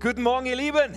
Guten 0.00 0.22
Morgen, 0.22 0.46
ihr 0.46 0.54
Lieben. 0.54 0.94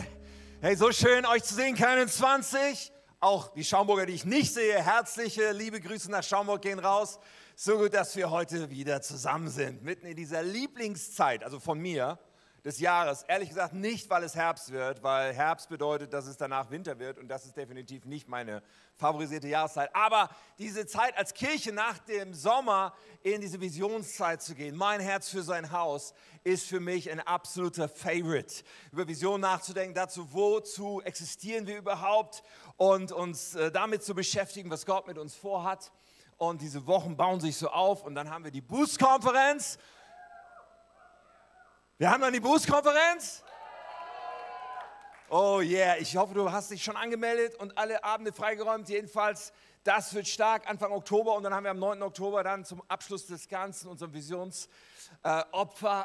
Hey, 0.61 0.76
so 0.76 0.91
schön, 0.91 1.26
euch 1.26 1.44
zu 1.44 1.55
sehen, 1.55 1.76
keinen 1.76 2.08
20. 2.08 2.92
Auch 3.20 3.51
die 3.51 3.63
Schaumburger, 3.63 4.05
die 4.05 4.13
ich 4.13 4.25
nicht 4.25 4.54
sehe, 4.54 4.75
herzliche, 4.75 5.54
liebe 5.54 5.81
Grüße 5.81 6.12
nach 6.12 6.21
Schaumburg 6.21 6.62
gehen 6.62 6.77
raus. 6.77 7.17
So 7.56 7.79
gut, 7.79 7.95
dass 7.95 8.15
wir 8.15 8.29
heute 8.29 8.69
wieder 8.69 9.01
zusammen 9.01 9.49
sind, 9.49 9.81
mitten 9.81 10.05
in 10.05 10.15
dieser 10.15 10.43
Lieblingszeit, 10.43 11.43
also 11.43 11.59
von 11.59 11.79
mir, 11.79 12.19
des 12.63 12.79
Jahres. 12.79 13.23
Ehrlich 13.23 13.49
gesagt 13.49 13.73
nicht, 13.73 14.09
weil 14.09 14.23
es 14.23 14.35
Herbst 14.35 14.71
wird, 14.71 15.01
weil 15.01 15.33
Herbst 15.33 15.69
bedeutet, 15.69 16.14
dass 16.14 16.27
es 16.27 16.38
danach 16.38 16.70
Winter 16.70 17.00
wird 17.00 17.18
und 17.18 17.27
das 17.27 17.45
ist 17.45 17.57
definitiv 17.57 18.05
nicht 18.05 18.27
meine 18.27 18.62
favorisierte 18.95 19.48
Jahreszeit. 19.48 19.89
Aber 19.95 20.30
diese 20.59 20.86
Zeit 20.86 21.18
als 21.18 21.34
Kirche 21.34 21.71
nach 21.71 21.98
dem 22.00 22.34
Sommer 22.34 22.94
in 23.23 23.41
diese 23.41 23.59
Visionszeit 23.59 24.44
zu 24.44 24.54
gehen, 24.54 24.76
mein 24.76 25.00
Herz 25.00 25.30
für 25.30 25.41
sein 25.41 25.71
Haus, 25.71 26.13
ist 26.44 26.68
für 26.68 26.80
mich 26.80 27.09
ein 27.09 27.20
absoluter 27.20 27.89
Favorite. 27.89 28.64
Über 28.91 29.07
Vision 29.07 29.41
nachzudenken, 29.41 29.96
dazu, 29.96 30.32
wozu 30.32 31.02
existieren 31.02 31.66
wir 31.66 31.78
überhaupt 31.78 32.44
und 32.78 33.12
uns 33.12 33.55
äh, 33.55 33.72
damit 33.72 34.03
zu 34.03 34.14
beschäftigen, 34.14 34.70
was 34.70 34.86
Gott 34.86 35.08
mit 35.08 35.17
uns 35.17 35.34
vorhat. 35.36 35.91
Und 36.38 36.62
diese 36.62 36.88
Wochen 36.88 37.17
bauen 37.17 37.39
sich 37.39 37.58
so 37.58 37.70
auf 37.70 38.03
und 38.03 38.16
dann 38.16 38.30
haben 38.30 38.44
wir 38.44 38.52
die 38.52 38.62
Boost-Konferenz 38.62 39.78
wir 42.02 42.10
haben 42.10 42.22
dann 42.22 42.34
die 42.34 42.40
Berufskonferenz. 42.40 43.44
Oh 45.30 45.62
yeah, 45.62 45.98
ich 45.98 46.18
hoffe, 46.18 46.34
du 46.34 46.52
hast 46.52 46.72
dich 46.72 46.84
schon 46.84 46.96
angemeldet 46.96 47.54
und 47.59 47.78
alle 47.78 48.04
Abende 48.04 48.34
freigeräumt. 48.34 48.90
Jedenfalls, 48.90 49.54
das 49.84 50.12
wird 50.16 50.28
stark 50.28 50.68
Anfang 50.68 50.94
Oktober 50.94 51.36
und 51.36 51.44
dann 51.44 51.54
haben 51.54 51.64
wir 51.64 51.70
am 51.70 51.78
9. 51.78 52.02
Oktober 52.02 52.42
dann 52.42 52.66
zum 52.66 52.82
Abschluss 52.88 53.28
des 53.28 53.48
Ganzen 53.48 53.88
unseren 53.88 54.16
Visionsopfer 54.16 54.68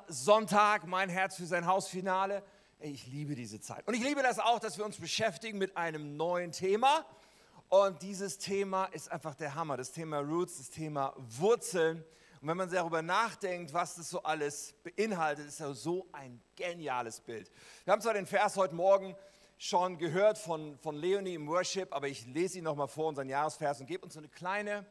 äh, 0.07 0.13
Sonntag, 0.13 0.87
mein 0.87 1.09
Herz 1.09 1.37
für 1.37 1.47
sein 1.47 1.67
Hausfinale. 1.67 2.43
Ich 2.79 3.07
liebe 3.07 3.35
diese 3.35 3.59
Zeit. 3.63 3.89
Und 3.89 3.95
ich 3.95 4.03
liebe 4.03 4.23
das 4.23 4.39
auch, 4.39 4.59
dass 4.59 4.77
wir 4.77 4.85
uns 4.85 4.99
beschäftigen 4.99 5.57
mit 5.57 5.79
einem 5.79 6.19
neuen 6.19 6.53
Thema. 6.53 7.07
Und 7.71 8.03
dieses 8.03 8.37
Thema 8.37 8.85
ist 8.85 9.11
einfach 9.11 9.35
der 9.35 9.55
Hammer. 9.55 9.79
Das 9.79 9.93
Thema 9.93 10.19
Roots, 10.19 10.59
das 10.59 10.69
Thema 10.69 11.15
Wurzeln. 11.17 12.05
Und 12.41 12.49
wenn 12.49 12.57
man 12.57 12.71
darüber 12.71 13.03
nachdenkt, 13.03 13.73
was 13.73 13.97
das 13.97 14.11
so 14.11 14.23
alles 14.23 14.75
beinhaltet, 14.83 15.47
ist 15.47 15.61
das 15.61 15.83
so 15.83 16.07
ein 16.13 16.41
geniales 16.55 17.21
Bild. 17.21 17.51
Wir 17.85 17.93
haben 17.93 18.03
zwar 18.03 18.15
den 18.15 18.27
Vers 18.27 18.57
heute 18.57 18.75
Morgen 18.75 19.17
schon 19.59 19.97
gehört 19.99 20.39
von, 20.39 20.79
von 20.79 20.97
Leonie 20.97 21.35
im 21.35 21.49
Worship, 21.49 21.95
aber 21.95 22.09
ich 22.09 22.27
lese 22.27 22.59
ihn 22.59 22.65
nochmal 22.65 22.89
vor, 22.89 23.09
unseren 23.09 23.29
Jahresvers, 23.29 23.81
und 23.81 23.87
gebe 23.87 24.05
uns 24.05 24.15
so 24.15 24.21
eine 24.21 24.29
kleine 24.29 24.85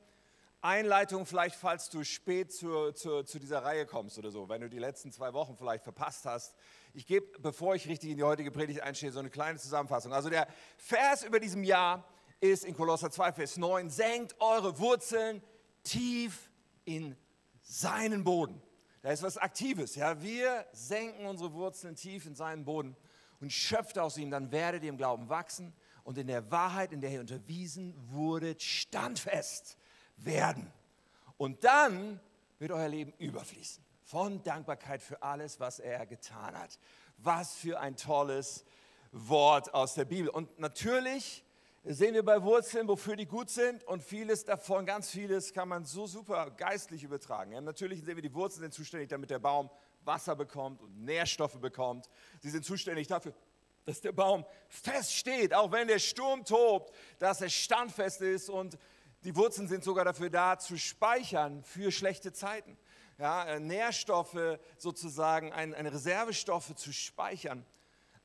Einleitung, 0.61 1.27
vielleicht 1.27 1.55
falls 1.55 1.89
du 1.89 2.03
spät 2.03 2.51
zu, 2.51 2.91
zu, 2.93 3.21
zu 3.23 3.37
dieser 3.37 3.63
Reihe 3.63 3.85
kommst 3.85 4.17
oder 4.17 4.31
so, 4.31 4.49
wenn 4.49 4.61
du 4.61 4.69
die 4.69 4.79
letzten 4.79 5.11
zwei 5.11 5.31
Wochen 5.33 5.55
vielleicht 5.55 5.83
verpasst 5.83 6.25
hast. 6.25 6.55
Ich 6.93 7.05
gebe, 7.05 7.27
bevor 7.39 7.75
ich 7.75 7.87
richtig 7.87 8.09
in 8.09 8.17
die 8.17 8.23
heutige 8.23 8.49
Predigt 8.49 8.81
einstehe, 8.81 9.11
so 9.11 9.19
eine 9.19 9.29
kleine 9.29 9.59
Zusammenfassung. 9.59 10.11
Also 10.11 10.29
der 10.29 10.47
Vers 10.77 11.23
über 11.23 11.39
diesem 11.39 11.63
Jahr 11.63 12.03
ist 12.39 12.65
in 12.65 12.73
Kolosser 12.75 13.11
2, 13.11 13.33
Vers 13.33 13.57
9, 13.57 13.91
senkt 13.91 14.35
eure 14.39 14.79
Wurzeln 14.79 15.43
tief 15.83 16.49
in 16.83 17.15
seinen 17.65 18.23
Boden. 18.23 18.61
Da 19.01 19.11
ist 19.11 19.21
was 19.21 19.37
Aktives. 19.37 19.95
Ja, 19.95 20.21
wir 20.21 20.65
senken 20.71 21.25
unsere 21.25 21.53
Wurzeln 21.53 21.95
tief 21.95 22.25
in 22.25 22.35
seinen 22.35 22.63
Boden 22.63 22.95
und 23.41 23.51
schöpft 23.51 23.99
aus 23.99 24.17
ihm. 24.17 24.31
Dann 24.31 24.51
werdet 24.51 24.83
ihr 24.83 24.89
im 24.89 24.97
Glauben 24.97 25.29
wachsen 25.29 25.73
und 26.03 26.17
in 26.17 26.27
der 26.27 26.49
Wahrheit, 26.51 26.93
in 26.93 27.01
der 27.01 27.11
ihr 27.11 27.19
unterwiesen 27.19 27.93
wurdet, 28.09 28.63
standfest 28.63 29.77
werden. 30.17 30.71
Und 31.37 31.63
dann 31.63 32.19
wird 32.57 32.71
euer 32.71 32.87
Leben 32.87 33.13
überfließen 33.17 33.83
von 34.01 34.41
Dankbarkeit 34.43 35.01
für 35.01 35.21
alles, 35.21 35.59
was 35.59 35.79
er 35.79 36.05
getan 36.05 36.57
hat. 36.57 36.79
Was 37.17 37.55
für 37.55 37.79
ein 37.79 37.95
tolles 37.95 38.65
Wort 39.11 39.73
aus 39.73 39.93
der 39.95 40.05
Bibel. 40.05 40.29
Und 40.29 40.59
natürlich 40.59 41.44
sehen 41.87 42.15
wir 42.15 42.23
bei 42.23 42.41
Wurzeln, 42.41 42.87
wofür 42.87 43.15
die 43.15 43.27
gut 43.27 43.49
sind 43.49 43.83
und 43.83 44.03
vieles 44.03 44.43
davon, 44.43 44.85
ganz 44.85 45.11
vieles 45.11 45.53
kann 45.53 45.69
man 45.69 45.85
so 45.85 46.07
super 46.07 46.49
geistlich 46.51 47.03
übertragen. 47.03 47.51
Ja, 47.51 47.61
natürlich 47.61 48.03
sehen 48.03 48.15
wir, 48.15 48.23
die 48.23 48.33
Wurzeln 48.33 48.63
sind 48.63 48.73
zuständig, 48.73 49.09
damit 49.09 49.29
der 49.29 49.39
Baum 49.39 49.69
Wasser 50.03 50.35
bekommt 50.35 50.81
und 50.81 51.03
Nährstoffe 51.03 51.59
bekommt. 51.59 52.09
Sie 52.41 52.49
sind 52.49 52.65
zuständig 52.65 53.07
dafür, 53.07 53.33
dass 53.85 54.01
der 54.01 54.11
Baum 54.11 54.45
fest 54.67 55.13
steht, 55.13 55.53
auch 55.53 55.71
wenn 55.71 55.87
der 55.87 55.99
Sturm 55.99 56.43
tobt, 56.43 56.93
dass 57.19 57.41
er 57.41 57.49
standfest 57.49 58.21
ist 58.21 58.49
und 58.49 58.77
die 59.23 59.35
Wurzeln 59.35 59.67
sind 59.67 59.83
sogar 59.83 60.05
dafür 60.05 60.29
da, 60.29 60.57
zu 60.57 60.77
speichern 60.77 61.63
für 61.63 61.91
schlechte 61.91 62.33
Zeiten. 62.33 62.77
Ja, 63.17 63.45
äh, 63.45 63.59
Nährstoffe 63.59 64.59
sozusagen, 64.77 65.53
eine 65.53 65.93
Reservestoffe 65.93 66.75
zu 66.75 66.91
speichern. 66.91 67.65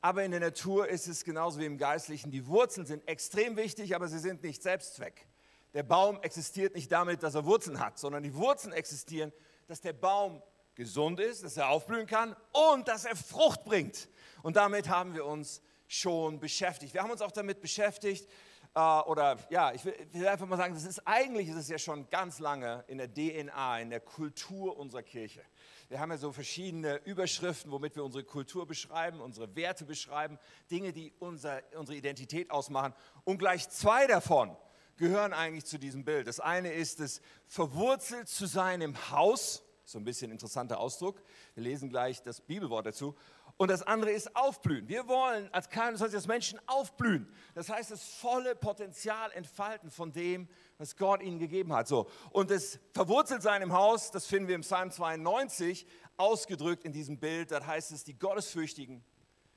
Aber 0.01 0.25
in 0.25 0.31
der 0.31 0.41
Natur 0.41 0.89
ist 0.89 1.07
es 1.07 1.25
genauso 1.25 1.61
wie 1.61 1.67
im 1.67 1.77
Geistlichen. 1.77 2.31
Die 2.31 2.47
Wurzeln 2.47 2.87
sind 2.87 3.07
extrem 3.07 3.57
wichtig, 3.57 3.95
aber 3.95 4.09
sie 4.09 4.19
sind 4.19 4.43
nicht 4.43 4.63
Selbstzweck. 4.63 5.27
Der 5.75 5.83
Baum 5.83 6.21
existiert 6.23 6.75
nicht 6.75 6.91
damit, 6.91 7.23
dass 7.23 7.35
er 7.35 7.45
Wurzeln 7.45 7.79
hat, 7.79 7.99
sondern 7.99 8.23
die 8.23 8.35
Wurzeln 8.35 8.73
existieren, 8.73 9.33
dass 9.69 9.81
der 9.81 9.93
Baum 9.93 10.43
gesund 10.75 11.21
ist, 11.21 11.45
dass 11.45 11.57
er 11.57 11.69
aufblühen 11.69 12.07
kann 12.07 12.35
und 12.73 12.89
dass 12.89 13.05
er 13.05 13.15
Frucht 13.15 13.65
bringt. 13.65 14.09
Und 14.43 14.57
damit 14.57 14.89
haben 14.89 15.15
wir 15.15 15.27
uns 15.27 15.61
schon 15.87 16.41
beschäftigt. 16.41 16.95
Wir 16.95 17.03
haben 17.03 17.11
uns 17.11 17.21
auch 17.21 17.33
damit 17.33 17.61
beschäftigt, 17.61 18.29
äh, 18.75 18.81
oder 18.81 19.37
ja, 19.51 19.73
ich 19.73 19.85
will, 19.85 19.95
will, 20.13 20.29
einfach 20.29 20.47
mal 20.47 20.57
sagen, 20.57 20.75
das 20.75 20.85
ist 20.85 21.07
eigentlich 21.07 21.49
ist 21.49 21.57
es 21.57 21.69
ja 21.69 21.79
schon 21.79 22.09
ganz 22.09 22.39
lange 22.39 22.85
in 22.87 22.99
der 22.99 23.13
DNA, 23.13 23.81
in 23.81 23.91
der 23.91 24.01
Kultur 24.01 24.79
unserer 24.79 25.03
Kirche. 25.03 25.43
Wir 25.91 25.99
haben 25.99 26.13
ja 26.13 26.19
so 26.19 26.31
verschiedene 26.31 26.99
Überschriften, 27.05 27.73
womit 27.73 27.97
wir 27.97 28.05
unsere 28.05 28.23
Kultur 28.23 28.65
beschreiben, 28.65 29.21
unsere 29.21 29.57
Werte 29.57 29.85
beschreiben, 29.85 30.39
Dinge, 30.71 30.93
die 30.93 31.13
unser, 31.19 31.63
unsere 31.77 31.99
Identität 31.99 32.53
ausmachen. 32.53 32.95
Und 33.25 33.39
gleich 33.39 33.69
zwei 33.71 34.07
davon 34.07 34.57
gehören 34.97 35.33
eigentlich 35.33 35.65
zu 35.65 35.81
diesem 35.81 36.05
Bild. 36.05 36.29
Das 36.29 36.39
eine 36.39 36.73
ist 36.73 37.01
es, 37.01 37.21
verwurzelt 37.49 38.29
zu 38.29 38.47
sein 38.47 38.83
im 38.83 39.11
Haus, 39.11 39.65
so 39.85 39.99
ein 39.99 40.05
bisschen 40.05 40.31
interessanter 40.31 40.79
Ausdruck. 40.79 41.21
Wir 41.55 41.65
lesen 41.65 41.91
gleich 41.91 42.23
das 42.23 42.41
Bibelwort 42.41 42.87
dazu. 42.87 43.17
Und 43.57 43.69
das 43.69 43.83
andere 43.83 44.13
ist 44.13 44.37
aufblühen. 44.37 44.89
Wir 44.89 45.09
wollen 45.09 45.53
als 45.53 45.69
heißt, 45.69 46.15
als 46.15 46.29
Menschen 46.29 46.61
aufblühen. 46.67 47.27
Das 47.55 47.69
heißt, 47.69 47.91
das 47.91 48.05
volle 48.05 48.55
Potenzial 48.55 49.33
entfalten 49.33 49.91
von 49.91 50.13
dem, 50.13 50.49
was 50.81 50.97
Gott 50.97 51.23
ihnen 51.23 51.39
gegeben 51.39 51.75
hat. 51.75 51.87
So. 51.87 52.09
Und 52.31 52.51
das 52.51 52.79
Verwurzeltsein 52.93 53.61
im 53.61 53.75
Haus, 53.75 54.11
das 54.11 54.25
finden 54.25 54.49
wir 54.49 54.55
im 54.55 54.63
Psalm 54.63 54.91
92 54.91 55.87
ausgedrückt 56.17 56.87
in 56.87 56.93
diesem 56.93 57.19
Bild. 57.19 57.51
Da 57.51 57.65
heißt 57.65 57.93
es, 57.93 58.03
die 58.03 58.19
Gottesfürchtigen, 58.19 59.05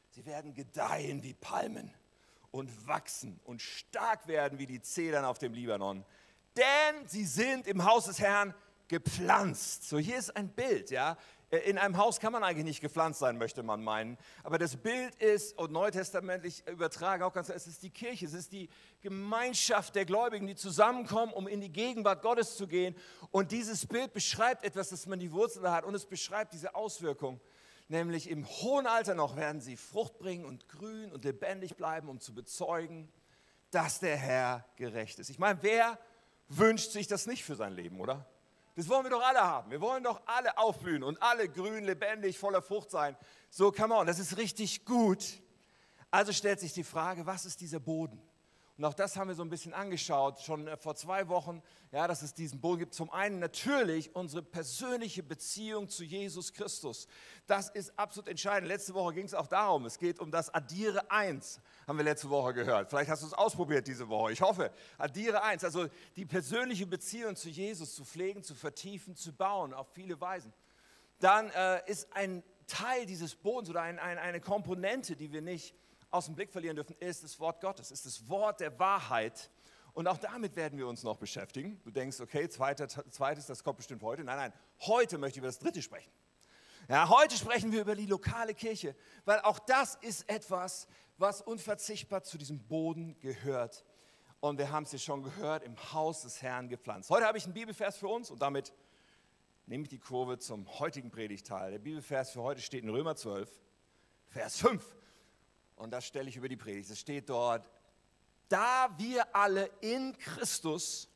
sie 0.09 0.25
werden 0.25 0.53
gedeihen 0.53 1.23
wie 1.23 1.33
Palmen 1.33 1.94
und 2.51 2.88
wachsen 2.88 3.39
und 3.45 3.62
stark 3.62 4.28
werden 4.28 4.59
wie 4.59 4.67
die 4.67 4.81
Zedern 4.81 5.23
auf 5.23 5.39
dem 5.39 5.53
Libanon. 5.53 6.03
Denn 6.57 7.07
sie 7.07 7.23
sind 7.23 7.67
im 7.67 7.85
Haus 7.85 8.06
des 8.06 8.19
Herrn 8.19 8.53
gepflanzt. 8.89 9.88
So, 9.88 9.97
hier 9.97 10.17
ist 10.17 10.35
ein 10.35 10.50
Bild, 10.50 10.91
ja. 10.91 11.17
Äh, 11.53 11.69
in 11.69 11.78
einem 11.78 11.97
Haus 11.97 12.19
kann 12.19 12.34
man 12.34 12.44
eigentlich 12.44 12.66
nicht 12.66 12.81
gepflanzt 12.81 13.19
sein, 13.19 13.38
möchte 13.38 13.64
man 13.64 13.84
meinen. 13.84 14.18
Aber 14.44 14.58
das 14.58 14.75
Bild 14.75 15.16
ist, 15.16 15.58
und 15.58 15.72
neutestamentlich 15.72 16.68
übertragen 16.68 17.24
auch 17.24 17.34
ganz, 17.34 17.50
es 17.50 17.68
ist 17.68 17.84
die 17.84 17.91
Kirche, 17.91 18.25
es 18.25 18.34
ist 18.34 18.52
die 18.52 18.69
Gemeinschaft 19.02 19.96
der 19.96 20.06
Gläubigen, 20.06 20.47
die 20.47 20.56
zusammenkommen, 20.56 21.31
um 21.31 21.47
in 21.47 21.62
die 21.62 21.72
Gegenwart 21.72 22.22
Gottes 22.22 22.58
zu 22.58 22.68
gehen. 22.68 22.96
Und 23.31 23.52
dieses 23.52 23.86
Bild 23.86 24.13
beschreibt 24.13 24.66
etwas, 24.66 24.90
dass 24.90 25.06
man 25.06 25.19
die 25.19 25.31
Wurzeln 25.31 25.69
hat 25.69 25.86
und 25.86 25.94
es 25.94 26.06
beschreibt 26.06 26.53
diese 26.53 26.75
Auswirkung. 26.75 27.40
Nämlich 27.90 28.30
im 28.30 28.47
hohen 28.47 28.88
Alter 28.88 29.13
noch 29.13 29.36
werden 29.36 29.62
sie 29.62 29.78
Frucht 29.78 30.18
bringen 30.18 30.46
und 30.46 30.68
grün 30.68 31.12
und 31.12 31.25
lebendig 31.25 31.75
bleiben, 31.75 32.09
um 32.09 32.19
zu 32.19 32.34
bezeugen, 32.34 33.12
dass 33.72 34.00
der 34.00 34.16
Herr 34.16 34.66
gerecht 34.78 35.19
ist. 35.19 35.30
Ich 35.30 35.38
meine, 35.38 35.62
wer 35.62 36.00
wünscht 36.47 36.92
sich 36.92 37.08
das 37.08 37.28
nicht 37.28 37.44
für 37.44 37.56
sein 37.56 37.74
Leben, 37.74 38.00
oder? 38.00 38.25
Das 38.75 38.89
wollen 38.89 39.03
wir 39.03 39.11
doch 39.11 39.22
alle 39.22 39.41
haben. 39.41 39.69
Wir 39.69 39.81
wollen 39.81 40.03
doch 40.03 40.22
alle 40.25 40.57
aufblühen 40.57 41.03
und 41.03 41.22
alle 41.22 41.47
grün, 41.47 41.84
lebendig, 41.84 42.39
voller 42.39 42.61
Frucht 42.61 42.89
sein. 42.89 43.16
So, 43.50 43.72
come 43.72 43.94
on, 43.94 44.07
das 44.07 44.17
ist 44.17 44.38
richtig 44.38 44.85
gut. 44.85 45.41
Also 46.09 46.31
stellt 46.31 46.59
sich 46.59 46.74
die 46.74 46.83
Frage, 46.83 47.25
was 47.25 47.45
ist 47.45 47.62
dieser 47.62 47.80
Boden? 47.80 48.21
Und 48.75 48.86
auch 48.86 48.96
das 48.96 49.18
haben 49.18 49.28
wir 49.28 49.36
so 49.36 49.44
ein 49.44 49.50
bisschen 49.50 49.74
angeschaut, 49.74 50.40
schon 50.40 50.68
äh, 50.68 50.78
vor 50.78 50.96
zwei 50.96 51.28
Wochen, 51.28 51.62
ja, 51.92 52.08
dass 52.08 52.24
es 52.24 52.34
diesen 52.34 52.60
Boden 52.60 52.80
gibt. 52.80 52.96
Zum 52.96 53.12
einen 53.12 53.38
natürlich 53.38 54.16
unsere 54.16 54.42
persönliche 54.42 55.22
Beziehung 55.22 55.90
zu 55.90 56.04
Jesus 56.04 56.54
Christus. 56.54 57.08
Das 57.46 57.70
ist 57.70 57.98
absolut 58.00 58.28
entscheidend. 58.28 58.68
Letzte 58.68 58.96
Woche 58.96 59.14
ging 59.14 59.25
es 59.25 59.36
auch 59.36 59.46
darum, 59.46 59.86
es 59.86 60.00
geht 60.00 60.20
um 60.20 60.31
das 60.31 60.52
Addiere 60.52 61.12
1, 61.12 61.62
haben 61.88 61.98
wir 61.98 62.04
letzte 62.04 62.31
Woche 62.31 62.56
gehört. 62.56 62.90
Vielleicht 62.90 63.12
hast 63.12 63.22
du 63.22 63.28
es 63.28 63.34
ausprobiert 63.34 63.88
diese 63.88 64.10
Woche, 64.10 64.31
ich 64.31 64.42
hoffe. 64.42 64.72
Addiere 64.98 65.44
1, 65.44 65.64
also 65.64 65.88
die 66.16 66.25
persönliche 66.25 66.88
Beziehung 66.88 67.36
zu 67.36 67.50
Jesus 67.50 67.94
zu 67.94 68.04
pflegen, 68.06 68.42
zu 68.42 68.56
vertiefen, 68.56 69.16
zu 69.16 69.34
bauen, 69.34 69.75
auf 69.75 69.88
viele 69.94 70.20
Weisen. 70.20 70.52
Dann 71.20 71.52
äh, 71.52 71.90
ist 71.90 72.12
ein 72.16 72.44
Teil 72.66 73.06
dieses 73.06 73.36
Bodens 73.36 73.70
oder 73.70 73.84
ein, 73.84 74.00
ein, 74.00 74.18
eine 74.18 74.42
Komponente, 74.42 75.16
die 75.16 75.31
wir 75.31 75.44
nicht 75.44 75.75
aus 76.13 76.25
dem 76.25 76.36
Blick 76.36 76.51
verlieren 76.51 76.75
dürfen, 76.75 76.95
ist 77.00 77.24
das 77.24 77.39
Wort 77.39 77.60
Gottes, 77.60 77.89
ist 77.89 78.06
das 78.06 78.30
Wort 78.30 78.60
der 78.60 78.77
Wahrheit. 78.77 79.50
Und 79.94 80.07
auch 80.07 80.18
damit 80.18 80.56
werden 80.56 80.77
wir 80.77 80.88
uns 80.88 81.04
noch 81.04 81.18
beschäftigen. 81.18 81.81
Du 81.83 81.92
denkst, 81.92 82.19
okay, 82.19 82.48
zweites, 82.50 83.00
zweites 83.10 83.48
das 83.48 83.63
kommt 83.63 83.77
bestimmt 83.77 84.04
heute. 84.04 84.24
Nein, 84.24 84.38
nein, 84.38 84.54
heute 84.81 85.18
möchte 85.18 85.38
ich 85.38 85.39
über 85.39 85.48
das 85.48 85.60
dritte 85.60 85.81
sprechen. 85.81 86.12
Ja, 86.88 87.10
heute 87.10 87.36
sprechen 87.36 87.71
wir 87.71 87.81
über 87.81 87.95
die 87.95 88.06
lokale 88.06 88.54
Kirche, 88.54 88.95
weil 89.25 89.39
auch 89.42 89.57
das 89.57 89.95
ist 90.01 90.30
etwas, 90.30 90.88
was 91.18 91.42
unverzichtbar 91.42 92.24
zu 92.24 92.38
diesem 92.38 92.60
Boden 92.60 93.18
gehört. 93.19 93.86
Und 94.39 94.57
wir 94.57 94.71
haben 94.71 94.83
es 94.83 94.92
ja 94.92 95.00
schon 95.00 95.24
gehört, 95.24 95.63
im 95.63 95.77
Haus 95.94 96.24
des 96.24 96.42
Herrn 96.42 96.69
gepflanzt. 96.69 97.10
Heute 97.10 97.25
habe 97.25 97.38
ich 97.38 97.45
einen 97.45 97.54
Bibelvers 97.54 97.98
für 97.98 98.07
uns 98.07 98.30
und 98.30 98.42
damit 98.42 98.74
nehme 99.65 99.83
ich 99.83 99.89
die 99.89 100.00
Kurve 100.00 100.38
zum 100.38 100.68
heutigen 100.80 101.10
Predigteil. 101.10 101.71
Der 101.71 101.80
Bibelvers 101.80 102.31
für 102.31 102.42
heute 102.42 102.62
steht 102.62 102.83
in 102.83 102.89
Römer 102.89 103.15
12, 103.15 103.50
Vers 104.27 104.57
5. 104.57 104.95
Und 105.83 105.91
das 105.91 106.06
stelle 106.06 106.30
ich 106.30 106.38
über 106.38 106.47
die 106.47 106.56
Predigt. 106.56 106.89
Es 106.89 107.01
steht 107.01 107.27
dort, 107.27 107.69
da 108.47 108.89
wir 108.97 109.35
alle 109.35 109.69
in 109.81 110.18
Christus 110.18 111.09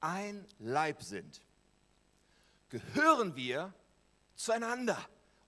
ein 0.00 0.46
Leib 0.58 1.02
sind, 1.02 1.42
gehören 2.70 3.36
wir 3.36 3.74
zueinander. 4.34 4.98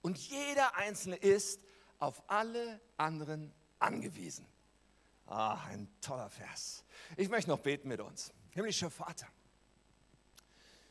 Und 0.02 0.18
jeder 0.18 0.76
Einzelne 0.76 1.16
ist 1.16 1.58
auf 1.98 2.22
alle 2.26 2.82
anderen 2.98 3.50
angewiesen. 3.78 4.46
Ah, 5.26 5.64
ein 5.68 5.88
toller 6.02 6.28
Vers. 6.28 6.84
Ich 7.16 7.30
möchte 7.30 7.48
noch 7.48 7.60
beten 7.60 7.88
mit 7.88 8.02
uns. 8.02 8.30
Himmlischer 8.50 8.90
Vater, 8.90 9.26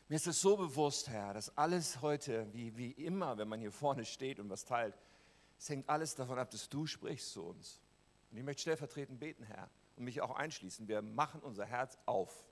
mir 0.08 0.16
ist 0.16 0.26
es 0.26 0.40
so 0.40 0.56
bewusst, 0.56 1.08
Herr, 1.08 1.34
dass 1.34 1.56
alles 1.56 2.02
heute, 2.02 2.52
wie, 2.52 2.76
wie 2.76 2.90
immer, 2.90 3.38
wenn 3.38 3.46
man 3.46 3.60
hier 3.60 3.70
vorne 3.70 4.04
steht 4.04 4.40
und 4.40 4.50
was 4.50 4.64
teilt, 4.64 4.98
es 5.64 5.70
hängt 5.70 5.88
alles 5.88 6.14
davon 6.14 6.38
ab, 6.38 6.50
dass 6.50 6.68
du 6.68 6.86
sprichst 6.86 7.32
zu 7.32 7.42
uns. 7.42 7.80
Und 8.30 8.36
ich 8.36 8.44
möchte 8.44 8.60
stellvertretend 8.60 9.18
beten, 9.18 9.44
Herr, 9.44 9.70
und 9.96 10.04
mich 10.04 10.20
auch 10.20 10.36
einschließen. 10.36 10.88
Wir 10.88 11.00
machen 11.00 11.40
unser 11.40 11.64
Herz 11.64 11.96
auf 12.04 12.44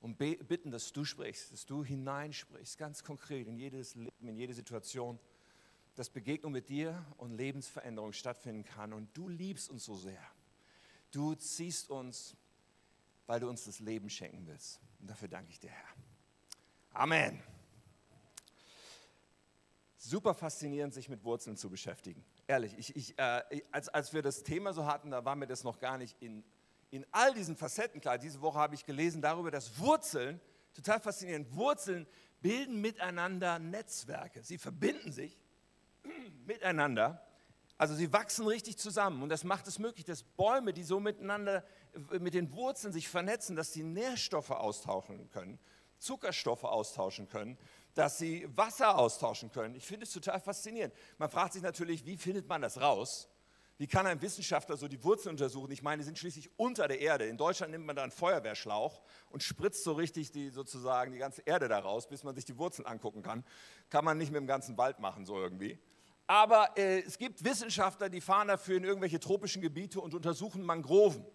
und 0.00 0.16
bitten, 0.16 0.70
dass 0.70 0.90
du 0.90 1.04
sprichst, 1.04 1.52
dass 1.52 1.66
du 1.66 1.84
hineinsprichst, 1.84 2.78
ganz 2.78 3.04
konkret 3.04 3.46
in 3.46 3.58
jedes 3.58 3.94
Leben, 3.94 4.26
in 4.26 4.36
jede 4.38 4.54
Situation, 4.54 5.18
dass 5.96 6.08
Begegnung 6.08 6.52
mit 6.52 6.70
dir 6.70 7.04
und 7.18 7.32
Lebensveränderung 7.32 8.14
stattfinden 8.14 8.64
kann. 8.64 8.94
Und 8.94 9.14
du 9.14 9.28
liebst 9.28 9.68
uns 9.68 9.84
so 9.84 9.94
sehr. 9.94 10.24
Du 11.10 11.34
ziehst 11.34 11.90
uns, 11.90 12.38
weil 13.26 13.40
du 13.40 13.50
uns 13.50 13.66
das 13.66 13.80
Leben 13.80 14.08
schenken 14.08 14.46
willst. 14.46 14.80
Und 14.98 15.10
dafür 15.10 15.28
danke 15.28 15.50
ich 15.50 15.60
dir, 15.60 15.72
Herr. 15.72 15.94
Amen. 16.94 17.42
Super 19.98 20.32
faszinierend, 20.32 20.94
sich 20.94 21.08
mit 21.08 21.24
Wurzeln 21.24 21.56
zu 21.56 21.68
beschäftigen. 21.68 22.24
Ehrlich, 22.46 22.78
ich, 22.78 22.96
ich, 22.96 23.18
äh, 23.18 23.62
als, 23.72 23.88
als 23.88 24.12
wir 24.12 24.22
das 24.22 24.42
Thema 24.42 24.72
so 24.72 24.86
hatten, 24.86 25.10
da 25.10 25.24
war 25.24 25.36
mir 25.36 25.46
das 25.46 25.64
noch 25.64 25.78
gar 25.78 25.98
nicht 25.98 26.16
in 26.20 26.42
in 26.90 27.06
all 27.10 27.34
diesen 27.34 27.56
Facetten 27.56 28.00
klar. 28.00 28.18
Diese 28.18 28.40
Woche 28.40 28.58
habe 28.58 28.74
ich 28.74 28.84
gelesen 28.84 29.20
darüber, 29.20 29.50
dass 29.50 29.78
Wurzeln, 29.78 30.40
total 30.74 31.00
faszinierend, 31.00 31.54
Wurzeln 31.54 32.06
bilden 32.40 32.80
miteinander 32.80 33.58
Netzwerke. 33.58 34.42
Sie 34.42 34.58
verbinden 34.58 35.12
sich 35.12 35.38
miteinander. 36.46 37.24
Also 37.76 37.94
sie 37.94 38.12
wachsen 38.12 38.46
richtig 38.46 38.76
zusammen 38.76 39.22
und 39.22 39.28
das 39.28 39.44
macht 39.44 39.68
es 39.68 39.78
möglich, 39.78 40.04
dass 40.04 40.24
Bäume, 40.24 40.72
die 40.72 40.82
so 40.82 40.98
miteinander 40.98 41.64
mit 42.18 42.34
den 42.34 42.52
Wurzeln 42.52 42.92
sich 42.92 43.08
vernetzen, 43.08 43.54
dass 43.54 43.72
sie 43.72 43.84
Nährstoffe 43.84 44.50
austauschen 44.50 45.30
können, 45.30 45.60
Zuckerstoffe 45.98 46.64
austauschen 46.64 47.28
können, 47.28 47.56
dass 47.98 48.16
sie 48.16 48.46
Wasser 48.56 48.96
austauschen 48.96 49.50
können. 49.50 49.74
Ich 49.74 49.84
finde 49.84 50.04
es 50.04 50.12
total 50.12 50.38
faszinierend. 50.38 50.94
Man 51.18 51.28
fragt 51.28 51.54
sich 51.54 51.62
natürlich, 51.62 52.06
wie 52.06 52.16
findet 52.16 52.48
man 52.48 52.62
das 52.62 52.80
raus? 52.80 53.28
Wie 53.76 53.88
kann 53.88 54.06
ein 54.06 54.22
Wissenschaftler 54.22 54.76
so 54.76 54.86
die 54.86 55.02
Wurzeln 55.02 55.32
untersuchen? 55.32 55.72
Ich 55.72 55.82
meine, 55.82 55.98
die 55.98 56.04
sind 56.04 56.16
schließlich 56.16 56.48
unter 56.56 56.86
der 56.86 57.00
Erde. 57.00 57.26
In 57.26 57.36
Deutschland 57.36 57.72
nimmt 57.72 57.86
man 57.86 57.96
da 57.96 58.04
einen 58.04 58.12
Feuerwehrschlauch 58.12 59.02
und 59.30 59.42
spritzt 59.42 59.82
so 59.82 59.94
richtig 59.94 60.30
die, 60.30 60.50
sozusagen 60.50 61.10
die 61.10 61.18
ganze 61.18 61.42
Erde 61.44 61.66
daraus, 61.66 62.06
bis 62.06 62.22
man 62.22 62.36
sich 62.36 62.44
die 62.44 62.56
Wurzeln 62.56 62.86
angucken 62.86 63.22
kann. 63.22 63.44
Kann 63.90 64.04
man 64.04 64.16
nicht 64.16 64.30
mit 64.30 64.40
dem 64.40 64.46
ganzen 64.46 64.78
Wald 64.78 65.00
machen, 65.00 65.26
so 65.26 65.36
irgendwie. 65.36 65.76
Aber 66.28 66.76
äh, 66.76 67.00
es 67.00 67.18
gibt 67.18 67.42
Wissenschaftler, 67.44 68.08
die 68.08 68.20
fahren 68.20 68.46
dafür 68.46 68.76
in 68.76 68.84
irgendwelche 68.84 69.18
tropischen 69.18 69.60
Gebiete 69.60 70.00
und 70.00 70.14
untersuchen 70.14 70.62
Mangroven. 70.62 71.26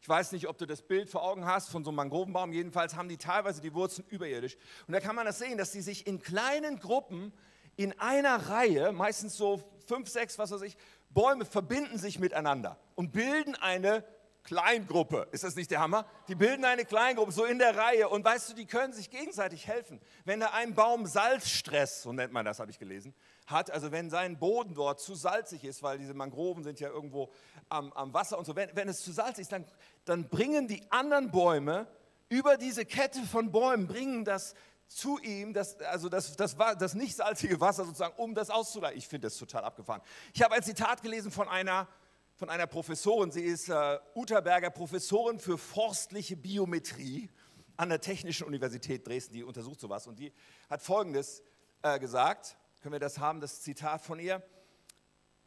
Ich 0.00 0.08
weiß 0.08 0.32
nicht, 0.32 0.48
ob 0.48 0.58
du 0.58 0.66
das 0.66 0.82
Bild 0.82 1.10
vor 1.10 1.22
Augen 1.22 1.44
hast 1.44 1.70
von 1.70 1.84
so 1.84 1.90
einem 1.90 1.96
Mangrovenbaum. 1.96 2.52
Jedenfalls 2.52 2.94
haben 2.94 3.08
die 3.08 3.16
teilweise 3.16 3.60
die 3.60 3.74
Wurzeln 3.74 4.06
überirdisch. 4.08 4.56
Und 4.86 4.92
da 4.92 5.00
kann 5.00 5.16
man 5.16 5.26
das 5.26 5.38
sehen, 5.38 5.58
dass 5.58 5.72
sie 5.72 5.82
sich 5.82 6.06
in 6.06 6.20
kleinen 6.20 6.78
Gruppen 6.78 7.32
in 7.76 7.98
einer 7.98 8.48
Reihe, 8.48 8.92
meistens 8.92 9.36
so 9.36 9.62
fünf, 9.86 10.08
sechs, 10.08 10.38
was 10.38 10.50
weiß 10.50 10.62
ich, 10.62 10.76
Bäume 11.10 11.44
verbinden 11.44 11.98
sich 11.98 12.18
miteinander 12.18 12.78
und 12.94 13.12
bilden 13.12 13.54
eine 13.56 14.04
Kleingruppe. 14.44 15.28
Ist 15.30 15.44
das 15.44 15.56
nicht 15.56 15.70
der 15.70 15.80
Hammer? 15.80 16.06
Die 16.28 16.34
bilden 16.34 16.64
eine 16.64 16.84
Kleingruppe, 16.84 17.32
so 17.32 17.44
in 17.44 17.58
der 17.58 17.76
Reihe. 17.76 18.08
Und 18.08 18.24
weißt 18.24 18.50
du, 18.50 18.54
die 18.54 18.66
können 18.66 18.92
sich 18.92 19.10
gegenseitig 19.10 19.66
helfen. 19.66 20.00
Wenn 20.24 20.40
da 20.40 20.50
ein 20.52 20.74
Baum 20.74 21.06
Salzstress, 21.06 22.02
so 22.02 22.12
nennt 22.12 22.32
man 22.32 22.44
das, 22.44 22.58
habe 22.58 22.70
ich 22.70 22.78
gelesen, 22.78 23.14
hat, 23.50 23.70
also 23.70 23.92
wenn 23.92 24.10
sein 24.10 24.38
Boden 24.38 24.74
dort 24.74 25.00
zu 25.00 25.14
salzig 25.14 25.64
ist, 25.64 25.82
weil 25.82 25.98
diese 25.98 26.14
Mangroven 26.14 26.62
sind 26.62 26.80
ja 26.80 26.88
irgendwo 26.88 27.30
am, 27.68 27.92
am 27.94 28.12
Wasser 28.12 28.38
und 28.38 28.44
so, 28.44 28.54
wenn, 28.54 28.70
wenn 28.74 28.88
es 28.88 29.02
zu 29.02 29.12
salzig 29.12 29.42
ist, 29.42 29.52
dann, 29.52 29.64
dann 30.04 30.28
bringen 30.28 30.68
die 30.68 30.82
anderen 30.90 31.30
Bäume 31.30 31.86
über 32.28 32.56
diese 32.56 32.84
Kette 32.84 33.22
von 33.22 33.50
Bäumen, 33.50 33.86
bringen 33.86 34.24
das 34.24 34.54
zu 34.86 35.18
ihm, 35.18 35.52
das, 35.52 35.80
also 35.80 36.08
das, 36.08 36.36
das, 36.36 36.56
das 36.78 36.94
nicht 36.94 37.16
salzige 37.16 37.60
Wasser 37.60 37.84
sozusagen, 37.84 38.14
um 38.16 38.34
das 38.34 38.50
auszuleiten. 38.50 38.98
Ich 38.98 39.08
finde 39.08 39.28
das 39.28 39.36
total 39.36 39.64
abgefahren. 39.64 40.02
Ich 40.34 40.42
habe 40.42 40.54
ein 40.54 40.62
Zitat 40.62 41.02
gelesen 41.02 41.30
von 41.30 41.48
einer, 41.48 41.88
von 42.36 42.48
einer 42.50 42.66
Professorin, 42.66 43.30
sie 43.30 43.42
ist 43.42 43.68
äh, 43.68 43.98
Uterberger 44.14 44.70
Professorin 44.70 45.38
für 45.38 45.58
forstliche 45.58 46.36
Biometrie 46.36 47.30
an 47.76 47.90
der 47.90 48.00
Technischen 48.00 48.46
Universität 48.46 49.06
Dresden, 49.06 49.34
die 49.34 49.44
untersucht 49.44 49.80
sowas 49.80 50.06
und 50.06 50.18
die 50.18 50.32
hat 50.68 50.82
Folgendes 50.82 51.42
äh, 51.82 51.98
gesagt, 51.98 52.56
können 52.80 52.92
wir 52.92 53.00
das 53.00 53.18
haben, 53.18 53.40
das 53.40 53.62
Zitat 53.62 54.02
von 54.02 54.18
ihr, 54.18 54.42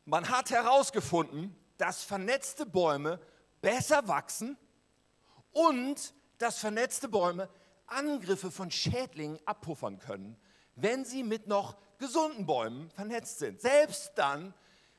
man 0.05 0.29
hat 0.29 0.51
herausgefunden, 0.51 1.55
dass 1.77 2.03
vernetzte 2.03 2.65
Bäume 2.65 3.19
besser 3.61 4.07
wachsen 4.07 4.57
und 5.51 6.13
dass 6.37 6.59
vernetzte 6.59 7.07
Bäume 7.07 7.49
Angriffe 7.87 8.51
von 8.51 8.71
Schädlingen 8.71 9.39
abpuffern 9.45 9.99
können, 9.99 10.37
wenn 10.75 11.05
sie 11.05 11.23
mit 11.23 11.47
noch 11.47 11.77
gesunden 11.97 12.45
Bäumen 12.45 12.89
vernetzt 12.91 13.39
sind. 13.39 13.61
Selbst 13.61 14.13
dann, 14.15 14.53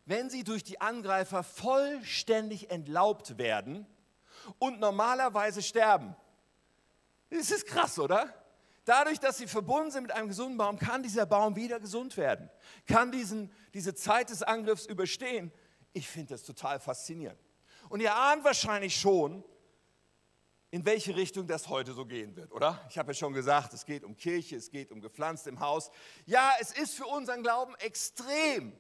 wenn 0.05 0.31
sie 0.31 0.45
durch 0.45 0.63
die 0.63 0.81
Angreifer 0.81 1.43
vollständig 1.43 2.71
entlaubt 2.71 3.39
werden 3.39 3.87
und 4.59 4.81
normalerweise 4.81 5.63
sterben. 5.63 6.17
Das 7.31 7.51
ist 7.51 7.67
krass, 7.67 7.99
oder? 7.99 8.42
Dadurch, 8.85 9.21
dass 9.21 9.39
sie 9.39 9.47
verbunden 9.47 9.91
sind 9.91 10.03
mit 10.03 10.13
einem 10.13 10.29
gesunden 10.29 10.59
Baum, 10.59 10.79
kann 10.79 11.03
dieser 11.03 11.27
Baum 11.27 11.55
wieder 11.55 11.79
gesund 11.79 12.17
werden, 12.17 12.51
kann 12.87 13.13
diesen, 13.13 13.53
diese 13.75 13.95
Zeit 13.95 14.31
des 14.31 14.43
Angriffs 14.43 14.87
überstehen. 14.87 15.53
Ich 15.93 16.09
finde 16.09 16.35
das 16.35 16.43
total 16.43 16.81
faszinierend. 16.81 17.39
Und 17.89 18.01
ihr 18.01 18.15
ahnt 18.15 18.43
wahrscheinlich 18.45 18.97
schon, 18.97 19.45
in 20.71 20.85
welche 20.87 21.15
Richtung 21.15 21.47
das 21.47 21.69
heute 21.69 21.93
so 21.93 22.07
gehen 22.07 22.35
wird, 22.35 22.51
oder? 22.51 22.85
Ich 22.89 22.97
habe 22.97 23.11
ja 23.11 23.15
schon 23.15 23.35
gesagt, 23.35 23.75
es 23.75 23.85
geht 23.85 24.05
um 24.05 24.17
Kirche, 24.17 24.57
es 24.57 24.71
geht 24.71 24.91
um 24.91 25.03
gepflanzt 25.03 25.47
im 25.47 25.61
Haus. 25.61 25.91
Ja, 26.25 26.53
es 26.61 26.73
ist 26.73 26.95
für 26.95 27.05
unseren 27.05 27.43
Glauben 27.43 27.75
extrem 27.77 28.73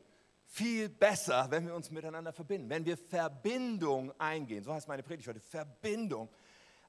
viel 0.46 0.88
besser, 0.88 1.46
wenn 1.50 1.66
wir 1.66 1.74
uns 1.74 1.90
miteinander 1.90 2.32
verbinden, 2.32 2.68
wenn 2.70 2.84
wir 2.86 2.96
Verbindung 2.96 4.18
eingehen. 4.18 4.64
So 4.64 4.72
heißt 4.72 4.88
meine 4.88 5.02
Predigt 5.02 5.28
heute, 5.28 5.40
Verbindung 5.40 6.30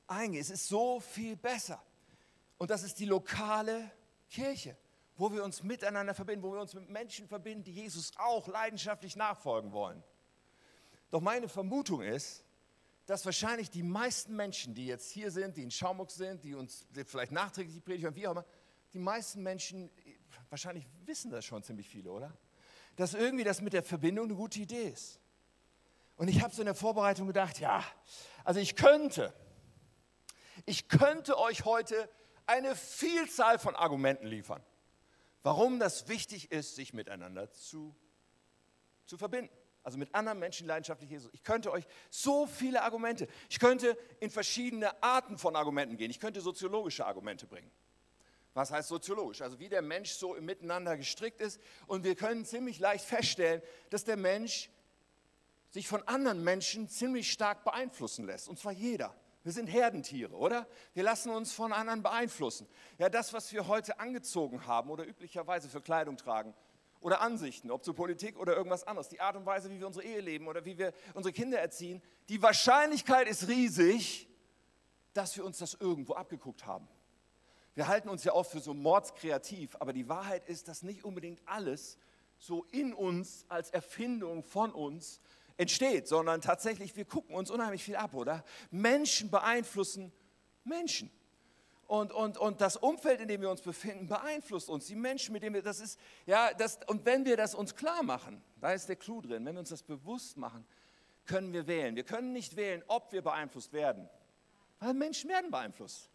eingehen. 0.08 0.42
Es 0.42 0.50
ist 0.50 0.68
so 0.68 1.02
viel 1.02 1.36
besser. 1.36 1.84
Und 2.64 2.70
das 2.70 2.84
ist 2.84 2.98
die 3.00 3.06
lokale 3.06 3.92
Kirche, 4.30 4.78
wo 5.18 5.34
wir 5.34 5.44
uns 5.44 5.64
miteinander 5.64 6.14
verbinden, 6.14 6.44
wo 6.46 6.54
wir 6.54 6.62
uns 6.62 6.74
mit 6.74 6.90
Menschen 6.90 7.28
verbinden, 7.28 7.66
die 7.66 7.74
Jesus 7.74 8.14
auch 8.16 8.48
leidenschaftlich 8.48 9.18
nachfolgen 9.18 9.74
wollen. 9.74 10.02
Doch 11.12 11.20
meine 11.20 11.50
Vermutung 11.50 12.02
ist, 12.02 12.46
dass 13.06 13.26
wahrscheinlich 13.26 13.70
die 13.70 13.84
meisten 13.84 14.38
Menschen, 14.38 14.74
die 14.74 14.86
jetzt 14.86 15.12
hier 15.12 15.30
sind, 15.30 15.58
die 15.58 15.64
in 15.64 15.72
Schaumburg 15.72 16.10
sind, 16.10 16.46
die 16.46 16.56
uns 16.56 16.88
vielleicht 17.06 17.34
nachträglich 17.34 17.76
die 17.76 17.82
Predigt 17.82 18.16
wie 18.16 18.28
auch 18.28 18.32
immer, 18.32 18.46
die 18.94 19.00
meisten 19.00 19.44
Menschen, 19.44 19.90
wahrscheinlich 20.50 20.88
wissen 21.04 21.32
das 21.32 21.44
schon 21.44 21.64
ziemlich 21.64 21.90
viele, 21.90 22.12
oder? 22.12 22.32
Dass 22.96 23.14
irgendwie 23.14 23.44
das 23.44 23.60
mit 23.60 23.74
der 23.74 23.84
Verbindung 23.84 24.28
eine 24.28 24.36
gute 24.36 24.62
Idee 24.62 24.88
ist. 24.88 25.20
Und 26.16 26.30
ich 26.30 26.42
habe 26.42 26.56
so 26.56 26.62
in 26.62 26.68
der 26.68 26.76
Vorbereitung 26.76 27.28
gedacht, 27.28 27.60
ja, 27.60 27.84
also 28.46 28.62
ich 28.62 28.78
könnte, 28.78 29.34
ich 30.66 30.88
könnte 30.88 31.38
euch 31.38 31.66
heute 31.66 32.08
eine 32.46 32.76
Vielzahl 32.76 33.60
von 33.60 33.76
Argumenten 33.76 34.28
liefern, 34.28 34.64
warum 35.42 35.80
das 35.80 36.08
wichtig 36.08 36.52
ist, 36.52 36.76
sich 36.76 36.94
miteinander 36.94 37.52
zu, 37.52 37.96
zu 39.06 39.18
verbinden 39.18 39.56
also 39.84 39.98
mit 39.98 40.16
anderen 40.16 40.40
Menschen 40.40 40.66
leidenschaftlich 40.66 41.10
Jesus. 41.10 41.30
Ich 41.34 41.44
könnte 41.44 41.72
euch 41.72 41.86
so 42.10 42.48
viele 42.48 42.84
Argumente, 42.84 43.28
ich 43.50 43.60
könnte 43.60 43.98
in 44.22 44.30
verschiedene 44.30 45.04
Arten 45.04 45.38
von 45.38 45.56
Argumenten 45.56 45.98
gehen. 45.98 46.10
Ich 46.10 46.22
könnte 46.22 46.42
soziologische 46.42 47.06
Argumente 47.06 47.46
bringen. 47.46 47.70
Was 48.54 48.72
heißt 48.72 48.88
soziologisch? 48.88 49.42
Also 49.42 49.60
wie 49.60 49.68
der 49.68 49.82
Mensch 49.82 50.12
so 50.12 50.36
Miteinander 50.36 50.96
gestrickt 50.96 51.42
ist. 51.42 51.60
Und 51.88 52.04
wir 52.04 52.16
können 52.16 52.46
ziemlich 52.46 52.80
leicht 52.80 53.04
feststellen, 53.04 53.62
dass 53.90 54.06
der 54.06 54.16
Mensch 54.16 54.70
sich 55.70 55.88
von 55.88 56.08
anderen 56.08 56.44
Menschen 56.44 56.88
ziemlich 56.88 57.32
stark 57.32 57.64
beeinflussen 57.64 58.26
lässt. 58.26 58.48
Und 58.48 58.60
zwar 58.60 58.72
jeder. 58.72 59.14
Wir 59.44 59.52
sind 59.52 59.68
Herdentiere, 59.68 60.34
oder? 60.36 60.68
Wir 60.94 61.04
lassen 61.04 61.30
uns 61.30 61.52
von 61.52 61.74
anderen 61.74 62.02
beeinflussen. 62.02 62.68
Ja, 62.98 63.10
das, 63.10 63.34
was 63.34 63.52
wir 63.52 63.68
heute 63.68 64.00
angezogen 64.00 64.66
haben 64.66 64.90
oder 64.90 65.06
üblicherweise 65.06 65.70
für 65.70 65.82
Kleidung 65.82 66.18
tragen, 66.18 66.54
oder 67.04 67.22
Ansichten, 67.22 67.70
ob 67.70 67.84
zu 67.84 67.94
Politik 67.94 68.40
oder 68.40 68.56
irgendwas 68.56 68.86
anderes, 68.86 69.10
die 69.10 69.20
Art 69.20 69.36
und 69.36 69.46
Weise, 69.46 69.70
wie 69.70 69.80
wir 69.80 69.88
unsere 69.88 70.06
Ehe 70.06 70.22
leben 70.22 70.48
oder 70.48 70.64
wie 70.66 70.78
wir 70.78 70.94
unsere 71.14 71.34
Kinder 71.34 71.60
erziehen, 71.60 72.02
die 72.30 72.42
Wahrscheinlichkeit 72.42 73.28
ist 73.28 73.48
riesig, 73.50 74.30
dass 75.14 75.36
wir 75.36 75.46
uns 75.46 75.58
das 75.58 75.76
irgendwo 75.76 76.14
abgeguckt 76.14 76.66
haben. 76.66 76.88
Wir 77.76 77.88
halten 77.88 78.08
uns 78.08 78.24
ja 78.24 78.34
oft 78.34 78.52
für 78.52 78.62
so 78.62 78.74
mordskreativ, 78.74 79.76
aber 79.80 79.94
die 79.94 80.08
Wahrheit 80.08 80.48
ist, 80.48 80.68
dass 80.68 80.82
nicht 80.82 81.04
unbedingt 81.04 81.42
alles 81.46 81.98
so 82.38 82.66
in 82.72 82.94
uns 82.94 83.46
als 83.50 83.70
Erfindung 83.70 84.44
von 84.44 84.72
uns 84.72 85.20
entsteht, 85.58 86.08
sondern 86.08 86.42
tatsächlich, 86.42 86.96
wir 86.96 87.06
gucken 87.06 87.36
uns 87.36 87.52
unheimlich 87.52 87.84
viel 87.84 87.96
ab, 87.96 88.14
oder? 88.14 88.44
Menschen 88.72 89.30
beeinflussen 89.30 90.12
Menschen. 90.64 91.12
Und, 91.86 92.12
und, 92.12 92.38
und 92.38 92.62
das 92.62 92.78
Umfeld, 92.78 93.20
in 93.20 93.28
dem 93.28 93.42
wir 93.42 93.52
uns 93.52 93.62
befinden, 93.62 94.08
beeinflusst 94.08 94.70
uns. 94.70 94.88
Die 94.88 94.96
Menschen, 94.96 95.34
mit 95.34 95.44
denen 95.44 95.54
wir, 95.54 95.62
das 95.62 95.80
ist, 95.80 96.00
ja, 96.26 96.54
das, 96.54 96.80
und 96.88 97.06
wenn 97.06 97.26
wir 97.26 97.38
das 97.38 97.54
uns 97.54 97.76
klar 97.76 98.04
machen, 98.04 98.42
da 98.60 98.72
ist 98.72 98.88
der 98.88 98.96
Clou 98.96 99.22
drin, 99.22 99.46
wenn 99.46 99.56
wir 99.56 99.60
uns 99.60 99.70
das 99.70 99.84
bewusst 99.84 100.38
machen, 100.38 100.66
können 101.26 101.54
wir 101.54 101.68
wählen. 101.68 101.96
Wir 101.96 102.04
können 102.04 102.34
nicht 102.34 102.56
wählen, 102.56 102.84
ob 102.88 103.12
wir 103.12 103.22
beeinflusst 103.22 103.74
werden, 103.74 104.10
weil 104.80 104.94
Menschen 104.94 105.30
werden 105.30 105.52
beeinflusst. 105.52 106.10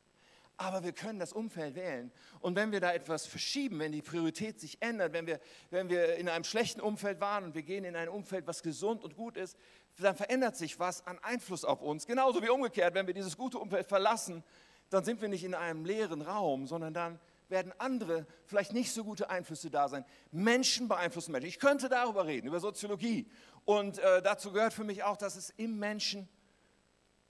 Aber 0.59 0.83
wir 0.83 0.93
können 0.93 1.21
das 1.21 1.33
Umfeld 1.33 1.77
wählen. 1.77 2.11
Und 2.41 2.57
wenn 2.57 2.73
wir 2.73 2.81
da 2.81 2.93
etwas 2.93 3.27
verschieben, 3.27 3.79
wenn 3.79 3.93
die 3.93 4.03
Priorität 4.03 4.61
sich 4.61 4.83
ändert, 4.83 5.13
wenn 5.13 5.27
wir, 5.27 5.41
wenn 5.71 5.89
wir 5.89 6.17
in 6.17 6.29
einem 6.29 6.45
schlechten 6.45 6.81
Umfeld 6.81 7.21
waren 7.21 7.45
und 7.45 7.55
wir 7.55 7.63
gehen 7.63 7.85
in 7.85 7.95
ein 7.95 8.09
Umfeld, 8.09 8.47
was 8.49 8.63
gesund 8.63 9.05
und 9.05 9.15
gut 9.15 9.37
ist, 9.37 9.57
dann 9.99 10.17
verändert 10.17 10.57
sich 10.57 10.79
was 10.79 11.07
an 11.07 11.19
Einfluss 11.23 11.65
auf 11.65 11.81
uns. 11.81 12.07
Genauso 12.07 12.43
wie 12.43 12.49
umgekehrt, 12.49 12.95
wenn 12.95 13.07
wir 13.07 13.15
dieses 13.15 13.37
gute 13.37 13.59
Umfeld 13.59 13.87
verlassen, 13.87 14.43
dann 14.91 15.05
sind 15.05 15.21
wir 15.21 15.29
nicht 15.29 15.45
in 15.45 15.55
einem 15.55 15.85
leeren 15.85 16.23
Raum, 16.23 16.67
sondern 16.67 16.93
dann 16.93 17.21
werden 17.49 17.73
andere, 17.79 18.27
vielleicht 18.45 18.73
nicht 18.73 18.93
so 18.93 19.05
gute 19.05 19.31
Einflüsse 19.31 19.71
da 19.71 19.89
sein. 19.89 20.05
Menschen 20.33 20.89
beeinflussen 20.89 21.33
Menschen. 21.33 21.49
Ich 21.49 21.61
könnte 21.61 21.89
darüber 21.89 22.27
reden, 22.27 22.49
über 22.49 22.61
Soziologie. 22.61 23.31
Und 23.65 23.99
äh, 24.01 24.23
dazu 24.23 24.53
gehört 24.53 24.73
für 24.73 24.85
mich 24.85 25.05
auch, 25.05 25.17
dass 25.17 25.37
es 25.37 25.51
im 25.51 25.79
Menschen 25.79 26.29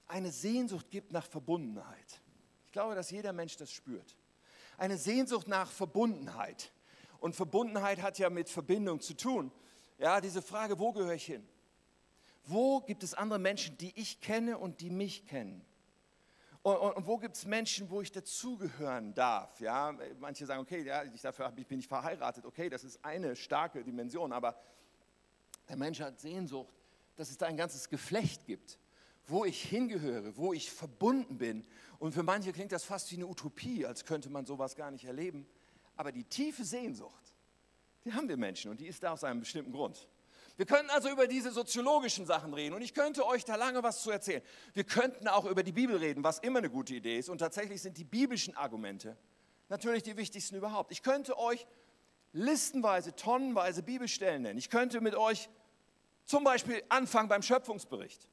eine 0.06 0.32
Sehnsucht 0.32 0.90
gibt 0.90 1.12
nach 1.12 1.26
Verbundenheit. 1.26 2.22
Ich 2.78 2.80
glaube, 2.80 2.94
dass 2.94 3.10
jeder 3.10 3.32
Mensch 3.32 3.56
das 3.56 3.72
spürt. 3.72 4.14
Eine 4.76 4.98
Sehnsucht 4.98 5.48
nach 5.48 5.68
Verbundenheit. 5.68 6.70
Und 7.18 7.34
Verbundenheit 7.34 8.00
hat 8.00 8.20
ja 8.20 8.30
mit 8.30 8.48
Verbindung 8.48 9.00
zu 9.00 9.14
tun. 9.14 9.50
Ja, 9.98 10.20
diese 10.20 10.42
Frage, 10.42 10.78
wo 10.78 10.92
gehöre 10.92 11.14
ich 11.14 11.24
hin? 11.24 11.44
Wo 12.44 12.80
gibt 12.80 13.02
es 13.02 13.14
andere 13.14 13.40
Menschen, 13.40 13.76
die 13.78 13.92
ich 13.98 14.20
kenne 14.20 14.58
und 14.58 14.80
die 14.80 14.90
mich 14.90 15.26
kennen? 15.26 15.64
Und, 16.62 16.76
und, 16.76 16.92
und 16.92 17.06
wo 17.08 17.18
gibt 17.18 17.34
es 17.34 17.46
Menschen, 17.46 17.90
wo 17.90 18.00
ich 18.00 18.12
dazugehören 18.12 19.12
darf? 19.12 19.58
Ja, 19.58 19.98
manche 20.20 20.46
sagen, 20.46 20.60
okay, 20.60 20.84
ja, 20.84 21.02
ich, 21.02 21.20
dafür 21.20 21.52
ich 21.56 21.66
bin 21.66 21.80
ich 21.80 21.88
verheiratet. 21.88 22.46
Okay, 22.46 22.68
das 22.68 22.84
ist 22.84 23.04
eine 23.04 23.34
starke 23.34 23.82
Dimension, 23.82 24.32
aber 24.32 24.54
der 25.68 25.76
Mensch 25.76 25.98
hat 25.98 26.20
Sehnsucht, 26.20 26.72
dass 27.16 27.28
es 27.28 27.38
da 27.38 27.46
ein 27.46 27.56
ganzes 27.56 27.88
Geflecht 27.88 28.46
gibt 28.46 28.78
wo 29.28 29.44
ich 29.44 29.62
hingehöre, 29.62 30.36
wo 30.36 30.52
ich 30.52 30.72
verbunden 30.72 31.38
bin. 31.38 31.64
Und 31.98 32.12
für 32.12 32.22
manche 32.22 32.52
klingt 32.52 32.72
das 32.72 32.84
fast 32.84 33.10
wie 33.12 33.16
eine 33.16 33.26
Utopie, 33.26 33.86
als 33.86 34.04
könnte 34.04 34.30
man 34.30 34.46
sowas 34.46 34.74
gar 34.74 34.90
nicht 34.90 35.04
erleben. 35.04 35.46
Aber 35.96 36.12
die 36.12 36.24
tiefe 36.24 36.64
Sehnsucht, 36.64 37.34
die 38.04 38.12
haben 38.12 38.28
wir 38.28 38.36
Menschen 38.36 38.70
und 38.70 38.80
die 38.80 38.86
ist 38.86 39.02
da 39.02 39.12
aus 39.12 39.24
einem 39.24 39.40
bestimmten 39.40 39.72
Grund. 39.72 40.08
Wir 40.56 40.66
könnten 40.66 40.90
also 40.90 41.08
über 41.08 41.28
diese 41.28 41.52
soziologischen 41.52 42.26
Sachen 42.26 42.52
reden 42.52 42.74
und 42.74 42.82
ich 42.82 42.94
könnte 42.94 43.24
euch 43.26 43.44
da 43.44 43.54
lange 43.54 43.82
was 43.82 44.02
zu 44.02 44.10
erzählen. 44.10 44.42
Wir 44.74 44.84
könnten 44.84 45.28
auch 45.28 45.44
über 45.44 45.62
die 45.62 45.72
Bibel 45.72 45.96
reden, 45.96 46.24
was 46.24 46.40
immer 46.40 46.58
eine 46.58 46.70
gute 46.70 46.94
Idee 46.94 47.18
ist. 47.18 47.28
Und 47.28 47.38
tatsächlich 47.38 47.80
sind 47.80 47.96
die 47.96 48.04
biblischen 48.04 48.56
Argumente 48.56 49.16
natürlich 49.68 50.02
die 50.02 50.16
wichtigsten 50.16 50.56
überhaupt. 50.56 50.90
Ich 50.90 51.02
könnte 51.02 51.38
euch 51.38 51.66
listenweise, 52.32 53.14
tonnenweise 53.14 53.82
Bibelstellen 53.82 54.42
nennen. 54.42 54.58
Ich 54.58 54.70
könnte 54.70 55.00
mit 55.00 55.14
euch 55.14 55.48
zum 56.24 56.44
Beispiel 56.44 56.82
anfangen 56.88 57.28
beim 57.28 57.42
Schöpfungsbericht. 57.42 58.28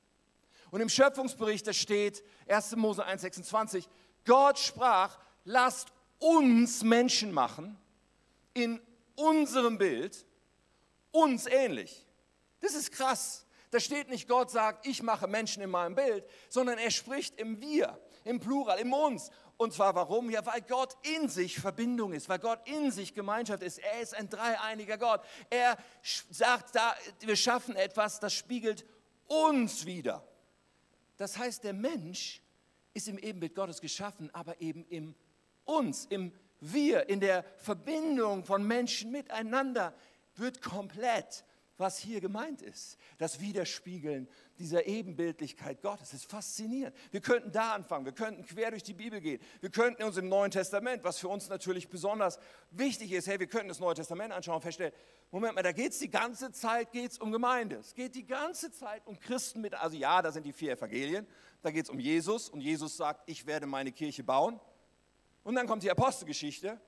Und 0.76 0.82
im 0.82 0.90
Schöpfungsbericht, 0.90 1.66
da 1.66 1.72
steht 1.72 2.22
1. 2.50 2.76
Mose 2.76 3.08
1,26, 3.08 3.88
Gott 4.26 4.60
sprach, 4.60 5.18
lasst 5.46 5.88
uns 6.20 6.84
Menschen 6.84 7.32
machen 7.32 7.78
in 8.54 8.82
unserem 9.16 9.78
Bild, 9.78 10.26
uns 11.12 11.46
ähnlich. 11.46 12.06
Das 12.60 12.74
ist 12.74 12.92
krass. 12.92 13.46
Da 13.72 13.80
steht 13.80 14.10
nicht, 14.10 14.28
Gott 14.28 14.52
sagt, 14.52 14.86
ich 14.86 15.02
mache 15.02 15.30
Menschen 15.30 15.64
in 15.64 15.70
meinem 15.70 15.96
Bild, 15.96 16.26
sondern 16.50 16.78
er 16.78 16.92
spricht 16.92 17.40
im 17.40 17.62
Wir, 17.62 17.98
im 18.26 18.42
Plural, 18.42 18.78
im 18.80 18.92
Uns. 18.92 19.32
Und 19.56 19.72
zwar 19.72 19.96
warum? 19.96 20.30
Ja, 20.30 20.46
weil 20.46 20.60
Gott 20.60 20.98
in 21.04 21.30
sich 21.30 21.58
Verbindung 21.58 22.12
ist, 22.12 22.28
weil 22.28 22.40
Gott 22.40 22.60
in 22.68 22.92
sich 22.92 23.14
Gemeinschaft 23.14 23.64
ist. 23.64 23.78
Er 23.78 24.02
ist 24.02 24.14
ein 24.14 24.30
dreieiniger 24.30 24.98
Gott. 24.98 25.22
Er 25.50 25.78
sagt 26.30 26.76
da, 26.76 26.94
wir 27.22 27.38
schaffen 27.38 27.78
etwas, 27.78 28.20
das 28.20 28.34
spiegelt 28.34 28.86
uns 29.28 29.86
wieder. 29.86 30.22
Das 31.18 31.38
heißt, 31.38 31.64
der 31.64 31.74
Mensch 31.74 32.42
ist 32.94 33.08
im 33.08 33.18
Ebenbild 33.18 33.56
Gottes 33.56 33.82
geschaffen, 33.82 34.30
aber 34.34 34.62
eben 34.62 34.86
im 34.90 35.16
uns, 35.66 36.06
im 36.06 36.32
Wir, 36.62 37.10
in 37.10 37.20
der 37.20 37.44
Verbindung 37.58 38.46
von 38.46 38.66
Menschen 38.66 39.12
miteinander 39.12 39.94
wird 40.36 40.62
komplett 40.62 41.44
was 41.78 41.98
hier 41.98 42.22
gemeint 42.22 42.62
ist. 42.62 42.98
Das 43.18 43.40
Widerspiegeln 43.40 44.28
dieser 44.60 44.86
Ebenbildlichkeit 44.86 45.82
Gottes 45.82 46.14
ist 46.14 46.30
faszinierend. 46.30 46.96
Wir 47.12 47.22
könnten 47.22 47.52
da 47.52 47.74
anfangen, 47.74 48.06
wir 48.06 48.14
könnten 48.14 48.46
quer 48.46 48.72
durch 48.72 48.84
die 48.84 48.94
Bibel 48.94 49.20
gehen, 49.20 49.42
wir 49.62 49.70
könnten 49.70 50.04
uns 50.04 50.18
im 50.18 50.30
Neuen 50.30 50.52
Testament, 50.52 51.04
was 51.04 51.20
für 51.20 51.28
uns 51.28 51.50
natürlich 51.50 51.90
besonders 51.90 52.40
wichtig 52.72 53.12
ist, 53.12 53.28
hey, 53.28 53.40
wir 53.40 53.48
könnten 53.48 53.68
das 53.68 53.80
Neue 53.80 53.96
Testament 53.96 54.34
anschauen 54.34 54.56
und 54.56 54.62
feststellen, 54.62 54.94
Moment 55.32 55.56
mal, 55.56 55.64
da 55.64 55.72
geht 55.72 55.92
es 55.92 56.00
die 56.00 56.10
ganze 56.10 56.52
Zeit 56.52 56.92
geht's 56.92 57.18
um 57.18 57.32
Gemeinde. 57.32 57.78
Es 57.78 57.94
geht 57.94 58.16
die 58.16 58.26
ganze 58.26 58.72
Zeit 58.72 59.06
um 59.06 59.20
Christen 59.20 59.60
mit, 59.60 59.74
also 59.74 59.98
ja, 59.98 60.22
da 60.22 60.32
sind 60.32 60.46
die 60.46 60.54
vier 60.54 60.74
Evangelien, 60.74 61.28
da 61.62 61.72
geht 61.72 61.86
es 61.86 61.90
um 61.90 62.00
Jesus 62.00 62.48
und 62.50 62.62
Jesus 62.62 62.96
sagt, 62.96 63.28
ich 63.30 63.46
werde 63.46 63.66
meine 63.66 63.92
Kirche 63.92 64.24
bauen. 64.24 64.60
Und 65.44 65.56
dann 65.56 65.68
kommt 65.68 65.84
die 65.84 65.92
Apostelgeschichte 65.92 66.80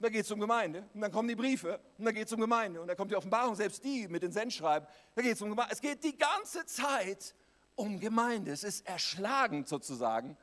und 0.00 0.04
da 0.04 0.08
geht 0.08 0.24
es 0.24 0.30
um 0.30 0.40
Gemeinde. 0.40 0.88
Und 0.94 1.02
dann 1.02 1.12
kommen 1.12 1.28
die 1.28 1.36
Briefe. 1.36 1.78
Und 1.98 2.06
da 2.06 2.10
geht 2.10 2.26
es 2.26 2.32
um 2.32 2.40
Gemeinde. 2.40 2.80
Und 2.80 2.88
dann 2.88 2.96
kommt 2.96 3.10
die 3.10 3.16
Offenbarung, 3.16 3.54
selbst 3.54 3.84
die 3.84 4.08
mit 4.08 4.22
den 4.22 4.32
Sendschreiben. 4.32 4.88
Da 5.14 5.20
geht 5.20 5.34
es 5.34 5.42
um 5.42 5.50
Gemeinde. 5.50 5.74
Es 5.74 5.82
geht 5.82 6.02
die 6.02 6.16
ganze 6.16 6.64
Zeit 6.64 7.34
um 7.74 8.00
Gemeinde. 8.00 8.50
Es 8.50 8.64
ist 8.64 8.86
erschlagend 8.86 9.68
sozusagen, 9.68 10.38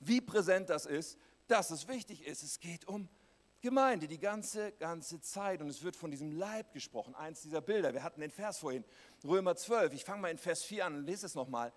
wie 0.00 0.22
präsent 0.22 0.70
das 0.70 0.86
ist, 0.86 1.18
dass 1.46 1.70
es 1.70 1.88
wichtig 1.88 2.26
ist. 2.26 2.42
Es 2.42 2.58
geht 2.58 2.88
um 2.88 3.06
Gemeinde 3.60 4.08
die 4.08 4.18
ganze, 4.18 4.72
ganze 4.72 5.20
Zeit. 5.20 5.60
Und 5.60 5.68
es 5.68 5.82
wird 5.82 5.94
von 5.94 6.10
diesem 6.10 6.32
Leib 6.32 6.72
gesprochen. 6.72 7.14
Eins 7.14 7.42
dieser 7.42 7.60
Bilder. 7.60 7.92
Wir 7.92 8.04
hatten 8.04 8.22
den 8.22 8.30
Vers 8.30 8.60
vorhin. 8.60 8.82
Römer 9.22 9.56
12. 9.56 9.92
Ich 9.92 10.06
fange 10.06 10.22
mal 10.22 10.30
in 10.30 10.38
Vers 10.38 10.62
4 10.62 10.86
an 10.86 10.94
und 10.94 11.04
lese 11.04 11.26
es 11.26 11.34
nochmal. 11.34 11.70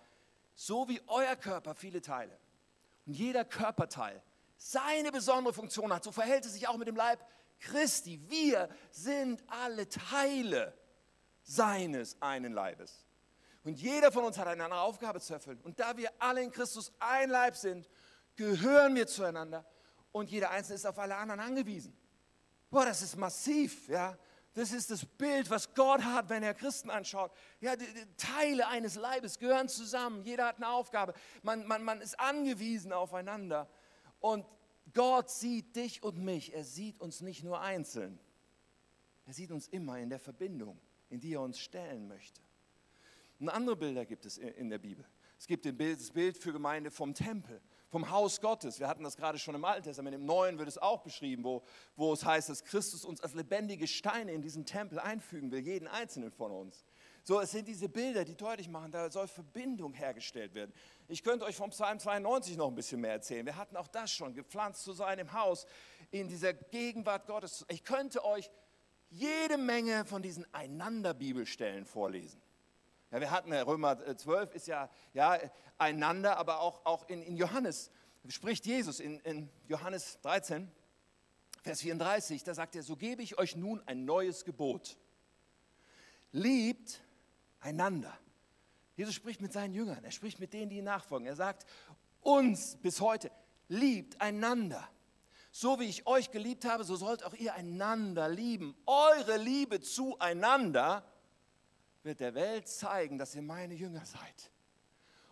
So 0.54 0.88
wie 0.88 1.02
euer 1.06 1.36
Körper 1.36 1.74
viele 1.74 2.00
Teile 2.00 2.38
und 3.04 3.12
jeder 3.12 3.44
Körperteil 3.44 4.22
seine 4.56 5.12
besondere 5.12 5.52
Funktion 5.52 5.92
hat. 5.92 6.04
So 6.04 6.12
verhält 6.12 6.44
es 6.44 6.54
sich 6.54 6.68
auch 6.68 6.76
mit 6.76 6.88
dem 6.88 6.96
Leib 6.96 7.24
Christi. 7.60 8.20
Wir 8.28 8.68
sind 8.90 9.42
alle 9.48 9.88
Teile 9.88 10.76
seines 11.42 12.20
einen 12.20 12.52
Leibes. 12.52 13.06
Und 13.64 13.80
jeder 13.80 14.12
von 14.12 14.24
uns 14.24 14.38
hat 14.38 14.46
eine 14.46 14.64
andere 14.64 14.80
Aufgabe 14.80 15.20
zu 15.20 15.32
erfüllen. 15.32 15.60
Und 15.62 15.80
da 15.80 15.96
wir 15.96 16.10
alle 16.18 16.42
in 16.42 16.52
Christus 16.52 16.92
ein 17.00 17.30
Leib 17.30 17.56
sind, 17.56 17.88
gehören 18.36 18.94
wir 18.94 19.06
zueinander 19.06 19.64
und 20.12 20.30
jeder 20.30 20.50
Einzelne 20.50 20.76
ist 20.76 20.86
auf 20.86 20.98
alle 20.98 21.16
anderen 21.16 21.40
angewiesen. 21.40 21.96
Boah, 22.70 22.84
das 22.84 23.02
ist 23.02 23.16
massiv, 23.16 23.88
ja. 23.88 24.16
Das 24.54 24.72
ist 24.72 24.90
das 24.90 25.04
Bild, 25.04 25.50
was 25.50 25.74
Gott 25.74 26.02
hat, 26.02 26.30
wenn 26.30 26.42
er 26.42 26.54
Christen 26.54 26.88
anschaut. 26.88 27.30
Ja, 27.60 27.76
die, 27.76 27.84
die 27.84 28.16
Teile 28.16 28.68
eines 28.68 28.94
Leibes 28.94 29.38
gehören 29.38 29.68
zusammen. 29.68 30.22
Jeder 30.22 30.46
hat 30.46 30.56
eine 30.56 30.68
Aufgabe. 30.68 31.12
Man, 31.42 31.66
man, 31.66 31.84
man 31.84 32.00
ist 32.00 32.18
angewiesen 32.18 32.92
aufeinander. 32.92 33.68
Und 34.20 34.46
Gott 34.92 35.30
sieht 35.30 35.76
dich 35.76 36.02
und 36.02 36.18
mich. 36.18 36.54
Er 36.54 36.64
sieht 36.64 37.00
uns 37.00 37.20
nicht 37.20 37.44
nur 37.44 37.60
einzeln. 37.60 38.18
Er 39.26 39.32
sieht 39.32 39.50
uns 39.50 39.68
immer 39.68 39.98
in 39.98 40.08
der 40.08 40.20
Verbindung, 40.20 40.78
in 41.10 41.20
die 41.20 41.34
er 41.34 41.42
uns 41.42 41.58
stellen 41.58 42.06
möchte. 42.08 42.40
Und 43.38 43.48
andere 43.48 43.76
Bilder 43.76 44.06
gibt 44.06 44.24
es 44.24 44.38
in 44.38 44.70
der 44.70 44.78
Bibel. 44.78 45.04
Es 45.38 45.46
gibt 45.46 45.66
das 45.66 46.10
Bild 46.10 46.38
für 46.38 46.52
Gemeinde 46.52 46.90
vom 46.90 47.12
Tempel, 47.12 47.60
vom 47.90 48.10
Haus 48.10 48.40
Gottes. 48.40 48.80
Wir 48.80 48.88
hatten 48.88 49.04
das 49.04 49.16
gerade 49.16 49.38
schon 49.38 49.54
im 49.54 49.64
Alten 49.66 49.82
Testament. 49.82 50.16
Im 50.16 50.24
Neuen 50.24 50.58
wird 50.58 50.68
es 50.68 50.78
auch 50.78 51.02
beschrieben, 51.02 51.44
wo, 51.44 51.62
wo 51.94 52.14
es 52.14 52.24
heißt, 52.24 52.48
dass 52.48 52.64
Christus 52.64 53.04
uns 53.04 53.20
als 53.20 53.34
lebendige 53.34 53.86
Steine 53.86 54.32
in 54.32 54.40
diesen 54.40 54.64
Tempel 54.64 54.98
einfügen 54.98 55.50
will, 55.50 55.60
jeden 55.60 55.88
einzelnen 55.88 56.30
von 56.30 56.50
uns. 56.50 56.86
So, 57.22 57.40
es 57.40 57.50
sind 57.50 57.68
diese 57.68 57.88
Bilder, 57.88 58.24
die 58.24 58.36
deutlich 58.36 58.68
machen, 58.68 58.92
da 58.92 59.10
soll 59.10 59.28
Verbindung 59.28 59.92
hergestellt 59.92 60.54
werden. 60.54 60.72
Ich 61.08 61.22
könnte 61.22 61.44
euch 61.44 61.56
vom 61.56 61.70
Psalm 61.70 61.98
92 61.98 62.56
noch 62.56 62.68
ein 62.68 62.74
bisschen 62.74 63.00
mehr 63.00 63.12
erzählen. 63.12 63.46
Wir 63.46 63.56
hatten 63.56 63.76
auch 63.76 63.88
das 63.88 64.10
schon, 64.10 64.34
gepflanzt 64.34 64.82
zu 64.82 64.92
sein 64.92 65.18
im 65.18 65.32
Haus, 65.32 65.66
in 66.10 66.28
dieser 66.28 66.52
Gegenwart 66.52 67.26
Gottes. 67.26 67.64
Ich 67.68 67.84
könnte 67.84 68.24
euch 68.24 68.50
jede 69.10 69.56
Menge 69.56 70.04
von 70.04 70.22
diesen 70.22 70.52
Einander-Bibelstellen 70.52 71.84
vorlesen. 71.84 72.42
Ja, 73.10 73.20
wir 73.20 73.30
hatten 73.30 73.52
Römer 73.52 74.16
12 74.16 74.54
ist 74.54 74.66
ja, 74.66 74.90
ja 75.14 75.38
einander, 75.78 76.38
aber 76.38 76.60
auch, 76.60 76.84
auch 76.84 77.08
in, 77.08 77.22
in 77.22 77.36
Johannes 77.36 77.90
spricht 78.28 78.66
Jesus 78.66 78.98
in, 78.98 79.20
in 79.20 79.48
Johannes 79.68 80.18
13, 80.22 80.70
Vers 81.62 81.80
34, 81.80 82.42
da 82.42 82.54
sagt 82.54 82.74
er, 82.74 82.82
so 82.82 82.96
gebe 82.96 83.22
ich 83.22 83.38
euch 83.38 83.56
nun 83.56 83.82
ein 83.86 84.04
neues 84.04 84.44
Gebot 84.44 84.96
liebt 86.36 87.00
einander. 87.60 88.16
Jesus 88.96 89.14
spricht 89.14 89.40
mit 89.40 89.52
seinen 89.52 89.74
Jüngern, 89.74 90.02
er 90.02 90.10
spricht 90.10 90.40
mit 90.40 90.52
denen, 90.52 90.70
die 90.70 90.78
ihm 90.78 90.84
nachfolgen. 90.84 91.26
Er 91.26 91.36
sagt 91.36 91.66
uns 92.22 92.76
bis 92.76 93.00
heute, 93.00 93.30
liebt 93.68 94.20
einander. 94.20 94.88
So 95.52 95.78
wie 95.80 95.84
ich 95.84 96.06
euch 96.06 96.30
geliebt 96.30 96.64
habe, 96.64 96.84
so 96.84 96.96
sollt 96.96 97.22
auch 97.22 97.34
ihr 97.34 97.54
einander 97.54 98.28
lieben. 98.28 98.74
Eure 98.86 99.36
Liebe 99.36 99.80
zueinander 99.80 101.04
wird 102.02 102.20
der 102.20 102.34
Welt 102.34 102.68
zeigen, 102.68 103.18
dass 103.18 103.34
ihr 103.34 103.42
meine 103.42 103.74
Jünger 103.74 104.04
seid. 104.04 104.50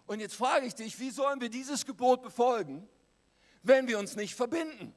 Und 0.06 0.20
jetzt 0.20 0.34
frage 0.34 0.66
ich 0.66 0.74
dich, 0.74 0.98
wie 1.00 1.10
sollen 1.10 1.40
wir 1.40 1.48
dieses 1.48 1.86
Gebot 1.86 2.22
befolgen, 2.22 2.86
wenn 3.62 3.88
wir 3.88 3.98
uns 3.98 4.16
nicht 4.16 4.34
verbinden? 4.34 4.94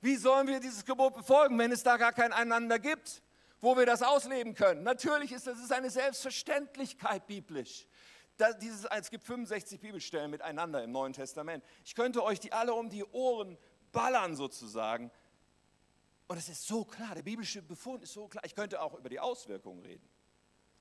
Wie 0.00 0.16
sollen 0.16 0.48
wir 0.48 0.60
dieses 0.60 0.84
Gebot 0.84 1.14
befolgen, 1.14 1.58
wenn 1.58 1.72
es 1.72 1.82
da 1.82 1.96
gar 1.96 2.12
kein 2.12 2.32
Einander 2.32 2.78
gibt, 2.78 3.22
wo 3.62 3.76
wir 3.76 3.86
das 3.86 4.02
ausleben 4.02 4.54
können? 4.54 4.82
Natürlich 4.82 5.32
ist 5.32 5.46
das 5.46 5.58
ist 5.58 5.72
eine 5.72 5.88
Selbstverständlichkeit 5.88 7.26
biblisch. 7.26 7.86
Da, 8.36 8.52
dieses, 8.52 8.84
es 8.84 9.08
gibt 9.08 9.24
65 9.24 9.80
Bibelstellen 9.80 10.30
miteinander 10.30 10.82
im 10.82 10.90
Neuen 10.90 11.12
Testament. 11.12 11.64
Ich 11.84 11.94
könnte 11.94 12.24
euch 12.24 12.40
die 12.40 12.52
alle 12.52 12.74
um 12.74 12.90
die 12.90 13.04
Ohren 13.04 13.56
ballern 13.92 14.34
sozusagen. 14.34 15.10
Und 16.26 16.38
es 16.38 16.48
ist 16.48 16.66
so 16.66 16.84
klar, 16.84 17.14
der 17.14 17.22
biblische 17.22 17.62
Befund 17.62 18.02
ist 18.02 18.14
so 18.14 18.26
klar. 18.26 18.44
Ich 18.44 18.56
könnte 18.56 18.82
auch 18.82 18.94
über 18.98 19.08
die 19.08 19.20
Auswirkungen 19.20 19.80
reden, 19.82 20.08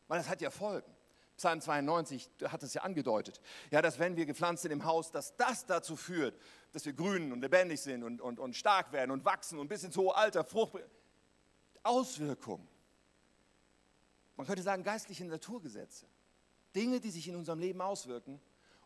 weil 0.08 0.18
das 0.18 0.28
hat 0.28 0.42
ja 0.42 0.50
Folgen. 0.50 0.92
Psalm 1.38 1.62
92 1.62 2.30
hat 2.46 2.64
es 2.64 2.74
ja 2.74 2.82
angedeutet, 2.82 3.42
ja, 3.70 3.82
dass 3.82 4.00
wenn 4.00 4.16
wir 4.16 4.26
gepflanzt 4.26 4.64
sind 4.64 4.72
im 4.72 4.86
Haus, 4.86 5.12
dass 5.12 5.36
das 5.38 5.66
dazu 5.66 5.96
führt, 5.96 6.40
dass 6.72 6.86
wir 6.86 6.94
grün 6.94 7.32
und 7.32 7.42
lebendig 7.42 7.82
sind 7.82 8.04
und, 8.04 8.22
und, 8.22 8.40
und 8.40 8.56
stark 8.56 8.92
werden 8.92 9.12
und 9.12 9.26
wachsen 9.26 9.60
und 9.60 9.68
bis 9.68 9.84
ins 9.84 9.98
hohe 9.98 10.16
Alter 10.16 10.44
Frucht. 10.44 10.84
Auswirkungen. 11.84 12.68
Man 14.42 14.48
könnte 14.48 14.64
sagen, 14.64 14.82
geistliche 14.82 15.24
Naturgesetze. 15.24 16.08
Dinge, 16.76 17.00
die 17.00 17.12
sich 17.12 17.28
in 17.28 17.36
unserem 17.36 17.60
Leben 17.60 17.80
auswirken 17.80 18.42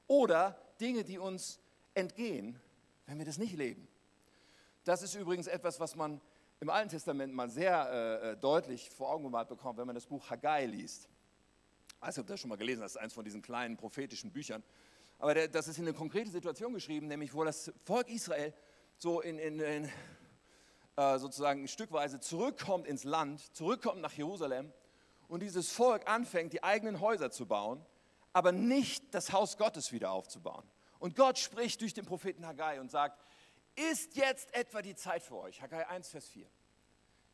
oder 0.05 0.59
Dinge, 0.81 1.05
die 1.05 1.17
uns 1.17 1.61
entgehen, 1.93 2.59
wenn 3.05 3.19
wir 3.19 3.25
das 3.25 3.37
nicht 3.37 3.55
leben. 3.55 3.87
Das 4.83 5.01
ist 5.01 5.15
übrigens 5.15 5.47
etwas, 5.47 5.79
was 5.79 5.95
man 5.95 6.19
im 6.59 6.69
Alten 6.69 6.89
Testament 6.89 7.33
mal 7.33 7.49
sehr 7.49 7.89
äh, 7.89 8.31
äh 8.31 8.35
deutlich 8.35 8.89
vor 8.89 9.09
Augen 9.09 9.23
gemalt 9.23 9.47
bekommt, 9.47 9.79
wenn 9.79 9.87
man 9.87 9.95
das 9.95 10.05
Buch 10.05 10.29
Haggai 10.29 10.65
liest. 10.65 11.07
Ich 11.87 12.01
weiß 12.01 12.17
nicht, 12.17 12.23
ob 12.23 12.27
du 12.27 12.33
das 12.33 12.41
schon 12.41 12.49
mal 12.49 12.57
gelesen 12.57 12.83
hast, 12.83 12.97
eins 12.97 13.13
von 13.13 13.23
diesen 13.23 13.41
kleinen 13.41 13.77
prophetischen 13.77 14.33
Büchern. 14.33 14.61
Aber 15.19 15.35
der, 15.35 15.47
das 15.47 15.69
ist 15.69 15.77
in 15.77 15.85
eine 15.85 15.93
konkrete 15.93 16.31
Situation 16.31 16.73
geschrieben, 16.73 17.07
nämlich 17.07 17.33
wo 17.33 17.45
das 17.45 17.71
Volk 17.85 18.09
Israel 18.09 18.53
so 18.97 19.21
in, 19.21 19.39
in, 19.39 19.61
in 19.61 19.89
äh, 20.97 21.17
sozusagen 21.17 21.65
stückweise 21.69 22.19
zurückkommt 22.19 22.87
ins 22.87 23.05
Land, 23.05 23.55
zurückkommt 23.55 24.01
nach 24.01 24.11
Jerusalem 24.11 24.73
und 25.27 25.41
dieses 25.41 25.71
Volk 25.71 26.07
anfängt, 26.07 26.53
die 26.53 26.63
eigenen 26.63 26.99
Häuser 26.99 27.31
zu 27.31 27.45
bauen, 27.45 27.85
aber 28.33 28.51
nicht 28.51 29.13
das 29.13 29.31
Haus 29.31 29.57
Gottes 29.57 29.91
wieder 29.91 30.11
aufzubauen. 30.11 30.63
Und 30.99 31.15
Gott 31.15 31.37
spricht 31.37 31.81
durch 31.81 31.93
den 31.93 32.05
Propheten 32.05 32.45
Haggai 32.45 32.79
und 32.79 32.91
sagt, 32.91 33.21
ist 33.75 34.15
jetzt 34.15 34.53
etwa 34.53 34.81
die 34.81 34.95
Zeit 34.95 35.23
für 35.23 35.35
euch, 35.37 35.61
Haggai 35.61 35.87
1, 35.87 36.09
Vers 36.09 36.27
4, 36.29 36.49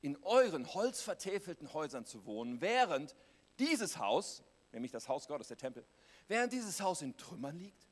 in 0.01 0.17
euren 0.23 0.73
holzvertäfelten 0.73 1.73
Häusern 1.73 2.05
zu 2.05 2.25
wohnen, 2.25 2.61
während 2.61 3.15
dieses 3.59 3.97
Haus, 3.97 4.43
nämlich 4.71 4.91
das 4.91 5.07
Haus 5.07 5.27
Gottes, 5.27 5.47
der 5.47 5.57
Tempel, 5.57 5.85
während 6.27 6.51
dieses 6.53 6.81
Haus 6.81 7.01
in 7.01 7.15
Trümmern 7.17 7.57
liegt? 7.57 7.87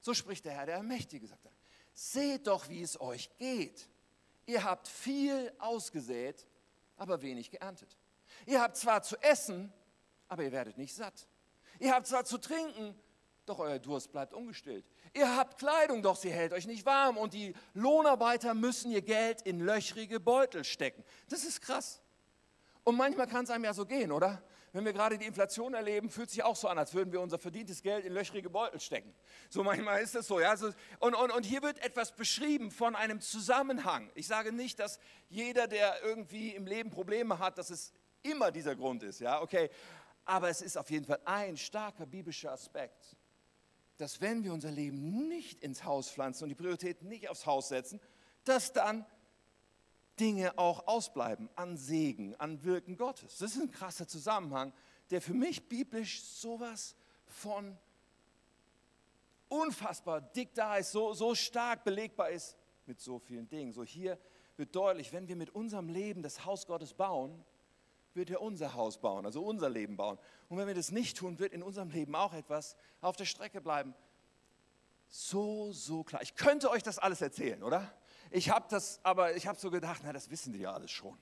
So 0.00 0.14
spricht 0.14 0.44
der 0.44 0.52
Herr, 0.52 0.66
der 0.66 0.82
Mächtige, 0.82 1.26
sagt 1.26 1.44
er. 1.44 1.52
Seht 1.92 2.46
doch, 2.46 2.68
wie 2.68 2.82
es 2.82 3.00
euch 3.00 3.30
geht. 3.38 3.88
Ihr 4.46 4.64
habt 4.64 4.88
viel 4.88 5.52
ausgesät, 5.58 6.46
aber 6.96 7.20
wenig 7.22 7.50
geerntet. 7.50 7.96
Ihr 8.50 8.60
habt 8.60 8.76
zwar 8.76 9.00
zu 9.00 9.16
essen, 9.22 9.72
aber 10.26 10.42
ihr 10.42 10.50
werdet 10.50 10.76
nicht 10.76 10.92
satt. 10.92 11.28
Ihr 11.78 11.94
habt 11.94 12.08
zwar 12.08 12.24
zu 12.24 12.36
trinken, 12.36 12.98
doch 13.46 13.60
euer 13.60 13.78
Durst 13.78 14.10
bleibt 14.10 14.34
ungestillt. 14.34 14.84
Ihr 15.14 15.36
habt 15.36 15.56
Kleidung, 15.56 16.02
doch 16.02 16.16
sie 16.16 16.32
hält 16.32 16.52
euch 16.52 16.66
nicht 16.66 16.84
warm. 16.84 17.16
Und 17.16 17.32
die 17.32 17.54
Lohnarbeiter 17.74 18.54
müssen 18.54 18.90
ihr 18.90 19.02
Geld 19.02 19.42
in 19.42 19.60
löchrige 19.60 20.18
Beutel 20.18 20.64
stecken. 20.64 21.04
Das 21.28 21.44
ist 21.44 21.60
krass. 21.60 22.02
Und 22.82 22.96
manchmal 22.96 23.28
kann 23.28 23.44
es 23.44 23.50
einem 23.50 23.62
ja 23.62 23.72
so 23.72 23.86
gehen, 23.86 24.10
oder? 24.10 24.42
wenn 24.72 24.84
wir 24.84 24.92
gerade 24.92 25.18
die 25.18 25.26
Inflation 25.26 25.74
erleben, 25.74 26.10
fühlt 26.10 26.30
sich 26.30 26.42
auch 26.42 26.54
so 26.54 26.68
an, 26.68 26.78
als 26.78 26.94
würden 26.94 27.12
wir 27.12 27.20
unser 27.20 27.38
verdientes 27.38 27.82
Geld 27.82 28.04
in 28.04 28.12
löchrige 28.12 28.50
Beutel 28.50 28.80
stecken. 28.80 29.12
So 29.48 29.64
manchmal 29.64 30.00
ist 30.00 30.14
das 30.14 30.26
so. 30.26 30.40
Ja? 30.40 30.54
Und, 31.00 31.14
und, 31.14 31.30
und 31.30 31.44
hier 31.44 31.62
wird 31.62 31.82
etwas 31.84 32.12
beschrieben 32.12 32.70
von 32.70 32.94
einem 32.94 33.20
Zusammenhang. 33.20 34.10
Ich 34.14 34.26
sage 34.26 34.52
nicht, 34.52 34.78
dass 34.78 35.00
jeder, 35.28 35.66
der 35.66 36.02
irgendwie 36.04 36.50
im 36.54 36.66
Leben 36.66 36.90
Probleme 36.90 37.38
hat, 37.38 37.58
dass 37.58 37.70
es 37.70 37.92
immer 38.22 38.50
dieser 38.50 38.76
Grund 38.76 39.02
ist. 39.02 39.20
Ja? 39.20 39.40
Okay. 39.42 39.70
Aber 40.24 40.48
es 40.48 40.62
ist 40.62 40.76
auf 40.76 40.90
jeden 40.90 41.04
Fall 41.04 41.20
ein 41.24 41.56
starker 41.56 42.06
biblischer 42.06 42.52
Aspekt, 42.52 43.16
dass 43.96 44.20
wenn 44.20 44.44
wir 44.44 44.52
unser 44.52 44.70
Leben 44.70 45.28
nicht 45.28 45.62
ins 45.62 45.84
Haus 45.84 46.10
pflanzen 46.10 46.44
und 46.44 46.48
die 46.50 46.54
Priorität 46.54 47.02
nicht 47.02 47.28
aufs 47.28 47.46
Haus 47.46 47.68
setzen, 47.68 48.00
dass 48.44 48.72
dann 48.72 49.04
Dinge 50.18 50.56
auch 50.58 50.86
ausbleiben 50.86 51.48
an 51.56 51.76
Segen, 51.76 52.34
an 52.36 52.62
Wirken 52.62 52.96
Gottes. 52.96 53.38
Das 53.38 53.52
ist 53.52 53.60
ein 53.60 53.70
krasser 53.70 54.06
Zusammenhang, 54.06 54.72
der 55.10 55.20
für 55.20 55.34
mich 55.34 55.68
biblisch 55.68 56.22
sowas 56.22 56.94
von 57.26 57.76
unfassbar 59.48 60.20
dick 60.20 60.54
da 60.54 60.76
ist, 60.76 60.92
so, 60.92 61.12
so 61.12 61.34
stark 61.34 61.84
belegbar 61.84 62.30
ist 62.30 62.56
mit 62.86 63.00
so 63.00 63.18
vielen 63.18 63.48
Dingen. 63.48 63.72
So 63.72 63.82
hier 63.82 64.18
wird 64.56 64.74
deutlich, 64.76 65.12
wenn 65.12 65.26
wir 65.26 65.36
mit 65.36 65.50
unserem 65.50 65.88
Leben 65.88 66.22
das 66.22 66.44
Haus 66.44 66.66
Gottes 66.66 66.94
bauen, 66.94 67.44
wird 68.14 68.30
er 68.30 68.40
unser 68.40 68.74
Haus 68.74 68.98
bauen, 68.98 69.24
also 69.24 69.42
unser 69.42 69.68
Leben 69.68 69.96
bauen. 69.96 70.18
Und 70.48 70.58
wenn 70.58 70.66
wir 70.66 70.74
das 70.74 70.90
nicht 70.90 71.16
tun, 71.16 71.38
wird 71.38 71.52
in 71.52 71.62
unserem 71.62 71.90
Leben 71.90 72.14
auch 72.14 72.32
etwas 72.32 72.76
auf 73.00 73.16
der 73.16 73.24
Strecke 73.24 73.60
bleiben. 73.60 73.94
So, 75.08 75.72
so 75.72 76.04
klar. 76.04 76.22
Ich 76.22 76.34
könnte 76.34 76.70
euch 76.70 76.82
das 76.82 76.98
alles 76.98 77.20
erzählen, 77.20 77.62
oder? 77.62 77.92
Ich 78.30 78.50
habe 78.50 78.66
das, 78.68 79.00
aber 79.02 79.34
ich 79.36 79.46
habe 79.46 79.58
so 79.58 79.70
gedacht, 79.70 80.02
na, 80.04 80.12
das 80.12 80.30
wissen 80.30 80.52
die 80.52 80.60
ja 80.60 80.72
alles 80.72 80.90
schon. 80.90 81.18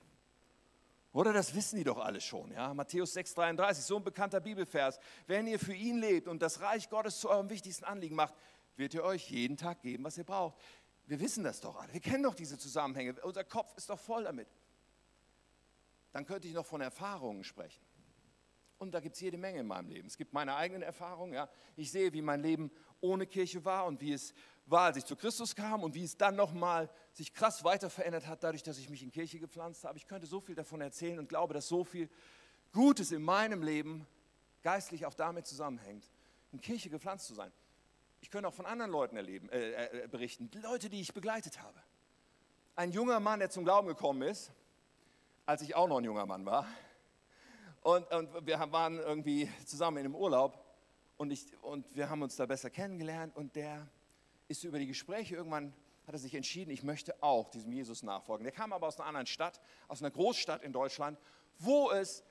Oder 1.11 1.33
das 1.33 1.55
wissen 1.55 1.77
die 1.77 1.83
doch 1.83 1.97
alle 1.97 2.21
schon. 2.21 2.51
Ja? 2.51 2.73
Matthäus 2.73 3.15
6,33, 3.17 3.73
so 3.81 3.97
ein 3.97 4.03
bekannter 4.03 4.39
Bibelvers. 4.39 4.99
Wenn 5.25 5.47
ihr 5.47 5.59
für 5.59 5.73
ihn 5.73 5.97
lebt 5.97 6.27
und 6.27 6.41
das 6.41 6.61
Reich 6.61 6.87
Gottes 6.89 7.19
zu 7.19 7.29
eurem 7.29 7.49
wichtigsten 7.49 7.85
Anliegen 7.85 8.15
macht, 8.15 8.35
wird 8.75 8.93
er 8.93 9.03
euch 9.03 9.29
jeden 9.31 9.57
Tag 9.57 9.81
geben, 9.81 10.03
was 10.03 10.17
ihr 10.17 10.23
braucht. 10.23 10.57
Wir 11.07 11.19
wissen 11.19 11.43
das 11.43 11.59
doch 11.59 11.75
alle. 11.81 11.91
Wir 11.91 11.99
kennen 11.99 12.23
doch 12.23 12.35
diese 12.35 12.59
Zusammenhänge. 12.59 13.15
Unser 13.23 13.43
Kopf 13.43 13.75
ist 13.75 13.89
doch 13.89 13.99
voll 13.99 14.25
damit. 14.25 14.47
Dann 16.11 16.25
könnte 16.25 16.47
ich 16.47 16.53
noch 16.53 16.65
von 16.65 16.81
Erfahrungen 16.81 17.43
sprechen. 17.43 17.81
Und 18.77 18.93
da 18.93 19.01
gibt 19.01 19.15
es 19.15 19.21
jede 19.21 19.37
Menge 19.37 19.59
in 19.59 19.67
meinem 19.67 19.89
Leben. 19.89 20.07
Es 20.07 20.17
gibt 20.17 20.33
meine 20.33 20.55
eigenen 20.55 20.81
Erfahrungen. 20.81 21.33
Ja. 21.33 21.49
Ich 21.75 21.91
sehe, 21.91 22.13
wie 22.13 22.21
mein 22.21 22.41
Leben 22.41 22.71
ohne 23.01 23.27
Kirche 23.27 23.63
war 23.65 23.85
und 23.85 23.99
wie 24.01 24.13
es 24.13 24.33
war, 24.65 24.83
als 24.83 24.97
ich 24.97 25.05
zu 25.05 25.15
Christus 25.15 25.55
kam 25.55 25.83
und 25.83 25.95
wie 25.95 26.03
es 26.03 26.15
dann 26.15 26.35
nochmal 26.35 26.89
sich 27.11 27.33
krass 27.33 27.63
weiter 27.63 27.89
verändert 27.89 28.27
hat, 28.27 28.43
dadurch, 28.43 28.63
dass 28.63 28.77
ich 28.77 28.89
mich 28.89 29.03
in 29.03 29.11
Kirche 29.11 29.39
gepflanzt 29.39 29.83
habe. 29.83 29.97
Ich 29.97 30.07
könnte 30.07 30.27
so 30.27 30.39
viel 30.39 30.55
davon 30.55 30.79
erzählen 30.79 31.19
und 31.19 31.27
glaube, 31.27 31.53
dass 31.53 31.67
so 31.67 31.83
viel 31.83 32.09
Gutes 32.71 33.11
in 33.11 33.21
meinem 33.21 33.63
Leben 33.63 34.07
geistlich 34.61 35.05
auch 35.05 35.13
damit 35.13 35.45
zusammenhängt, 35.45 36.09
in 36.51 36.61
Kirche 36.61 36.89
gepflanzt 36.89 37.27
zu 37.27 37.33
sein. 37.33 37.51
Ich 38.21 38.29
könnte 38.29 38.47
auch 38.47 38.53
von 38.53 38.65
anderen 38.65 38.91
Leuten 38.91 39.15
erleben, 39.15 39.49
äh, 39.49 40.03
äh, 40.03 40.07
berichten, 40.07 40.49
Leute, 40.61 40.89
die 40.89 41.01
ich 41.01 41.13
begleitet 41.13 41.61
habe. 41.61 41.81
Ein 42.75 42.91
junger 42.91 43.19
Mann, 43.19 43.39
der 43.39 43.49
zum 43.49 43.63
Glauben 43.63 43.87
gekommen 43.87 44.21
ist, 44.21 44.51
als 45.49 45.63
ich 45.63 45.75
auch 45.75 45.87
noch 45.87 45.97
ein 45.97 46.03
junger 46.03 46.27
Mann 46.27 46.45
war, 46.45 46.67
und, 47.81 48.05
und 48.11 48.45
wir 48.45 48.59
waren 48.71 48.99
irgendwie 48.99 49.49
zusammen 49.65 49.97
in 49.97 50.05
einem 50.05 50.15
Urlaub 50.15 50.63
und, 51.17 51.31
ich, 51.31 51.47
und 51.63 51.87
wir 51.95 52.07
haben 52.07 52.21
uns 52.21 52.35
da 52.35 52.45
besser 52.45 52.69
kennengelernt 52.69 53.35
und 53.35 53.55
der 53.55 53.87
ist 54.47 54.63
über 54.63 54.77
die 54.77 54.85
Gespräche 54.85 55.35
irgendwann 55.35 55.73
hat 56.05 56.13
er 56.13 56.19
sich 56.19 56.35
entschieden, 56.35 56.69
ich 56.69 56.83
möchte 56.83 57.15
auch 57.23 57.49
diesem 57.49 57.71
Jesus 57.71 58.03
nachfolgen. 58.03 58.43
Der 58.43 58.51
kam 58.51 58.73
aber 58.73 58.85
aus 58.85 58.99
einer 58.99 59.07
anderen 59.07 59.25
Stadt, 59.25 59.59
aus 59.87 60.03
einer 60.03 60.11
Großstadt 60.11 60.61
in 60.61 60.71
Deutschland, 60.71 61.17
wo 61.57 61.89
es 61.89 62.23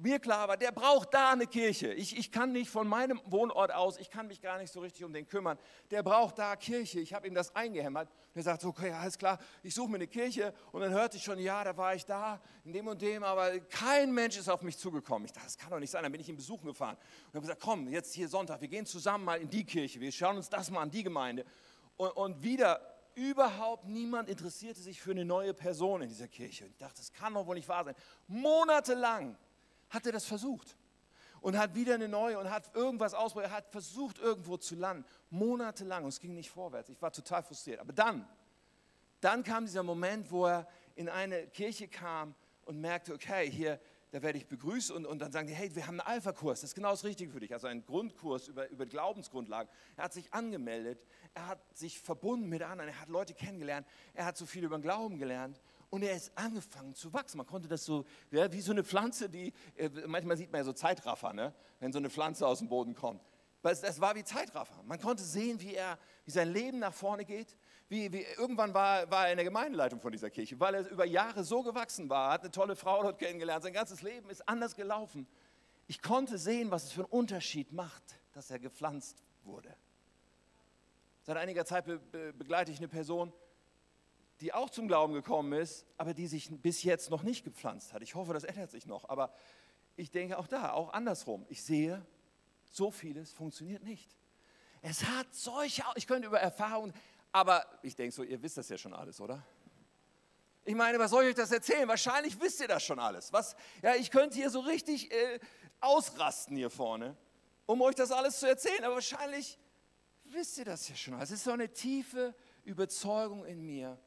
mir 0.00 0.18
klar 0.18 0.48
war, 0.48 0.56
der 0.56 0.72
braucht 0.72 1.14
da 1.14 1.32
eine 1.32 1.46
Kirche. 1.46 1.92
Ich, 1.92 2.16
ich 2.16 2.32
kann 2.32 2.52
nicht 2.52 2.70
von 2.70 2.86
meinem 2.86 3.20
Wohnort 3.26 3.72
aus, 3.72 3.98
ich 3.98 4.10
kann 4.10 4.26
mich 4.26 4.40
gar 4.40 4.58
nicht 4.58 4.72
so 4.72 4.80
richtig 4.80 5.04
um 5.04 5.12
den 5.12 5.26
kümmern. 5.26 5.58
Der 5.90 6.02
braucht 6.02 6.38
da 6.38 6.56
Kirche. 6.56 7.00
Ich 7.00 7.14
habe 7.14 7.26
ihm 7.26 7.34
das 7.34 7.54
eingehämmert. 7.54 8.08
Und 8.08 8.36
er 8.36 8.42
sagt, 8.42 8.64
okay, 8.64 8.92
alles 8.92 9.18
klar, 9.18 9.38
ich 9.62 9.74
suche 9.74 9.90
mir 9.90 9.96
eine 9.96 10.06
Kirche. 10.06 10.52
Und 10.72 10.80
dann 10.80 10.92
hörte 10.92 11.16
ich 11.16 11.22
schon, 11.22 11.38
ja, 11.38 11.62
da 11.64 11.76
war 11.76 11.94
ich 11.94 12.04
da, 12.04 12.40
in 12.64 12.72
dem 12.72 12.86
und 12.86 13.00
dem, 13.00 13.22
aber 13.22 13.60
kein 13.60 14.12
Mensch 14.12 14.36
ist 14.36 14.48
auf 14.48 14.62
mich 14.62 14.78
zugekommen. 14.78 15.26
Ich 15.26 15.32
dachte, 15.32 15.46
das 15.46 15.58
kann 15.58 15.70
doch 15.70 15.78
nicht 15.78 15.90
sein. 15.90 16.02
Dann 16.02 16.12
bin 16.12 16.20
ich 16.20 16.28
ihm 16.28 16.36
besuchen 16.36 16.66
gefahren 16.66 16.96
und 17.26 17.34
habe 17.34 17.40
gesagt, 17.40 17.60
komm, 17.60 17.88
jetzt 17.88 18.14
hier 18.14 18.28
Sonntag, 18.28 18.60
wir 18.60 18.68
gehen 18.68 18.86
zusammen 18.86 19.24
mal 19.24 19.40
in 19.40 19.48
die 19.48 19.64
Kirche. 19.64 20.00
Wir 20.00 20.12
schauen 20.12 20.36
uns 20.36 20.48
das 20.48 20.70
mal 20.70 20.82
an, 20.82 20.90
die 20.90 21.02
Gemeinde. 21.02 21.44
Und, 21.96 22.10
und 22.10 22.42
wieder 22.42 22.80
überhaupt 23.14 23.86
niemand 23.86 24.28
interessierte 24.28 24.80
sich 24.80 25.00
für 25.00 25.12
eine 25.12 25.24
neue 25.24 25.54
Person 25.54 26.02
in 26.02 26.08
dieser 26.08 26.28
Kirche. 26.28 26.66
Ich 26.66 26.76
dachte, 26.76 26.96
das 26.96 27.12
kann 27.12 27.34
doch 27.34 27.46
wohl 27.46 27.54
nicht 27.54 27.68
wahr 27.68 27.84
sein. 27.84 27.94
Monatelang 28.26 29.36
hat 29.94 30.06
er 30.06 30.12
das 30.12 30.26
versucht. 30.26 30.76
Und 31.40 31.58
hat 31.58 31.74
wieder 31.74 31.94
eine 31.94 32.08
neue 32.08 32.38
und 32.38 32.50
hat 32.50 32.74
irgendwas 32.74 33.12
ausprobiert, 33.12 33.52
hat 33.52 33.70
versucht 33.70 34.18
irgendwo 34.18 34.56
zu 34.56 34.76
landen, 34.76 35.04
monatelang. 35.30 36.04
Und 36.04 36.08
es 36.08 36.18
ging 36.18 36.34
nicht 36.34 36.50
vorwärts. 36.50 36.88
Ich 36.88 37.00
war 37.02 37.12
total 37.12 37.42
frustriert. 37.42 37.80
Aber 37.80 37.92
dann, 37.92 38.26
dann 39.20 39.44
kam 39.44 39.66
dieser 39.66 39.82
Moment, 39.82 40.30
wo 40.30 40.46
er 40.46 40.66
in 40.94 41.08
eine 41.08 41.46
Kirche 41.48 41.86
kam 41.86 42.34
und 42.64 42.80
merkte, 42.80 43.12
okay, 43.12 43.50
hier, 43.50 43.78
da 44.10 44.22
werde 44.22 44.38
ich 44.38 44.46
begrüßt. 44.46 44.90
Und, 44.92 45.04
und 45.04 45.18
dann 45.18 45.32
sagen 45.32 45.46
die, 45.46 45.54
hey, 45.54 45.74
wir 45.74 45.86
haben 45.86 46.00
einen 46.00 46.14
Alpha-Kurs, 46.14 46.62
das 46.62 46.70
ist 46.70 46.74
genau 46.74 46.92
das 46.92 47.04
Richtige 47.04 47.30
für 47.30 47.40
dich. 47.40 47.52
Also 47.52 47.66
einen 47.66 47.84
Grundkurs 47.84 48.48
über, 48.48 48.70
über 48.70 48.86
Glaubensgrundlagen. 48.86 49.70
Er 49.96 50.04
hat 50.04 50.14
sich 50.14 50.32
angemeldet, 50.32 51.04
er 51.34 51.48
hat 51.48 51.76
sich 51.76 52.00
verbunden 52.00 52.48
mit 52.48 52.62
anderen, 52.62 52.88
er 52.88 53.00
hat 53.00 53.08
Leute 53.08 53.34
kennengelernt, 53.34 53.86
er 54.14 54.24
hat 54.24 54.38
so 54.38 54.46
viel 54.46 54.64
über 54.64 54.78
den 54.78 54.82
Glauben 54.82 55.18
gelernt 55.18 55.60
und 55.90 56.02
er 56.02 56.14
ist 56.14 56.32
angefangen 56.36 56.94
zu 56.94 57.12
wachsen. 57.12 57.38
Man 57.38 57.46
konnte 57.46 57.68
das 57.68 57.84
so, 57.84 58.04
ja, 58.30 58.50
wie 58.52 58.60
so 58.60 58.72
eine 58.72 58.84
Pflanze, 58.84 59.28
die, 59.28 59.52
äh, 59.76 59.88
manchmal 60.06 60.36
sieht 60.36 60.50
man 60.52 60.60
ja 60.60 60.64
so 60.64 60.72
Zeitraffer, 60.72 61.32
ne? 61.32 61.54
wenn 61.80 61.92
so 61.92 61.98
eine 61.98 62.10
Pflanze 62.10 62.46
aus 62.46 62.58
dem 62.58 62.68
Boden 62.68 62.94
kommt. 62.94 63.22
Das 63.62 63.98
war 63.98 64.14
wie 64.14 64.24
Zeitraffer. 64.24 64.82
Man 64.84 65.00
konnte 65.00 65.22
sehen, 65.22 65.58
wie, 65.60 65.74
er, 65.74 65.98
wie 66.26 66.30
sein 66.30 66.52
Leben 66.52 66.80
nach 66.80 66.92
vorne 66.92 67.24
geht, 67.24 67.56
wie, 67.88 68.12
wie, 68.12 68.22
irgendwann 68.36 68.74
war, 68.74 69.10
war 69.10 69.26
er 69.26 69.32
in 69.32 69.38
der 69.38 69.44
Gemeindeleitung 69.44 70.00
von 70.00 70.12
dieser 70.12 70.28
Kirche, 70.28 70.60
weil 70.60 70.74
er 70.74 70.90
über 70.90 71.06
Jahre 71.06 71.44
so 71.44 71.62
gewachsen 71.62 72.10
war, 72.10 72.32
hat 72.32 72.42
eine 72.42 72.50
tolle 72.50 72.76
Frau 72.76 73.02
dort 73.02 73.18
kennengelernt, 73.18 73.62
sein 73.62 73.72
ganzes 73.72 74.02
Leben 74.02 74.28
ist 74.28 74.46
anders 74.46 74.74
gelaufen. 74.76 75.26
Ich 75.86 76.02
konnte 76.02 76.36
sehen, 76.36 76.70
was 76.70 76.84
es 76.84 76.92
für 76.92 77.02
einen 77.02 77.10
Unterschied 77.10 77.72
macht, 77.72 78.02
dass 78.32 78.50
er 78.50 78.58
gepflanzt 78.58 79.22
wurde. 79.44 79.74
Seit 81.22 81.38
einiger 81.38 81.64
Zeit 81.64 81.86
be 81.86 81.98
be 81.98 82.34
begleite 82.34 82.70
ich 82.70 82.78
eine 82.78 82.88
Person, 82.88 83.32
die 84.44 84.52
auch 84.52 84.68
zum 84.68 84.86
Glauben 84.86 85.14
gekommen 85.14 85.54
ist, 85.54 85.86
aber 85.96 86.12
die 86.12 86.26
sich 86.26 86.50
bis 86.50 86.82
jetzt 86.82 87.08
noch 87.08 87.22
nicht 87.22 87.44
gepflanzt 87.44 87.94
hat. 87.94 88.02
Ich 88.02 88.14
hoffe, 88.14 88.34
das 88.34 88.44
ändert 88.44 88.70
sich 88.70 88.84
noch. 88.84 89.08
Aber 89.08 89.32
ich 89.96 90.10
denke 90.10 90.36
auch 90.36 90.46
da, 90.46 90.72
auch 90.72 90.92
andersrum. 90.92 91.46
Ich 91.48 91.62
sehe, 91.62 92.04
so 92.70 92.90
vieles 92.90 93.32
funktioniert 93.32 93.82
nicht. 93.82 94.14
Es 94.82 95.02
hat 95.02 95.34
solche, 95.34 95.82
ich 95.94 96.06
könnte 96.06 96.28
über 96.28 96.40
Erfahrungen, 96.40 96.92
aber 97.32 97.64
ich 97.80 97.96
denke 97.96 98.14
so, 98.14 98.22
ihr 98.22 98.42
wisst 98.42 98.58
das 98.58 98.68
ja 98.68 98.76
schon 98.76 98.92
alles, 98.92 99.18
oder? 99.18 99.42
Ich 100.66 100.74
meine, 100.74 100.98
was 100.98 101.10
soll 101.10 101.22
ich 101.22 101.30
euch 101.30 101.36
das 101.36 101.50
erzählen? 101.50 101.88
Wahrscheinlich 101.88 102.38
wisst 102.38 102.60
ihr 102.60 102.68
das 102.68 102.82
schon 102.82 102.98
alles. 102.98 103.32
Was, 103.32 103.56
ja, 103.80 103.94
ich 103.94 104.10
könnte 104.10 104.36
hier 104.36 104.50
so 104.50 104.60
richtig 104.60 105.10
äh, 105.10 105.40
ausrasten 105.80 106.54
hier 106.54 106.68
vorne, 106.68 107.16
um 107.64 107.80
euch 107.80 107.94
das 107.94 108.12
alles 108.12 108.40
zu 108.40 108.46
erzählen, 108.46 108.84
aber 108.84 108.96
wahrscheinlich 108.96 109.58
wisst 110.24 110.58
ihr 110.58 110.66
das 110.66 110.86
ja 110.86 110.96
schon 110.96 111.14
alles. 111.14 111.30
Es 111.30 111.38
ist 111.38 111.44
so 111.44 111.52
eine 111.52 111.72
tiefe 111.72 112.34
Überzeugung 112.64 113.46
in 113.46 113.64
mir, 113.64 113.98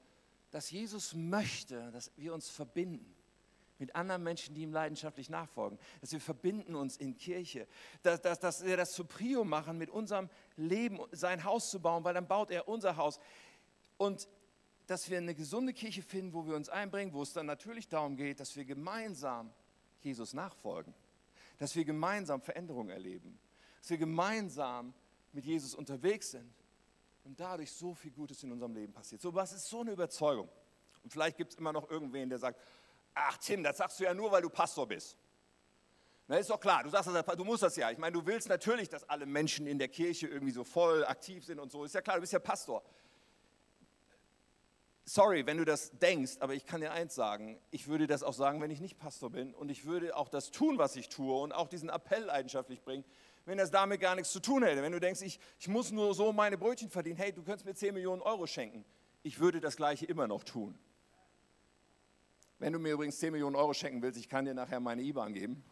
dass 0.52 0.72
Jesus 0.72 1.14
möchte, 1.14 1.92
dass 1.92 2.12
wir 2.16 2.34
uns 2.34 2.50
verbinden 2.50 3.18
mit 3.80 3.96
anderen 3.96 4.24
Menschen, 4.24 4.56
die 4.56 4.64
ihm 4.64 4.74
leidenschaftlich 4.74 5.30
nachfolgen. 5.30 5.78
Dass 6.02 6.12
wir 6.12 6.22
verbinden 6.22 6.76
uns 6.76 6.98
in 6.98 7.16
Kirche. 7.16 7.68
Dass, 8.02 8.22
dass, 8.22 8.40
dass 8.40 8.66
wir 8.66 8.78
das 8.78 8.94
zu 8.94 9.06
Prio 9.06 9.44
machen, 9.44 9.78
mit 9.78 9.90
unserem 9.90 10.30
Leben 10.56 11.00
sein 11.12 11.44
Haus 11.44 11.70
zu 11.70 11.80
bauen, 11.80 12.04
weil 12.04 12.14
dann 12.14 12.28
baut 12.28 12.50
er 12.50 12.68
unser 12.68 12.98
Haus. 12.98 13.20
Und 13.98 14.28
dass 14.88 15.10
wir 15.10 15.18
eine 15.18 15.36
gesunde 15.36 15.74
Kirche 15.74 16.02
finden, 16.02 16.34
wo 16.34 16.46
wir 16.46 16.56
uns 16.56 16.70
einbringen, 16.70 17.14
wo 17.14 17.22
es 17.22 17.34
dann 17.34 17.46
natürlich 17.46 17.88
darum 17.88 18.16
geht, 18.16 18.40
dass 18.40 18.56
wir 18.56 18.66
gemeinsam 18.66 19.52
Jesus 20.02 20.34
nachfolgen. 20.34 20.94
Dass 21.58 21.76
wir 21.76 21.86
gemeinsam 21.86 22.42
Veränderungen 22.42 22.90
erleben. 22.90 23.38
Dass 23.82 23.90
wir 23.90 23.98
gemeinsam 23.98 24.94
mit 25.34 25.46
Jesus 25.46 25.76
unterwegs 25.76 26.32
sind. 26.32 26.52
Und 27.28 27.38
dadurch 27.38 27.74
so 27.74 27.94
viel 27.94 28.12
Gutes 28.12 28.42
in 28.44 28.54
unserem 28.54 28.74
Leben 28.74 28.94
passiert. 28.94 29.22
So 29.22 29.36
was 29.36 29.52
ist 29.52 29.68
so 29.68 29.82
eine 29.82 29.92
Überzeugung. 29.92 30.48
Und 31.04 31.12
vielleicht 31.12 31.36
gibt 31.36 31.52
es 31.52 31.60
immer 31.60 31.74
noch 31.74 31.90
irgendwen, 31.90 32.30
der 32.30 32.40
sagt, 32.40 32.58
Ach 33.14 33.38
Tim, 33.38 33.64
das 33.64 33.76
sagst 33.76 34.00
du 34.00 34.06
ja 34.06 34.14
nur, 34.14 34.32
weil 34.32 34.42
du 34.42 34.50
Pastor 34.50 34.88
bist. 34.88 35.18
Na, 36.28 36.38
ist 36.38 36.50
doch 36.50 36.60
klar, 36.60 36.84
du 36.84 36.90
sagst 36.90 37.10
das, 37.10 37.36
du 37.36 37.44
musst 37.44 37.64
das 37.64 37.76
ja. 37.76 37.92
Ich 37.92 37.98
meine, 37.98 38.14
du 38.14 38.26
willst 38.26 38.48
natürlich, 38.48 38.88
dass 38.88 39.04
alle 39.10 39.26
Menschen 39.26 39.68
in 39.68 39.78
der 39.78 39.90
Kirche 39.90 40.28
irgendwie 40.28 40.54
so 40.54 40.64
voll 40.64 41.04
aktiv 41.06 41.44
sind 41.44 41.60
und 41.60 41.70
so. 41.70 41.84
Ist 41.84 41.96
ja 41.96 42.02
klar, 42.02 42.16
du 42.16 42.22
bist 42.22 42.32
ja 42.32 42.40
Pastor. 42.40 42.82
Sorry, 45.04 45.46
wenn 45.46 45.58
du 45.58 45.66
das 45.66 45.92
denkst, 46.00 46.38
aber 46.40 46.54
ich 46.54 46.66
kann 46.66 46.80
dir 46.80 46.92
eins 46.94 47.14
sagen, 47.14 47.60
ich 47.72 47.88
würde 47.88 48.08
das 48.08 48.24
auch 48.24 48.34
sagen, 48.34 48.62
wenn 48.62 48.72
ich 48.72 48.80
nicht 48.80 48.98
Pastor 48.98 49.32
bin 49.32 49.54
und 49.54 49.70
ich 49.70 49.86
würde 49.86 50.16
auch 50.16 50.30
das 50.30 50.52
tun, 50.52 50.78
was 50.78 50.96
ich 50.96 51.10
tue 51.10 51.38
und 51.42 51.52
auch 51.52 51.68
diesen 51.68 51.90
Appell 51.90 52.24
leidenschaftlich 52.24 52.82
bringen, 52.82 53.04
wenn 53.48 53.58
das 53.58 53.72
damit 53.72 54.02
gar 54.02 54.14
nichts 54.14 54.34
zu 54.34 54.42
tun 54.42 54.62
hätte. 54.62 54.84
Wenn 54.84 54.92
du 54.92 55.00
denkst, 55.00 55.22
ich, 55.22 55.40
ich 55.58 55.70
muss 55.70 55.90
nur 55.90 56.14
so 56.14 56.34
meine 56.34 56.58
Brötchen 56.58 56.90
verdienen, 56.90 57.16
hey, 57.16 57.32
du 57.32 57.42
könntest 57.44 57.66
mir 57.66 57.74
10 57.74 57.94
Millionen 57.94 58.22
Euro 58.22 58.46
schenken. 58.46 58.84
Ich 59.24 59.40
würde 59.40 59.62
das 59.62 59.78
Gleiche 59.78 60.06
immer 60.06 60.28
noch 60.28 60.44
tun. 60.44 60.78
Wenn 62.60 62.74
du 62.74 62.80
mir 62.80 62.92
übrigens 62.92 63.18
10 63.20 63.32
Millionen 63.32 63.56
Euro 63.56 63.74
schenken 63.74 64.02
willst, 64.02 64.20
ich 64.20 64.28
kann 64.28 64.44
dir 64.44 64.54
nachher 64.54 64.82
meine 64.82 65.02
IBAN 65.02 65.34
geben. 65.34 65.64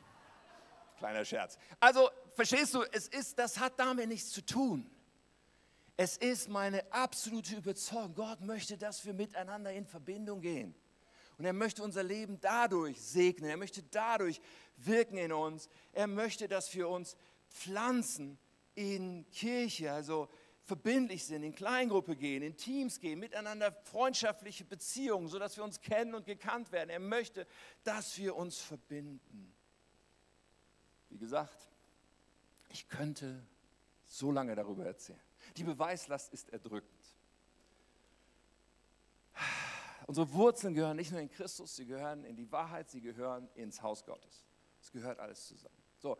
Kleiner 0.99 1.25
Scherz. 1.25 1.57
Also, 1.81 2.09
verstehst 2.33 2.73
du, 2.73 2.83
es 2.93 3.09
ist, 3.09 3.37
das 3.37 3.59
hat 3.59 3.73
damit 3.77 4.07
nichts 4.07 4.29
zu 4.29 4.45
tun. 4.45 4.89
Es 5.97 6.15
ist 6.15 6.47
meine 6.47 6.89
absolute 6.93 7.57
Überzeugung, 7.57 8.15
Gott 8.15 8.39
möchte, 8.39 8.77
dass 8.77 9.05
wir 9.05 9.13
miteinander 9.13 9.73
in 9.73 9.85
Verbindung 9.85 10.39
gehen. 10.39 10.73
Und 11.37 11.43
er 11.43 11.51
möchte 11.51 11.83
unser 11.83 12.03
Leben 12.03 12.39
dadurch 12.39 13.01
segnen. 13.01 13.49
Er 13.49 13.57
möchte 13.57 13.83
dadurch 13.83 14.39
wirken 14.77 15.17
in 15.17 15.33
uns. 15.33 15.67
Er 15.91 16.07
möchte, 16.07 16.47
dass 16.47 16.73
wir 16.73 16.87
uns 16.87 17.17
pflanzen 17.55 18.37
in 18.75 19.25
Kirche, 19.31 19.91
also 19.91 20.29
verbindlich 20.65 21.23
sind, 21.25 21.43
in 21.43 21.53
Kleingruppe 21.53 22.15
gehen, 22.15 22.43
in 22.43 22.57
Teams 22.57 22.99
gehen, 22.99 23.19
miteinander 23.19 23.71
freundschaftliche 23.71 24.65
Beziehungen, 24.65 25.27
sodass 25.29 25.55
wir 25.55 25.63
uns 25.63 25.79
kennen 25.79 26.13
und 26.13 26.25
gekannt 26.25 26.71
werden. 26.71 26.89
Er 26.89 26.99
möchte, 26.99 27.47
dass 27.83 28.17
wir 28.17 28.35
uns 28.35 28.59
verbinden. 28.59 29.53
Wie 31.09 31.17
gesagt, 31.17 31.69
ich 32.69 32.89
könnte 32.89 33.41
so 34.05 34.31
lange 34.31 34.55
darüber 34.55 34.85
erzählen. 34.85 35.19
Die 35.55 35.63
Beweislast 35.63 36.33
ist 36.33 36.49
erdrückend. 36.49 36.91
Unsere 40.07 40.31
Wurzeln 40.33 40.73
gehören 40.73 40.97
nicht 40.97 41.11
nur 41.11 41.21
in 41.21 41.29
Christus, 41.29 41.75
sie 41.75 41.85
gehören 41.85 42.25
in 42.25 42.35
die 42.35 42.51
Wahrheit, 42.51 42.89
sie 42.89 43.01
gehören 43.01 43.47
ins 43.55 43.81
Haus 43.81 44.03
Gottes. 44.05 44.45
Es 44.81 44.91
gehört 44.91 45.19
alles 45.19 45.47
zusammen. 45.47 45.81
So, 45.97 46.17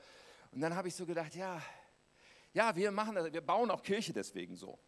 und 0.56 0.62
dann 0.62 0.74
habe 0.74 0.88
ich 0.88 0.96
so 0.96 1.06
gedacht, 1.06 1.36
ja, 1.36 1.62
ja, 2.54 2.74
wir 2.74 2.90
machen 2.90 3.16
das, 3.16 3.32
wir 3.34 3.42
bauen 3.42 3.70
auch 3.70 3.84
Kirche 3.84 4.14
deswegen 4.14 4.56
so. 4.56 4.80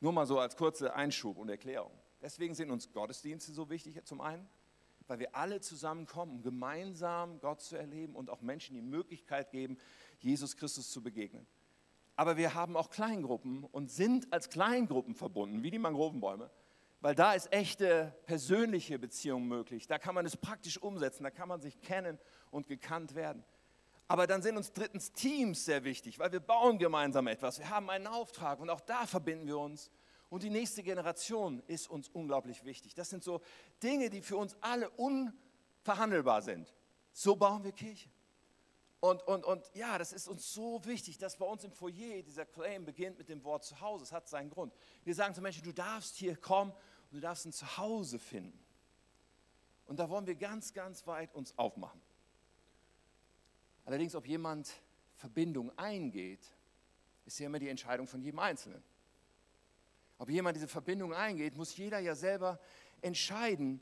Nur 0.00 0.12
mal 0.12 0.26
so 0.26 0.40
als 0.40 0.56
kurze 0.56 0.92
Einschub 0.92 1.38
und 1.38 1.48
Erklärung. 1.48 1.92
Deswegen 2.20 2.52
sind 2.56 2.68
uns 2.68 2.92
Gottesdienste 2.92 3.52
so 3.52 3.70
wichtig 3.70 4.04
zum 4.04 4.20
einen, 4.20 4.48
weil 5.06 5.20
wir 5.20 5.36
alle 5.36 5.60
zusammenkommen, 5.60 6.32
um 6.32 6.42
gemeinsam 6.42 7.38
Gott 7.38 7.60
zu 7.60 7.76
erleben 7.76 8.16
und 8.16 8.28
auch 8.28 8.40
Menschen 8.40 8.74
die 8.74 8.82
Möglichkeit 8.82 9.52
geben, 9.52 9.78
Jesus 10.18 10.56
Christus 10.56 10.90
zu 10.90 11.00
begegnen. 11.00 11.46
Aber 12.16 12.36
wir 12.36 12.54
haben 12.54 12.76
auch 12.76 12.90
Kleingruppen 12.90 13.62
und 13.62 13.88
sind 13.88 14.32
als 14.32 14.50
Kleingruppen 14.50 15.14
verbunden, 15.14 15.62
wie 15.62 15.70
die 15.70 15.78
Mangrovenbäume, 15.78 16.50
weil 17.00 17.14
da 17.14 17.34
ist 17.34 17.52
echte 17.52 18.16
persönliche 18.26 18.98
Beziehung 18.98 19.46
möglich. 19.46 19.86
Da 19.86 20.00
kann 20.00 20.16
man 20.16 20.26
es 20.26 20.36
praktisch 20.36 20.78
umsetzen, 20.78 21.22
da 21.22 21.30
kann 21.30 21.48
man 21.48 21.60
sich 21.60 21.80
kennen 21.80 22.18
und 22.50 22.66
gekannt 22.66 23.14
werden. 23.14 23.44
Aber 24.12 24.26
dann 24.26 24.42
sind 24.42 24.58
uns 24.58 24.74
drittens 24.74 25.10
Teams 25.14 25.64
sehr 25.64 25.84
wichtig, 25.84 26.18
weil 26.18 26.30
wir 26.30 26.40
bauen 26.40 26.78
gemeinsam 26.78 27.28
etwas. 27.28 27.58
Wir 27.58 27.70
haben 27.70 27.88
einen 27.88 28.06
Auftrag 28.06 28.60
und 28.60 28.68
auch 28.68 28.82
da 28.82 29.06
verbinden 29.06 29.46
wir 29.46 29.56
uns. 29.56 29.90
Und 30.28 30.42
die 30.42 30.50
nächste 30.50 30.82
Generation 30.82 31.62
ist 31.66 31.88
uns 31.88 32.10
unglaublich 32.10 32.62
wichtig. 32.62 32.94
Das 32.94 33.08
sind 33.08 33.24
so 33.24 33.40
Dinge, 33.82 34.10
die 34.10 34.20
für 34.20 34.36
uns 34.36 34.54
alle 34.60 34.90
unverhandelbar 34.90 36.42
sind. 36.42 36.74
So 37.14 37.36
bauen 37.36 37.64
wir 37.64 37.72
Kirche. 37.72 38.10
Und, 39.00 39.26
und, 39.26 39.46
und 39.46 39.70
ja, 39.72 39.96
das 39.96 40.12
ist 40.12 40.28
uns 40.28 40.52
so 40.52 40.84
wichtig, 40.84 41.16
dass 41.16 41.38
bei 41.38 41.46
uns 41.46 41.64
im 41.64 41.72
Foyer 41.72 42.22
dieser 42.22 42.44
Claim 42.44 42.84
beginnt 42.84 43.16
mit 43.16 43.30
dem 43.30 43.42
Wort 43.44 43.64
Zuhause. 43.64 44.04
Es 44.04 44.12
hat 44.12 44.28
seinen 44.28 44.50
Grund. 44.50 44.74
Wir 45.04 45.14
sagen 45.14 45.34
zu 45.34 45.40
Menschen, 45.40 45.62
du 45.62 45.72
darfst 45.72 46.16
hier 46.16 46.36
kommen 46.36 46.72
und 46.72 47.16
du 47.16 47.20
darfst 47.20 47.46
ein 47.46 47.52
Zuhause 47.54 48.18
finden. 48.18 48.62
Und 49.86 49.98
da 49.98 50.10
wollen 50.10 50.26
wir 50.26 50.34
ganz, 50.34 50.74
ganz 50.74 51.06
weit 51.06 51.34
uns 51.34 51.56
aufmachen. 51.56 52.02
Allerdings, 53.84 54.14
ob 54.14 54.26
jemand 54.26 54.72
Verbindung 55.14 55.76
eingeht, 55.78 56.46
ist 57.24 57.38
ja 57.38 57.46
immer 57.46 57.58
die 57.58 57.68
Entscheidung 57.68 58.06
von 58.06 58.20
jedem 58.20 58.38
Einzelnen. 58.38 58.82
Ob 60.18 60.30
jemand 60.30 60.56
diese 60.56 60.68
Verbindung 60.68 61.12
eingeht, 61.14 61.56
muss 61.56 61.76
jeder 61.76 61.98
ja 61.98 62.14
selber 62.14 62.60
entscheiden. 63.00 63.80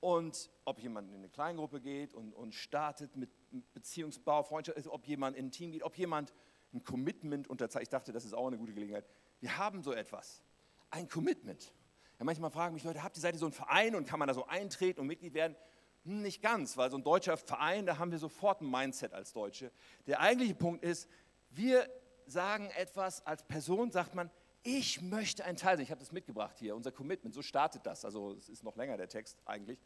Und 0.00 0.50
ob 0.64 0.80
jemand 0.80 1.10
in 1.10 1.16
eine 1.16 1.28
Kleingruppe 1.28 1.80
geht 1.80 2.14
und, 2.14 2.32
und 2.32 2.54
startet 2.54 3.16
mit 3.16 3.30
Beziehungsbau, 3.74 4.42
Freundschaft, 4.42 4.78
also 4.78 4.92
ob 4.92 5.06
jemand 5.06 5.36
in 5.36 5.46
ein 5.46 5.50
Team 5.50 5.72
geht, 5.72 5.82
ob 5.82 5.96
jemand 5.98 6.32
ein 6.72 6.82
Commitment 6.82 7.48
unterzeichnet. 7.48 7.88
Ich 7.88 7.90
dachte, 7.90 8.12
das 8.12 8.24
ist 8.24 8.32
auch 8.32 8.46
eine 8.46 8.56
gute 8.56 8.72
Gelegenheit. 8.72 9.04
Wir 9.40 9.58
haben 9.58 9.82
so 9.82 9.92
etwas, 9.92 10.42
ein 10.90 11.08
Commitment. 11.08 11.72
Ja, 12.18 12.24
manchmal 12.24 12.50
fragen 12.50 12.74
mich 12.74 12.84
Leute, 12.84 13.02
habt 13.02 13.16
ihr, 13.16 13.20
seid 13.20 13.34
ihr 13.34 13.38
so 13.38 13.46
ein 13.46 13.52
Verein 13.52 13.94
und 13.94 14.06
kann 14.06 14.18
man 14.18 14.28
da 14.28 14.34
so 14.34 14.46
eintreten 14.46 15.00
und 15.00 15.06
Mitglied 15.06 15.34
werden? 15.34 15.56
Nicht 16.04 16.42
ganz, 16.42 16.76
weil 16.76 16.90
so 16.90 16.96
ein 16.96 17.04
deutscher 17.04 17.36
Verein, 17.36 17.86
da 17.86 17.98
haben 17.98 18.10
wir 18.10 18.18
sofort 18.18 18.62
ein 18.62 18.70
Mindset 18.70 19.12
als 19.12 19.32
Deutsche. 19.32 19.70
Der 20.06 20.20
eigentliche 20.20 20.54
Punkt 20.54 20.82
ist, 20.82 21.08
wir 21.50 21.88
sagen 22.26 22.70
etwas 22.76 23.26
als 23.26 23.42
Person, 23.42 23.90
sagt 23.90 24.14
man, 24.14 24.30
ich 24.62 25.00
möchte 25.00 25.44
ein 25.44 25.56
Teil 25.56 25.76
sein. 25.76 25.84
Ich 25.84 25.90
habe 25.90 26.00
das 26.00 26.12
mitgebracht 26.12 26.56
hier, 26.58 26.76
unser 26.76 26.92
Commitment, 26.92 27.34
so 27.34 27.42
startet 27.42 27.84
das. 27.84 28.04
Also 28.04 28.32
es 28.32 28.48
ist 28.48 28.62
noch 28.62 28.76
länger 28.76 28.96
der 28.96 29.08
Text 29.08 29.38
eigentlich. 29.44 29.80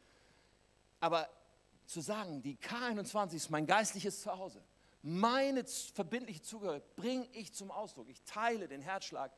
Aber 1.00 1.29
zu 1.87 2.00
sagen, 2.00 2.42
die 2.42 2.57
K21 2.57 3.35
ist 3.35 3.50
mein 3.50 3.66
geistliches 3.66 4.22
Zuhause, 4.22 4.62
meine 5.03 5.64
verbindliche 5.66 6.40
Zugehörigkeit 6.40 6.96
bringe 6.96 7.29
ich 7.33 7.53
zum 7.53 7.70
Ausdruck. 7.70 8.09
Ich 8.09 8.22
teile 8.22 8.68
den 8.68 8.81
Herzschlag 8.81 9.33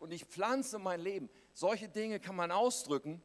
und 0.00 0.12
ich 0.12 0.24
pflanze 0.24 0.80
mein 0.80 1.00
Leben. 1.00 1.30
Solche 1.52 1.88
Dinge 1.88 2.18
kann 2.18 2.34
man 2.34 2.50
ausdrücken 2.50 3.22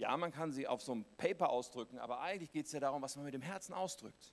Ja, 0.00 0.16
man 0.16 0.32
kann 0.32 0.50
sie 0.50 0.66
auf 0.66 0.80
so 0.80 0.92
einem 0.92 1.04
Paper 1.18 1.50
ausdrücken, 1.50 1.98
aber 1.98 2.20
eigentlich 2.20 2.50
geht 2.52 2.64
es 2.64 2.72
ja 2.72 2.80
darum, 2.80 3.02
was 3.02 3.16
man 3.16 3.26
mit 3.26 3.34
dem 3.34 3.42
Herzen 3.42 3.74
ausdrückt. 3.74 4.32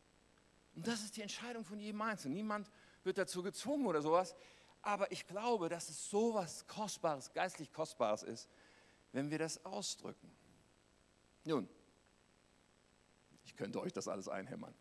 Und 0.75 0.87
das 0.87 1.03
ist 1.03 1.17
die 1.17 1.21
Entscheidung 1.21 1.65
von 1.65 1.77
jedem 1.77 2.01
Einzelnen. 2.01 2.35
Niemand 2.35 2.71
wird 3.03 3.17
dazu 3.17 3.43
gezwungen 3.43 3.85
oder 3.85 4.01
sowas. 4.01 4.33
Aber 4.81 5.11
ich 5.11 5.27
glaube, 5.27 5.67
dass 5.67 5.89
es 5.89 6.09
so 6.09 6.33
was 6.33 6.65
Kostbares, 6.67 7.33
geistlich 7.33 7.73
Kostbares 7.73 8.23
ist, 8.23 8.49
wenn 9.11 9.29
wir 9.29 9.39
das 9.39 9.65
ausdrücken. 9.65 10.31
Nun, 11.43 11.67
ich 13.43 13.53
könnte 13.57 13.81
euch 13.81 13.91
das 13.91 14.07
alles 14.07 14.29
einhämmern. 14.29 14.73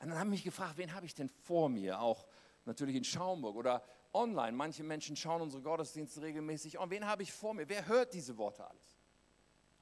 Und 0.00 0.10
dann 0.10 0.18
haben 0.18 0.28
mich 0.28 0.44
gefragt, 0.44 0.76
wen 0.76 0.92
habe 0.92 1.06
ich 1.06 1.14
denn 1.14 1.30
vor 1.30 1.70
mir? 1.70 1.98
Auch 1.98 2.26
natürlich 2.66 2.96
in 2.96 3.04
Schaumburg 3.04 3.56
oder 3.56 3.82
online. 4.12 4.52
Manche 4.52 4.82
Menschen 4.82 5.16
schauen 5.16 5.42
unsere 5.42 5.62
Gottesdienste 5.62 6.22
regelmäßig 6.22 6.78
an. 6.78 6.90
Wen 6.90 7.06
habe 7.06 7.22
ich 7.22 7.32
vor 7.32 7.54
mir? 7.54 7.68
Wer 7.68 7.86
hört 7.86 8.14
diese 8.14 8.36
Worte 8.36 8.68
alles? 8.68 8.98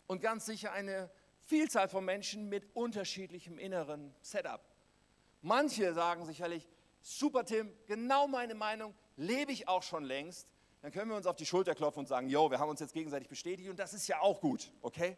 Und 0.06 0.20
ganz 0.20 0.46
sicher 0.46 0.72
eine 0.72 1.10
Vielzahl 1.40 1.88
von 1.88 2.04
Menschen 2.04 2.48
mit 2.48 2.74
unterschiedlichem 2.74 3.58
inneren 3.58 4.14
Setup. 4.20 4.60
Manche 5.40 5.94
sagen 5.94 6.24
sicherlich, 6.26 6.68
super 7.00 7.44
Tim, 7.44 7.72
genau 7.86 8.26
meine 8.26 8.54
Meinung, 8.54 8.94
lebe 9.16 9.52
ich 9.52 9.68
auch 9.68 9.82
schon 9.82 10.04
längst. 10.04 10.48
Dann 10.82 10.92
können 10.92 11.10
wir 11.10 11.16
uns 11.16 11.26
auf 11.26 11.36
die 11.36 11.46
Schulter 11.46 11.74
klopfen 11.74 12.00
und 12.00 12.06
sagen, 12.06 12.28
jo, 12.28 12.50
wir 12.50 12.58
haben 12.58 12.68
uns 12.68 12.80
jetzt 12.80 12.92
gegenseitig 12.92 13.28
bestätigt 13.28 13.68
und 13.68 13.78
das 13.78 13.94
ist 13.94 14.06
ja 14.06 14.20
auch 14.20 14.40
gut, 14.40 14.70
okay? 14.80 15.16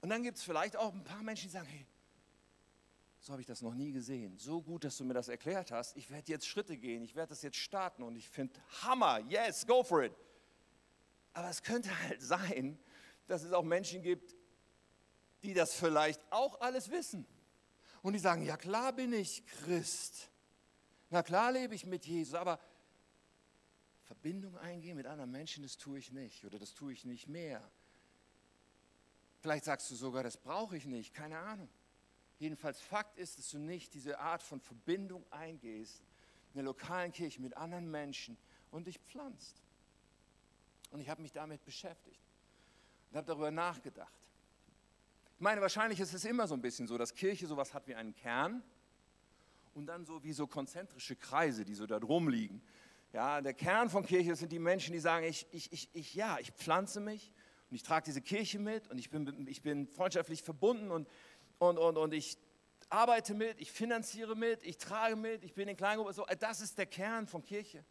Und 0.00 0.10
dann 0.10 0.22
gibt 0.22 0.38
es 0.38 0.44
vielleicht 0.44 0.76
auch 0.76 0.92
ein 0.92 1.04
paar 1.04 1.22
Menschen, 1.22 1.48
die 1.48 1.52
sagen, 1.52 1.66
hey, 1.66 1.86
so 3.28 3.32
habe 3.32 3.42
ich 3.42 3.46
das 3.46 3.60
noch 3.60 3.74
nie 3.74 3.92
gesehen. 3.92 4.38
So 4.38 4.62
gut, 4.62 4.84
dass 4.84 4.96
du 4.96 5.04
mir 5.04 5.12
das 5.12 5.28
erklärt 5.28 5.70
hast. 5.70 5.98
Ich 5.98 6.08
werde 6.10 6.32
jetzt 6.32 6.48
Schritte 6.48 6.78
gehen, 6.78 7.02
ich 7.02 7.14
werde 7.14 7.28
das 7.28 7.42
jetzt 7.42 7.58
starten 7.58 8.02
und 8.02 8.16
ich 8.16 8.26
finde 8.26 8.58
Hammer, 8.80 9.18
yes, 9.28 9.66
go 9.66 9.82
for 9.82 10.02
it. 10.02 10.14
Aber 11.34 11.50
es 11.50 11.62
könnte 11.62 11.90
halt 12.04 12.22
sein, 12.22 12.78
dass 13.26 13.42
es 13.42 13.52
auch 13.52 13.64
Menschen 13.64 14.00
gibt, 14.00 14.34
die 15.42 15.52
das 15.52 15.74
vielleicht 15.74 16.22
auch 16.30 16.58
alles 16.62 16.90
wissen. 16.90 17.26
Und 18.00 18.14
die 18.14 18.18
sagen, 18.18 18.44
ja 18.44 18.56
klar 18.56 18.94
bin 18.94 19.12
ich 19.12 19.44
Christ. 19.44 20.30
Na 21.10 21.22
klar 21.22 21.52
lebe 21.52 21.74
ich 21.74 21.84
mit 21.84 22.06
Jesus, 22.06 22.32
aber 22.32 22.58
Verbindung 24.04 24.56
eingehen 24.56 24.96
mit 24.96 25.04
anderen 25.04 25.30
Menschen, 25.30 25.62
das 25.62 25.76
tue 25.76 25.98
ich 25.98 26.12
nicht 26.12 26.46
oder 26.46 26.58
das 26.58 26.72
tue 26.72 26.94
ich 26.94 27.04
nicht 27.04 27.28
mehr. 27.28 27.62
Vielleicht 29.40 29.66
sagst 29.66 29.90
du 29.90 29.96
sogar, 29.96 30.22
das 30.22 30.38
brauche 30.38 30.78
ich 30.78 30.86
nicht, 30.86 31.12
keine 31.12 31.38
Ahnung. 31.40 31.68
Jedenfalls 32.38 32.80
Fakt 32.80 33.18
ist, 33.18 33.38
dass 33.38 33.50
du 33.50 33.58
nicht 33.58 33.94
diese 33.94 34.18
Art 34.18 34.42
von 34.42 34.60
Verbindung 34.60 35.24
eingehst 35.30 36.02
in 36.48 36.54
der 36.54 36.64
lokalen 36.64 37.12
Kirche 37.12 37.40
mit 37.40 37.56
anderen 37.56 37.90
Menschen 37.90 38.36
und 38.70 38.86
dich 38.86 38.98
pflanzt. 39.00 39.62
Und 40.90 41.00
ich 41.00 41.08
habe 41.08 41.20
mich 41.20 41.32
damit 41.32 41.64
beschäftigt 41.64 42.20
und 43.10 43.16
habe 43.16 43.26
darüber 43.26 43.50
nachgedacht. 43.50 44.12
Ich 45.36 45.40
meine, 45.40 45.60
wahrscheinlich 45.60 46.00
ist 46.00 46.14
es 46.14 46.24
immer 46.24 46.48
so 46.48 46.54
ein 46.54 46.62
bisschen 46.62 46.86
so, 46.86 46.96
dass 46.98 47.14
Kirche 47.14 47.46
sowas 47.46 47.74
hat 47.74 47.86
wie 47.86 47.94
einen 47.94 48.14
Kern 48.14 48.62
und 49.74 49.86
dann 49.86 50.04
so 50.04 50.22
wie 50.24 50.32
so 50.32 50.46
konzentrische 50.46 51.16
Kreise, 51.16 51.64
die 51.64 51.74
so 51.74 51.86
da 51.86 52.00
drum 52.00 52.28
liegen. 52.28 52.62
Ja, 53.12 53.40
der 53.40 53.54
Kern 53.54 53.88
von 53.88 54.04
Kirche 54.04 54.36
sind 54.36 54.52
die 54.52 54.58
Menschen, 54.58 54.92
die 54.92 54.98
sagen, 54.98 55.26
ich, 55.26 55.46
ich, 55.52 55.72
ich, 55.72 55.88
ich, 55.92 56.14
ja, 56.14 56.38
ich 56.40 56.50
pflanze 56.52 57.00
mich 57.00 57.32
und 57.70 57.76
ich 57.76 57.82
trage 57.82 58.04
diese 58.04 58.20
Kirche 58.20 58.58
mit 58.58 58.88
und 58.88 58.98
ich 58.98 59.10
bin, 59.10 59.46
ich 59.48 59.62
bin 59.62 59.86
freundschaftlich 59.86 60.42
verbunden 60.42 60.90
und 60.90 61.08
und, 61.58 61.78
und, 61.78 61.96
und 61.96 62.14
ich 62.14 62.38
arbeite 62.88 63.34
mit, 63.34 63.60
ich 63.60 63.70
finanziere 63.70 64.34
mit, 64.34 64.62
ich 64.62 64.78
trage 64.78 65.16
mit, 65.16 65.44
ich 65.44 65.54
bin 65.54 65.68
in 65.68 65.76
Kleingruppen. 65.76 66.12
So, 66.14 66.24
das 66.38 66.60
ist 66.60 66.78
der 66.78 66.86
Kern 66.86 67.26
von 67.26 67.42
Kirche. 67.42 67.84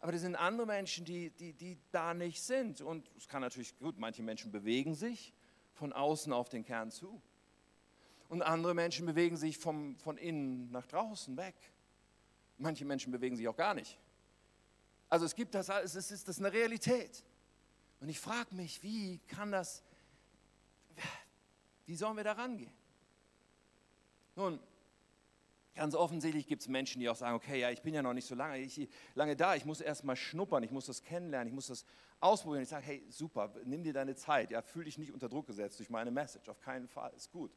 Aber 0.00 0.12
das 0.12 0.22
sind 0.22 0.34
andere 0.34 0.66
Menschen, 0.66 1.04
die, 1.04 1.30
die, 1.30 1.52
die 1.52 1.78
da 1.92 2.14
nicht 2.14 2.42
sind. 2.42 2.80
Und 2.80 3.10
es 3.16 3.28
kann 3.28 3.42
natürlich, 3.42 3.78
gut, 3.78 3.98
manche 3.98 4.22
Menschen 4.22 4.50
bewegen 4.50 4.94
sich 4.94 5.34
von 5.74 5.92
außen 5.92 6.32
auf 6.32 6.48
den 6.48 6.64
Kern 6.64 6.90
zu. 6.90 7.20
Und 8.28 8.42
andere 8.42 8.74
Menschen 8.74 9.06
bewegen 9.06 9.36
sich 9.36 9.58
vom, 9.58 9.98
von 9.98 10.16
innen 10.16 10.70
nach 10.70 10.86
draußen 10.86 11.36
weg. 11.36 11.54
Manche 12.58 12.84
Menschen 12.84 13.12
bewegen 13.12 13.36
sich 13.36 13.46
auch 13.48 13.56
gar 13.56 13.74
nicht. 13.74 13.98
Also 15.08 15.26
es 15.26 15.34
gibt 15.34 15.54
das, 15.54 15.68
es 15.68 15.94
ist, 15.94 16.28
das 16.28 16.38
eine 16.38 16.52
Realität. 16.52 17.24
Und 18.00 18.08
ich 18.08 18.20
frage 18.20 18.54
mich, 18.54 18.82
wie 18.82 19.18
kann 19.28 19.50
das, 19.50 19.82
wie 21.90 21.96
sollen 21.96 22.16
wir 22.16 22.22
da 22.22 22.32
rangehen? 22.32 22.72
Nun, 24.36 24.60
ganz 25.74 25.96
offensichtlich 25.96 26.46
gibt 26.46 26.62
es 26.62 26.68
Menschen, 26.68 27.00
die 27.00 27.08
auch 27.08 27.16
sagen, 27.16 27.34
okay, 27.34 27.58
ja, 27.58 27.70
ich 27.70 27.82
bin 27.82 27.92
ja 27.94 28.00
noch 28.00 28.14
nicht 28.14 28.28
so 28.28 28.36
lange, 28.36 28.58
ich, 28.58 28.88
lange 29.16 29.34
da, 29.34 29.56
ich 29.56 29.64
muss 29.64 29.80
erst 29.80 30.04
mal 30.04 30.14
schnuppern, 30.14 30.62
ich 30.62 30.70
muss 30.70 30.86
das 30.86 31.02
kennenlernen, 31.02 31.48
ich 31.48 31.54
muss 31.54 31.66
das 31.66 31.84
ausprobieren. 32.20 32.62
Ich 32.62 32.68
sage, 32.68 32.86
hey, 32.86 33.04
super, 33.08 33.52
nimm 33.64 33.82
dir 33.82 33.92
deine 33.92 34.14
Zeit, 34.14 34.52
ja, 34.52 34.62
fühl 34.62 34.84
dich 34.84 34.98
nicht 34.98 35.12
unter 35.12 35.28
Druck 35.28 35.48
gesetzt 35.48 35.80
durch 35.80 35.90
meine 35.90 36.12
Message, 36.12 36.48
auf 36.48 36.60
keinen 36.60 36.86
Fall, 36.86 37.12
ist 37.16 37.32
gut. 37.32 37.50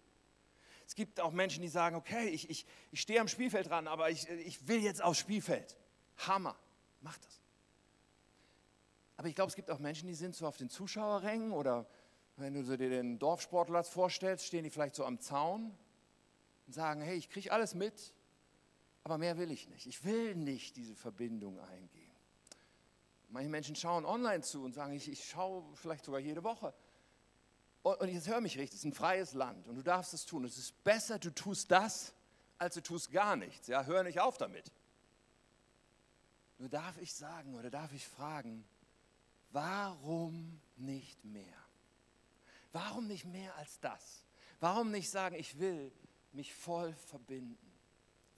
Es 0.88 0.96
gibt 0.96 1.20
auch 1.20 1.32
Menschen, 1.32 1.62
die 1.62 1.68
sagen, 1.68 1.96
okay, 1.96 2.30
ich, 2.30 2.50
ich, 2.50 2.66
ich 2.92 3.02
stehe 3.02 3.22
am 3.22 3.28
Spielfeld 3.28 3.70
dran, 3.70 3.88
aber 3.88 4.10
ich, 4.10 4.28
ich 4.28 4.68
will 4.68 4.82
jetzt 4.82 5.04
aufs 5.04 5.20
Spielfeld. 5.20 5.78
Hammer, 6.26 6.56
mach 7.02 7.20
das. 7.20 7.40
Aber 9.16 9.28
ich 9.28 9.36
glaube, 9.36 9.50
es 9.50 9.56
gibt 9.56 9.70
auch 9.70 9.78
Menschen, 9.78 10.08
die 10.08 10.16
sind 10.16 10.34
so 10.34 10.48
auf 10.48 10.58
den 10.58 10.72
Zuschauerrängen 10.72 11.52
oder 11.52 11.88
wenn 12.38 12.54
du 12.54 12.64
dir 12.64 12.90
den 12.90 13.20
Dorfsportplatz 13.20 13.90
vorstellst, 13.90 14.46
stehen 14.46 14.64
die 14.64 14.70
vielleicht 14.70 14.96
so 14.96 15.06
am 15.06 15.20
Zaun 15.20 15.76
und 16.66 16.74
sagen, 16.74 17.02
hey, 17.02 17.16
ich 17.16 17.30
kriege 17.30 17.52
alles 17.52 17.76
mit, 17.76 18.14
aber 19.04 19.18
mehr 19.18 19.38
will 19.38 19.52
ich 19.52 19.68
nicht. 19.70 19.86
Ich 19.86 20.04
will 20.04 20.36
nicht 20.36 20.76
diese 20.76 20.96
Verbindung 20.96 21.60
eingehen. 21.60 22.12
Manche 23.30 23.50
Menschen 23.50 23.76
schauen 23.76 24.06
online 24.06 24.44
zu 24.44 24.64
und 24.64 24.74
sagen, 24.74 24.94
ich, 24.94 25.10
ich 25.10 25.26
schaue 25.26 25.64
vielleicht 25.76 26.06
sogar 26.06 26.20
jede 26.20 26.44
Woche. 26.44 26.74
Und, 27.82 28.00
und 28.00 28.10
jetzt 28.10 28.28
hör 28.28 28.42
mich 28.42 28.58
richtig, 28.58 28.76
es 28.76 28.86
ist 28.86 28.86
ein 28.86 28.94
freies 28.94 29.34
Land 29.34 29.68
und 29.68 29.76
du 29.76 29.82
darfst 29.82 30.14
es 30.14 30.26
tun. 30.26 30.46
Es 30.46 30.58
ist 30.58 30.84
besser, 30.84 31.20
du 31.20 31.32
tust 31.32 31.70
das, 31.72 32.14
als 32.58 32.76
du 32.76 32.82
tust 32.82 33.12
gar 33.12 33.36
nichts. 33.36 33.68
Ja, 33.68 33.84
hör 33.86 34.04
nicht 34.04 34.20
auf 34.20 34.38
damit. 34.38 34.72
Nur 36.60 36.70
darf 36.70 36.98
ich 37.00 37.14
sagen 37.14 37.56
oder 37.56 37.70
darf 37.70 37.92
ich 37.94 38.08
fragen, 38.08 38.64
warum 39.52 40.62
nicht 40.78 41.26
mehr? 41.26 41.63
Warum 42.74 43.08
nicht 43.08 43.26
mehr 43.26 43.56
als 43.56 43.80
das? 43.80 44.26
Warum 44.60 44.92
nicht 44.92 45.10
sagen, 45.10 45.36
ich 45.36 45.58
will 45.60 45.92
mich 46.34 46.54
voll 46.54 46.94
verbinden? 46.94 47.72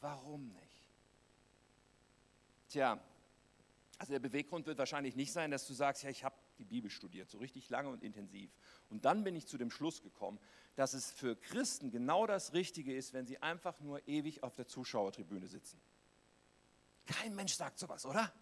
Warum 0.01 0.49
nicht? 0.49 0.89
Tja, 2.69 2.99
also 3.97 4.11
der 4.11 4.19
Beweggrund 4.19 4.65
wird 4.65 4.77
wahrscheinlich 4.77 5.15
nicht 5.15 5.31
sein, 5.31 5.51
dass 5.51 5.65
du 5.65 5.73
sagst, 5.73 6.03
ja, 6.03 6.09
ich 6.09 6.23
habe 6.23 6.35
die 6.57 6.65
Bibel 6.65 6.89
studiert, 6.89 7.29
so 7.29 7.37
richtig 7.37 7.69
lange 7.69 7.89
und 7.89 8.03
intensiv. 8.03 8.51
Und 8.89 9.05
dann 9.05 9.23
bin 9.23 9.35
ich 9.35 9.47
zu 9.47 9.57
dem 9.57 9.71
Schluss 9.71 10.01
gekommen, 10.01 10.39
dass 10.75 10.93
es 10.93 11.11
für 11.11 11.35
Christen 11.35 11.89
genau 11.89 12.27
das 12.27 12.53
Richtige 12.53 12.93
ist, 12.93 13.13
wenn 13.13 13.25
sie 13.25 13.41
einfach 13.41 13.79
nur 13.79 14.05
ewig 14.07 14.43
auf 14.43 14.55
der 14.55 14.67
Zuschauertribüne 14.67 15.47
sitzen. 15.47 15.79
Kein 17.05 17.35
Mensch 17.35 17.53
sagt 17.53 17.79
sowas, 17.79 18.05
oder? 18.05 18.33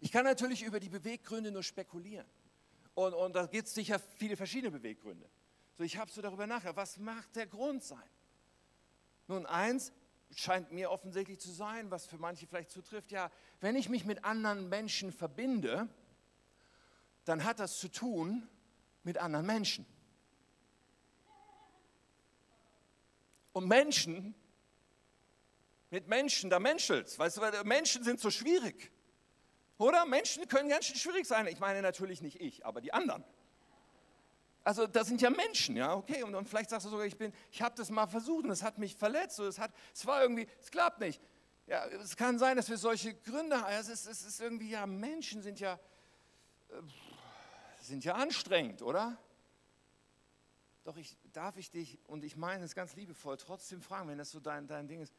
Ich 0.00 0.10
kann 0.10 0.24
natürlich 0.24 0.62
über 0.62 0.80
die 0.80 0.88
Beweggründe 0.88 1.52
nur 1.52 1.62
spekulieren. 1.62 2.26
Und, 3.00 3.14
und 3.14 3.34
da 3.34 3.46
gibt 3.46 3.66
es 3.66 3.74
sicher 3.74 3.98
viele 3.98 4.36
verschiedene 4.36 4.70
Beweggründe. 4.72 5.26
So, 5.78 5.84
ich 5.84 5.96
habe 5.96 6.10
so 6.10 6.20
darüber 6.20 6.46
nachgedacht, 6.46 6.76
was 6.76 6.98
mag 6.98 7.32
der 7.32 7.46
Grund 7.46 7.82
sein? 7.82 8.10
Nun, 9.26 9.46
eins 9.46 9.90
scheint 10.36 10.70
mir 10.70 10.90
offensichtlich 10.90 11.40
zu 11.40 11.50
sein, 11.50 11.90
was 11.90 12.06
für 12.06 12.18
manche 12.18 12.46
vielleicht 12.46 12.70
zutrifft, 12.70 13.10
ja, 13.10 13.30
wenn 13.60 13.74
ich 13.74 13.88
mich 13.88 14.04
mit 14.04 14.22
anderen 14.24 14.68
Menschen 14.68 15.12
verbinde, 15.12 15.88
dann 17.24 17.44
hat 17.44 17.58
das 17.58 17.78
zu 17.78 17.88
tun 17.88 18.46
mit 19.02 19.16
anderen 19.16 19.46
Menschen. 19.46 19.86
Und 23.52 23.66
Menschen, 23.66 24.34
mit 25.88 26.06
Menschen, 26.06 26.50
da 26.50 26.58
menschelt's. 26.58 27.18
Weißt 27.18 27.38
du, 27.38 27.64
Menschen 27.64 28.04
sind 28.04 28.20
so 28.20 28.30
schwierig. 28.30 28.92
Oder? 29.80 30.04
Menschen 30.04 30.46
können 30.46 30.68
ganz 30.68 30.84
schön 30.84 30.96
schwierig 30.96 31.26
sein. 31.26 31.46
Ich 31.46 31.58
meine 31.58 31.80
natürlich 31.80 32.20
nicht 32.20 32.38
ich, 32.38 32.66
aber 32.66 32.82
die 32.82 32.92
anderen. 32.92 33.24
Also 34.62 34.86
das 34.86 35.06
sind 35.06 35.22
ja 35.22 35.30
Menschen, 35.30 35.74
ja, 35.74 35.94
okay. 35.94 36.22
Und, 36.22 36.34
und 36.34 36.46
vielleicht 36.46 36.68
sagst 36.68 36.84
du 36.84 36.90
sogar, 36.90 37.06
ich 37.06 37.16
bin, 37.16 37.32
ich 37.50 37.62
habe 37.62 37.74
das 37.76 37.88
mal 37.88 38.06
versucht 38.06 38.44
und 38.44 38.50
es 38.50 38.62
hat 38.62 38.76
mich 38.76 38.94
verletzt. 38.94 39.38
Es, 39.38 39.58
war 40.04 40.20
irgendwie, 40.20 40.46
es 40.60 40.70
klappt 40.70 41.00
nicht. 41.00 41.18
Ja, 41.66 41.86
es 41.86 42.14
kann 42.14 42.38
sein, 42.38 42.58
dass 42.58 42.68
wir 42.68 42.76
solche 42.76 43.14
Gründe 43.14 43.58
haben. 43.58 43.72
Es 43.72 43.88
ist, 43.88 44.06
es 44.06 44.22
ist 44.22 44.38
irgendwie, 44.42 44.68
ja, 44.68 44.84
Menschen 44.84 45.40
sind 45.40 45.60
ja, 45.60 45.80
äh, 46.68 46.82
sind 47.80 48.04
ja 48.04 48.16
anstrengend, 48.16 48.82
oder? 48.82 49.16
Doch 50.84 50.98
ich, 50.98 51.16
darf 51.32 51.56
ich 51.56 51.70
dich, 51.70 51.98
und 52.06 52.22
ich 52.22 52.36
meine 52.36 52.64
es 52.64 52.74
ganz 52.74 52.96
liebevoll, 52.96 53.38
trotzdem 53.38 53.80
fragen, 53.80 54.10
wenn 54.10 54.18
das 54.18 54.30
so 54.30 54.40
dein, 54.40 54.66
dein 54.66 54.88
Ding 54.88 55.00
ist, 55.00 55.14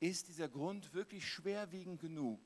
ist 0.00 0.28
dieser 0.28 0.48
Grund 0.48 0.94
wirklich 0.94 1.28
schwerwiegend 1.28 2.00
genug, 2.00 2.40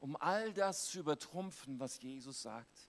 um 0.00 0.16
all 0.16 0.52
das 0.52 0.86
zu 0.86 1.00
übertrumpfen, 1.00 1.78
was 1.80 2.00
Jesus 2.00 2.42
sagt. 2.42 2.88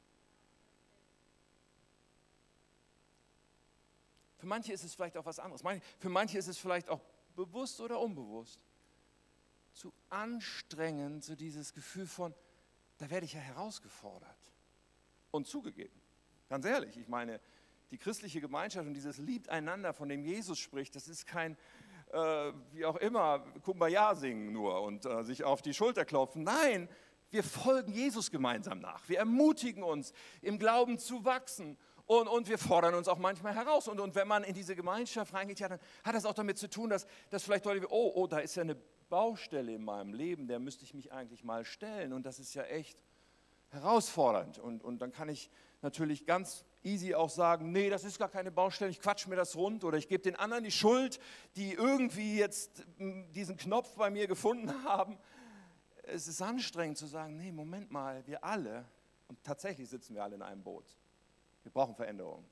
Für 4.37 4.45
manche 4.45 4.73
ist 4.73 4.83
es 4.83 4.93
vielleicht 4.93 5.17
auch 5.17 5.25
was 5.25 5.39
anderes. 5.39 5.63
Für 5.99 6.09
manche 6.09 6.37
ist 6.37 6.47
es 6.47 6.57
vielleicht 6.57 6.89
auch 6.89 7.01
bewusst 7.35 7.81
oder 7.81 7.99
unbewusst. 7.99 8.59
Zu 9.73 9.93
anstrengend, 10.09 11.23
so 11.23 11.35
dieses 11.35 11.73
Gefühl 11.73 12.07
von, 12.07 12.33
da 12.97 13.09
werde 13.09 13.25
ich 13.25 13.33
ja 13.33 13.39
herausgefordert. 13.39 14.37
Und 15.31 15.47
zugegeben, 15.47 15.99
ganz 16.49 16.65
ehrlich, 16.65 16.97
ich 16.97 17.07
meine, 17.07 17.39
die 17.91 17.97
christliche 17.97 18.41
Gemeinschaft 18.41 18.87
und 18.87 18.93
dieses 18.93 19.17
Liebt 19.17 19.49
einander, 19.49 19.93
von 19.93 20.09
dem 20.09 20.23
Jesus 20.23 20.59
spricht, 20.59 20.95
das 20.95 21.07
ist 21.07 21.25
kein, 21.25 21.57
äh, 22.11 22.53
wie 22.71 22.85
auch 22.85 22.95
immer, 22.97 23.39
Kumbaya 23.63 24.15
singen 24.15 24.53
nur 24.53 24.81
und 24.81 25.05
äh, 25.05 25.23
sich 25.23 25.43
auf 25.43 25.61
die 25.61 25.73
Schulter 25.73 26.05
klopfen. 26.05 26.43
Nein, 26.43 26.89
wir 27.29 27.43
folgen 27.43 27.91
Jesus 27.91 28.31
gemeinsam 28.31 28.79
nach. 28.79 29.07
Wir 29.09 29.19
ermutigen 29.19 29.83
uns, 29.83 30.13
im 30.41 30.59
Glauben 30.59 30.97
zu 30.97 31.25
wachsen. 31.25 31.77
Und, 32.05 32.29
und 32.29 32.47
wir 32.47 32.57
fordern 32.57 32.95
uns 32.95 33.09
auch 33.09 33.17
manchmal 33.17 33.53
heraus. 33.53 33.89
Und, 33.89 33.99
und 33.99 34.15
wenn 34.15 34.29
man 34.29 34.45
in 34.45 34.53
diese 34.53 34.77
Gemeinschaft 34.77 35.33
reingeht, 35.33 35.59
ja, 35.59 35.67
dann 35.67 35.79
hat 36.05 36.15
das 36.15 36.25
auch 36.25 36.33
damit 36.33 36.57
zu 36.57 36.69
tun, 36.69 36.89
dass, 36.89 37.05
dass 37.29 37.43
vielleicht 37.43 37.65
Leute, 37.65 37.85
oh, 37.89 38.13
oh, 38.15 38.27
da 38.27 38.39
ist 38.39 38.55
ja 38.55 38.63
eine 38.63 38.75
Baustelle 39.09 39.73
in 39.73 39.83
meinem 39.83 40.13
Leben, 40.13 40.47
der 40.47 40.59
müsste 40.59 40.85
ich 40.85 40.93
mich 40.93 41.11
eigentlich 41.11 41.43
mal 41.43 41.65
stellen. 41.65 42.13
Und 42.13 42.25
das 42.25 42.39
ist 42.39 42.53
ja 42.53 42.63
echt 42.63 42.97
herausfordernd. 43.69 44.57
Und, 44.57 44.85
und 44.85 44.99
dann 45.01 45.11
kann 45.11 45.27
ich 45.27 45.49
natürlich 45.81 46.25
ganz 46.25 46.63
easy 46.83 47.13
auch 47.13 47.29
sagen, 47.29 47.71
nee, 47.71 47.89
das 47.89 48.03
ist 48.03 48.17
gar 48.17 48.29
keine 48.29 48.51
Baustelle, 48.51 48.91
ich 48.91 48.99
quatsch 48.99 49.27
mir 49.27 49.35
das 49.35 49.55
rund 49.55 49.83
oder 49.83 49.97
ich 49.97 50.07
gebe 50.07 50.23
den 50.23 50.35
anderen 50.35 50.63
die 50.63 50.71
Schuld, 50.71 51.19
die 51.55 51.73
irgendwie 51.73 52.37
jetzt 52.37 52.85
hm, 52.97 53.31
diesen 53.33 53.57
Knopf 53.57 53.95
bei 53.95 54.09
mir 54.09 54.27
gefunden 54.27 54.71
haben. 54.83 55.17
Es 56.03 56.27
ist 56.27 56.41
anstrengend 56.41 56.97
zu 56.97 57.05
sagen, 57.05 57.37
nee, 57.37 57.51
Moment 57.51 57.91
mal, 57.91 58.25
wir 58.27 58.43
alle, 58.43 58.85
und 59.27 59.43
tatsächlich 59.43 59.89
sitzen 59.89 60.15
wir 60.15 60.23
alle 60.23 60.35
in 60.35 60.41
einem 60.41 60.63
Boot, 60.63 60.85
wir 61.63 61.71
brauchen 61.71 61.95
Veränderung. 61.95 62.45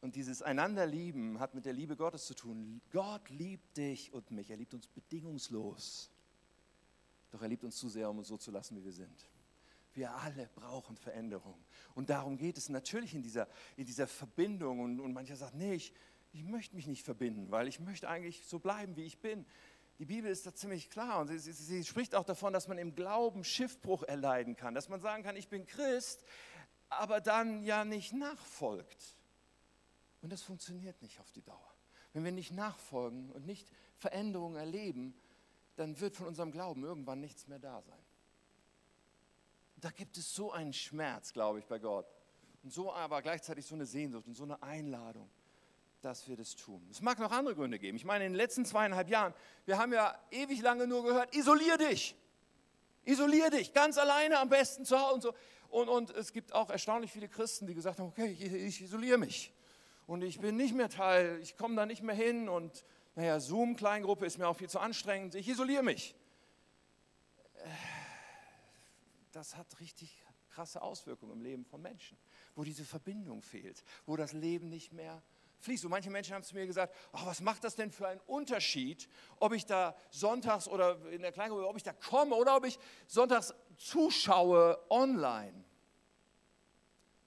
Und 0.00 0.14
dieses 0.14 0.42
Einanderlieben 0.42 1.40
hat 1.40 1.54
mit 1.54 1.66
der 1.66 1.72
Liebe 1.72 1.96
Gottes 1.96 2.26
zu 2.26 2.34
tun. 2.34 2.80
Gott 2.92 3.28
liebt 3.30 3.76
dich 3.76 4.12
und 4.12 4.30
mich, 4.30 4.48
er 4.48 4.56
liebt 4.56 4.72
uns 4.72 4.86
bedingungslos. 4.86 6.10
Doch 7.32 7.42
er 7.42 7.48
liebt 7.48 7.64
uns 7.64 7.76
zu 7.76 7.88
sehr, 7.88 8.08
um 8.08 8.18
uns 8.18 8.28
so 8.28 8.36
zu 8.36 8.50
lassen, 8.50 8.76
wie 8.76 8.84
wir 8.84 8.92
sind. 8.92 9.28
Wir 9.94 10.14
alle 10.14 10.48
brauchen 10.54 10.96
Veränderung. 10.96 11.64
Und 11.94 12.10
darum 12.10 12.36
geht 12.36 12.58
es 12.58 12.68
natürlich 12.68 13.14
in 13.14 13.22
dieser, 13.22 13.48
in 13.76 13.86
dieser 13.86 14.06
Verbindung. 14.06 14.80
Und, 14.80 15.00
und 15.00 15.12
mancher 15.12 15.36
sagt, 15.36 15.54
nee, 15.54 15.74
ich, 15.74 15.92
ich 16.32 16.44
möchte 16.44 16.76
mich 16.76 16.86
nicht 16.86 17.04
verbinden, 17.04 17.50
weil 17.50 17.68
ich 17.68 17.80
möchte 17.80 18.08
eigentlich 18.08 18.46
so 18.46 18.58
bleiben, 18.58 18.96
wie 18.96 19.04
ich 19.04 19.20
bin. 19.20 19.46
Die 19.98 20.04
Bibel 20.04 20.30
ist 20.30 20.46
da 20.46 20.54
ziemlich 20.54 20.90
klar 20.90 21.20
und 21.20 21.28
sie, 21.28 21.38
sie, 21.38 21.52
sie, 21.52 21.84
spricht 21.84 22.14
auch 22.14 22.24
davon, 22.24 22.52
dass 22.52 22.68
man 22.68 22.78
im 22.78 22.94
Glauben 22.94 23.42
Schiffbruch 23.42 24.04
erleiden 24.04 24.54
kann, 24.54 24.74
dass 24.74 24.88
man 24.88 25.00
sagen 25.00 25.24
kann, 25.24 25.34
ich 25.34 25.48
bin 25.48 25.66
Christ, 25.66 26.24
aber 26.88 27.20
dann 27.20 27.64
ja 27.64 27.84
nicht 27.84 28.12
nachfolgt. 28.12 29.16
Und 30.22 30.32
das 30.32 30.42
funktioniert 30.42 31.02
nicht 31.02 31.18
auf 31.18 31.32
die 31.32 31.42
Dauer. 31.42 31.74
Wenn 32.12 32.24
wir 32.24 32.32
nicht 32.32 32.52
nachfolgen 32.52 33.30
und 33.32 33.44
nicht 33.44 33.68
Veränderungen 33.96 34.56
erleben, 34.56 35.14
dann 35.74 35.98
wird 36.00 36.16
von 36.16 36.26
unserem 36.26 36.52
Glauben 36.52 36.84
irgendwann 36.84 37.20
nichts 37.20 37.48
mehr 37.48 37.58
da 37.58 37.82
sein 37.82 38.07
da 39.80 39.90
gibt 39.90 40.16
es 40.18 40.34
so 40.34 40.52
einen 40.52 40.72
Schmerz, 40.72 41.32
glaube 41.32 41.58
ich, 41.58 41.66
bei 41.66 41.78
Gott. 41.78 42.06
Und 42.62 42.72
so 42.72 42.92
aber 42.92 43.22
gleichzeitig 43.22 43.66
so 43.66 43.74
eine 43.74 43.86
Sehnsucht 43.86 44.26
und 44.26 44.34
so 44.34 44.44
eine 44.44 44.62
Einladung, 44.62 45.30
dass 46.00 46.26
wir 46.28 46.36
das 46.36 46.56
tun. 46.56 46.86
Es 46.90 47.00
mag 47.00 47.18
noch 47.18 47.30
andere 47.30 47.54
Gründe 47.54 47.78
geben. 47.78 47.96
Ich 47.96 48.04
meine, 48.04 48.26
in 48.26 48.32
den 48.32 48.36
letzten 48.36 48.64
zweieinhalb 48.64 49.08
Jahren, 49.08 49.34
wir 49.64 49.78
haben 49.78 49.92
ja 49.92 50.18
ewig 50.30 50.60
lange 50.62 50.86
nur 50.86 51.04
gehört, 51.04 51.34
isolier 51.34 51.76
dich. 51.76 52.16
Isolier 53.04 53.50
dich, 53.50 53.72
ganz 53.72 53.96
alleine 53.96 54.38
am 54.38 54.48
besten 54.48 54.84
zu 54.84 54.98
Hause 54.98 55.14
und 55.14 55.22
so. 55.22 55.34
Und, 55.70 55.88
und 55.88 56.10
es 56.10 56.32
gibt 56.32 56.52
auch 56.52 56.70
erstaunlich 56.70 57.12
viele 57.12 57.28
Christen, 57.28 57.66
die 57.66 57.74
gesagt 57.74 58.00
haben, 58.00 58.08
okay, 58.08 58.26
ich, 58.26 58.52
ich 58.52 58.82
isoliere 58.82 59.18
mich. 59.18 59.52
Und 60.06 60.22
ich 60.22 60.40
bin 60.40 60.56
nicht 60.56 60.74
mehr 60.74 60.88
Teil, 60.88 61.38
ich 61.40 61.56
komme 61.56 61.76
da 61.76 61.86
nicht 61.86 62.02
mehr 62.02 62.14
hin 62.14 62.48
und 62.48 62.84
naja, 63.14 63.40
Zoom-Kleingruppe 63.40 64.24
ist 64.26 64.38
mir 64.38 64.48
auch 64.48 64.56
viel 64.56 64.68
zu 64.68 64.78
anstrengend, 64.78 65.34
ich 65.34 65.48
isoliere 65.48 65.82
mich 65.82 66.14
das 69.32 69.56
hat 69.56 69.80
richtig 69.80 70.24
krasse 70.48 70.82
Auswirkungen 70.82 71.32
im 71.32 71.40
Leben 71.42 71.64
von 71.64 71.80
Menschen, 71.80 72.18
wo 72.54 72.64
diese 72.64 72.84
Verbindung 72.84 73.42
fehlt, 73.42 73.84
wo 74.06 74.16
das 74.16 74.32
Leben 74.32 74.68
nicht 74.68 74.92
mehr 74.92 75.22
fließt. 75.60 75.84
Und 75.84 75.90
manche 75.90 76.10
Menschen 76.10 76.34
haben 76.34 76.42
zu 76.42 76.54
mir 76.54 76.66
gesagt, 76.66 76.94
oh, 77.12 77.20
was 77.24 77.40
macht 77.40 77.64
das 77.64 77.76
denn 77.76 77.90
für 77.90 78.08
einen 78.08 78.20
Unterschied, 78.26 79.08
ob 79.38 79.52
ich 79.52 79.66
da 79.66 79.96
sonntags 80.10 80.68
oder 80.68 81.04
in 81.10 81.22
der 81.22 81.32
Kleingruppe, 81.32 81.66
ob 81.66 81.76
ich 81.76 81.82
da 81.82 81.92
komme 81.92 82.34
oder 82.34 82.56
ob 82.56 82.64
ich 82.64 82.78
sonntags 83.06 83.54
zuschaue 83.76 84.78
online. 84.90 85.64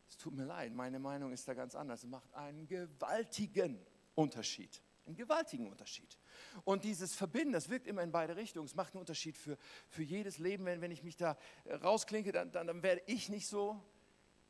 Es 0.09 0.17
tut 0.17 0.33
mir 0.33 0.45
leid, 0.45 0.73
meine 0.73 0.99
Meinung 0.99 1.31
ist 1.31 1.47
da 1.47 1.53
ganz 1.53 1.75
anders. 1.75 2.03
Es 2.03 2.09
macht 2.09 2.33
einen 2.33 2.67
gewaltigen 2.67 3.85
Unterschied. 4.15 4.81
Einen 5.05 5.15
gewaltigen 5.15 5.69
Unterschied. 5.69 6.17
Und 6.63 6.83
dieses 6.83 7.13
Verbinden, 7.15 7.53
das 7.53 7.69
wirkt 7.69 7.87
immer 7.87 8.03
in 8.03 8.11
beide 8.11 8.35
Richtungen. 8.35 8.65
Es 8.65 8.75
macht 8.75 8.93
einen 8.93 9.01
Unterschied 9.01 9.37
für, 9.37 9.57
für 9.89 10.03
jedes 10.03 10.37
Leben. 10.37 10.65
Wenn, 10.65 10.81
wenn 10.81 10.91
ich 10.91 11.03
mich 11.03 11.17
da 11.17 11.37
äh, 11.65 11.75
rausklinke, 11.75 12.31
dann, 12.31 12.51
dann, 12.51 12.67
dann 12.67 12.83
werde 12.83 13.01
ich 13.07 13.29
nicht 13.29 13.47
so 13.47 13.81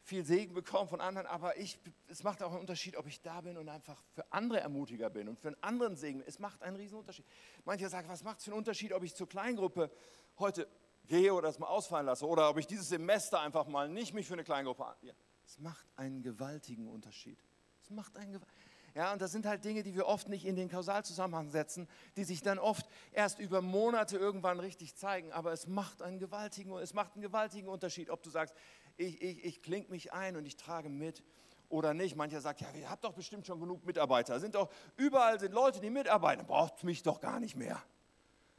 viel 0.03 0.25
Segen 0.25 0.53
bekommen 0.53 0.89
von 0.89 0.99
anderen, 0.99 1.27
aber 1.27 1.57
ich, 1.57 1.79
es 2.07 2.23
macht 2.23 2.41
auch 2.41 2.51
einen 2.51 2.59
Unterschied, 2.59 2.97
ob 2.97 3.07
ich 3.07 3.21
da 3.21 3.41
bin 3.41 3.57
und 3.57 3.69
einfach 3.69 4.03
für 4.13 4.31
andere 4.31 4.59
Ermutiger 4.59 5.09
bin 5.09 5.29
und 5.29 5.39
für 5.39 5.49
einen 5.49 5.63
anderen 5.63 5.95
Segen. 5.95 6.23
Es 6.25 6.39
macht 6.39 6.61
einen 6.63 6.75
riesen 6.75 6.97
Unterschied. 6.97 7.25
Manche 7.65 7.87
sagen, 7.89 8.09
was 8.09 8.23
macht 8.23 8.39
es 8.39 8.45
für 8.45 8.51
einen 8.51 8.57
Unterschied, 8.57 8.93
ob 8.93 9.03
ich 9.03 9.15
zur 9.15 9.29
Kleingruppe 9.29 9.91
heute 10.39 10.67
gehe 11.07 11.33
oder 11.33 11.47
das 11.47 11.59
mal 11.59 11.67
ausfallen 11.67 12.05
lasse 12.05 12.27
oder 12.27 12.49
ob 12.49 12.57
ich 12.57 12.67
dieses 12.67 12.89
Semester 12.89 13.39
einfach 13.41 13.67
mal 13.67 13.89
nicht 13.89 14.13
mich 14.13 14.27
für 14.27 14.33
eine 14.33 14.43
Kleingruppe 14.43 14.85
an. 14.85 14.95
Ja, 15.01 15.13
es 15.45 15.59
macht 15.59 15.85
einen 15.95 16.21
gewaltigen 16.23 16.87
Unterschied. 16.87 17.37
Es 17.83 17.89
macht 17.89 18.15
einen 18.17 18.33
gewaltigen 18.33 18.70
ja, 18.93 19.13
und 19.13 19.21
das 19.21 19.31
sind 19.31 19.45
halt 19.45 19.63
Dinge, 19.63 19.83
die 19.83 19.95
wir 19.95 20.05
oft 20.05 20.27
nicht 20.27 20.45
in 20.45 20.55
den 20.55 20.69
Kausalzusammenhang 20.69 21.49
setzen, 21.49 21.87
die 22.17 22.23
sich 22.23 22.41
dann 22.41 22.59
oft 22.59 22.85
erst 23.11 23.39
über 23.39 23.61
Monate 23.61 24.17
irgendwann 24.17 24.59
richtig 24.59 24.95
zeigen. 24.95 25.31
Aber 25.31 25.53
es 25.53 25.67
macht 25.67 26.01
einen 26.01 26.19
gewaltigen, 26.19 26.73
es 26.77 26.93
macht 26.93 27.13
einen 27.13 27.21
gewaltigen 27.21 27.69
Unterschied, 27.69 28.09
ob 28.09 28.21
du 28.21 28.29
sagst, 28.29 28.53
ich, 28.97 29.21
ich, 29.21 29.45
ich 29.45 29.61
kling 29.61 29.85
mich 29.89 30.11
ein 30.11 30.35
und 30.35 30.45
ich 30.45 30.57
trage 30.57 30.89
mit 30.89 31.23
oder 31.69 31.93
nicht. 31.93 32.17
Mancher 32.17 32.41
sagt, 32.41 32.61
ja, 32.61 32.67
ihr 32.71 32.89
habt 32.89 33.03
doch 33.05 33.13
bestimmt 33.13 33.47
schon 33.47 33.59
genug 33.59 33.85
Mitarbeiter. 33.85 34.39
Sind 34.39 34.55
doch, 34.55 34.69
überall 34.97 35.39
sind 35.39 35.53
Leute, 35.53 35.79
die 35.79 35.89
mitarbeiten. 35.89 36.45
Braucht 36.45 36.83
mich 36.83 37.01
doch 37.01 37.21
gar 37.21 37.39
nicht 37.39 37.55
mehr. 37.55 37.81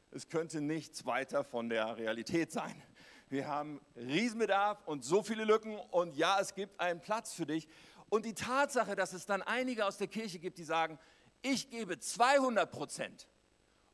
Es 0.09 0.29
könnte 0.29 0.61
nichts 0.61 1.05
weiter 1.05 1.43
von 1.43 1.69
der 1.69 1.97
Realität 1.97 2.51
sein. 2.51 2.81
Wir 3.29 3.47
haben 3.47 3.81
Riesenbedarf 3.95 4.83
und 4.85 5.03
so 5.03 5.23
viele 5.23 5.43
Lücken 5.43 5.75
und 5.89 6.15
ja, 6.15 6.39
es 6.39 6.53
gibt 6.53 6.79
einen 6.79 7.01
Platz 7.01 7.33
für 7.33 7.47
dich. 7.47 7.67
Und 8.13 8.25
die 8.25 8.35
Tatsache, 8.35 8.95
dass 8.95 9.11
es 9.13 9.25
dann 9.25 9.41
einige 9.41 9.87
aus 9.87 9.97
der 9.97 10.07
Kirche 10.07 10.37
gibt, 10.37 10.59
die 10.59 10.63
sagen, 10.63 10.99
ich 11.41 11.71
gebe 11.71 11.97
200 11.97 12.71
Prozent, 12.71 13.27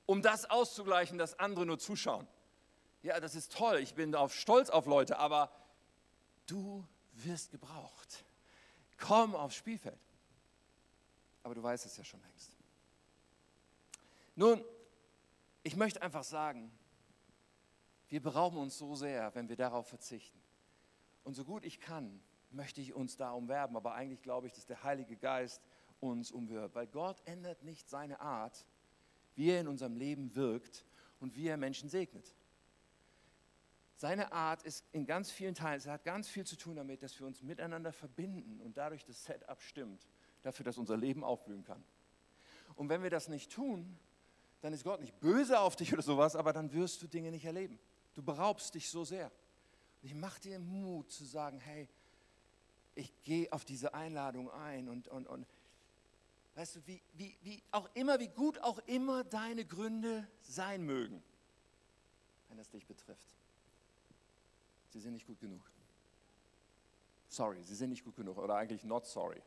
um 0.05 0.21
das 0.21 0.49
auszugleichen, 0.49 1.17
dass 1.17 1.39
andere 1.39 1.65
nur 1.65 1.79
zuschauen. 1.79 2.27
Ja, 3.01 3.21
das 3.21 3.33
ist 3.33 3.53
toll, 3.53 3.77
ich 3.77 3.95
bin 3.95 4.13
auf 4.15 4.35
stolz 4.35 4.69
auf 4.69 4.87
Leute, 4.87 5.19
aber 5.19 5.49
du 6.47 6.85
wirst 7.13 7.51
gebraucht. 7.51 8.25
Komm 8.97 9.37
aufs 9.37 9.55
Spielfeld. 9.55 10.01
Aber 11.43 11.55
du 11.55 11.63
weißt 11.63 11.85
es 11.85 11.95
ja 11.95 12.03
schon 12.03 12.21
längst. 12.21 12.51
Nun, 14.35 14.61
ich 15.63 15.77
möchte 15.77 16.01
einfach 16.01 16.25
sagen, 16.25 16.77
wir 18.09 18.21
berauben 18.21 18.57
uns 18.57 18.77
so 18.77 18.95
sehr, 18.95 19.33
wenn 19.33 19.47
wir 19.47 19.55
darauf 19.55 19.87
verzichten. 19.87 20.41
Und 21.23 21.35
so 21.35 21.45
gut 21.45 21.63
ich 21.63 21.79
kann, 21.79 22.21
möchte 22.51 22.81
ich 22.81 22.93
uns 22.93 23.17
da 23.17 23.31
umwerben, 23.31 23.75
aber 23.75 23.93
eigentlich 23.93 24.21
glaube 24.21 24.47
ich, 24.47 24.53
dass 24.53 24.65
der 24.65 24.83
Heilige 24.83 25.15
Geist 25.15 25.61
uns 25.99 26.31
umwirbt, 26.31 26.75
weil 26.75 26.87
Gott 26.87 27.21
ändert 27.25 27.63
nicht 27.63 27.89
seine 27.89 28.19
Art, 28.19 28.65
wie 29.35 29.49
er 29.49 29.61
in 29.61 29.67
unserem 29.67 29.95
Leben 29.95 30.35
wirkt 30.35 30.85
und 31.19 31.35
wie 31.35 31.47
er 31.47 31.57
Menschen 31.57 31.89
segnet. 31.89 32.35
Seine 33.95 34.31
Art 34.31 34.63
ist 34.63 34.85
in 34.93 35.05
ganz 35.05 35.29
vielen 35.29 35.55
Teilen, 35.55 35.77
es 35.77 35.87
hat 35.87 36.05
ganz 36.05 36.29
viel 36.29 36.45
zu 36.45 36.55
tun 36.55 36.77
damit, 36.77 37.03
dass 37.03 37.19
wir 37.19 37.27
uns 37.27 37.41
miteinander 37.41 37.91
verbinden 37.91 38.61
und 38.61 38.77
dadurch 38.77 39.03
das 39.03 39.25
Setup 39.25 39.61
stimmt, 39.61 40.07
dafür, 40.41 40.63
dass 40.63 40.77
unser 40.77 40.95
Leben 40.95 41.23
aufblühen 41.23 41.65
kann. 41.65 41.83
Und 42.75 42.87
wenn 42.87 43.03
wir 43.03 43.09
das 43.09 43.27
nicht 43.27 43.51
tun, 43.51 43.97
dann 44.61 44.71
ist 44.71 44.85
Gott 44.85 45.01
nicht 45.01 45.19
böse 45.19 45.59
auf 45.59 45.75
dich 45.75 45.91
oder 45.91 46.01
sowas, 46.01 46.35
aber 46.35 46.53
dann 46.53 46.71
wirst 46.71 47.01
du 47.01 47.07
Dinge 47.07 47.31
nicht 47.31 47.43
erleben. 47.45 47.77
Du 48.13 48.23
beraubst 48.23 48.73
dich 48.73 48.89
so 48.89 49.03
sehr. 49.03 49.31
Und 50.01 50.07
ich 50.07 50.15
mache 50.15 50.39
dir 50.39 50.59
Mut 50.59 51.11
zu 51.11 51.25
sagen, 51.25 51.59
hey, 51.59 51.89
ich 52.99 53.13
gehe 53.23 53.51
auf 53.51 53.63
diese 53.63 53.93
Einladung 53.93 54.51
ein 54.51 54.89
und, 54.89 55.07
und, 55.07 55.25
und 55.27 55.47
weißt 56.55 56.75
du, 56.75 56.79
wie, 56.85 57.01
wie, 57.13 57.35
wie 57.41 57.63
auch 57.71 57.89
immer, 57.93 58.19
wie 58.19 58.27
gut 58.27 58.59
auch 58.59 58.79
immer 58.79 59.23
deine 59.23 59.65
Gründe 59.65 60.27
sein 60.41 60.83
mögen, 60.83 61.23
wenn 62.49 62.57
das 62.57 62.69
dich 62.69 62.85
betrifft. 62.85 63.35
Sie 64.89 64.99
sind 64.99 65.13
nicht 65.13 65.25
gut 65.25 65.39
genug. 65.39 65.61
Sorry, 67.29 67.63
sie 67.63 67.75
sind 67.75 67.91
nicht 67.91 68.03
gut 68.03 68.15
genug 68.17 68.37
oder 68.37 68.55
eigentlich 68.55 68.83
not 68.83 69.05
sorry. 69.05 69.41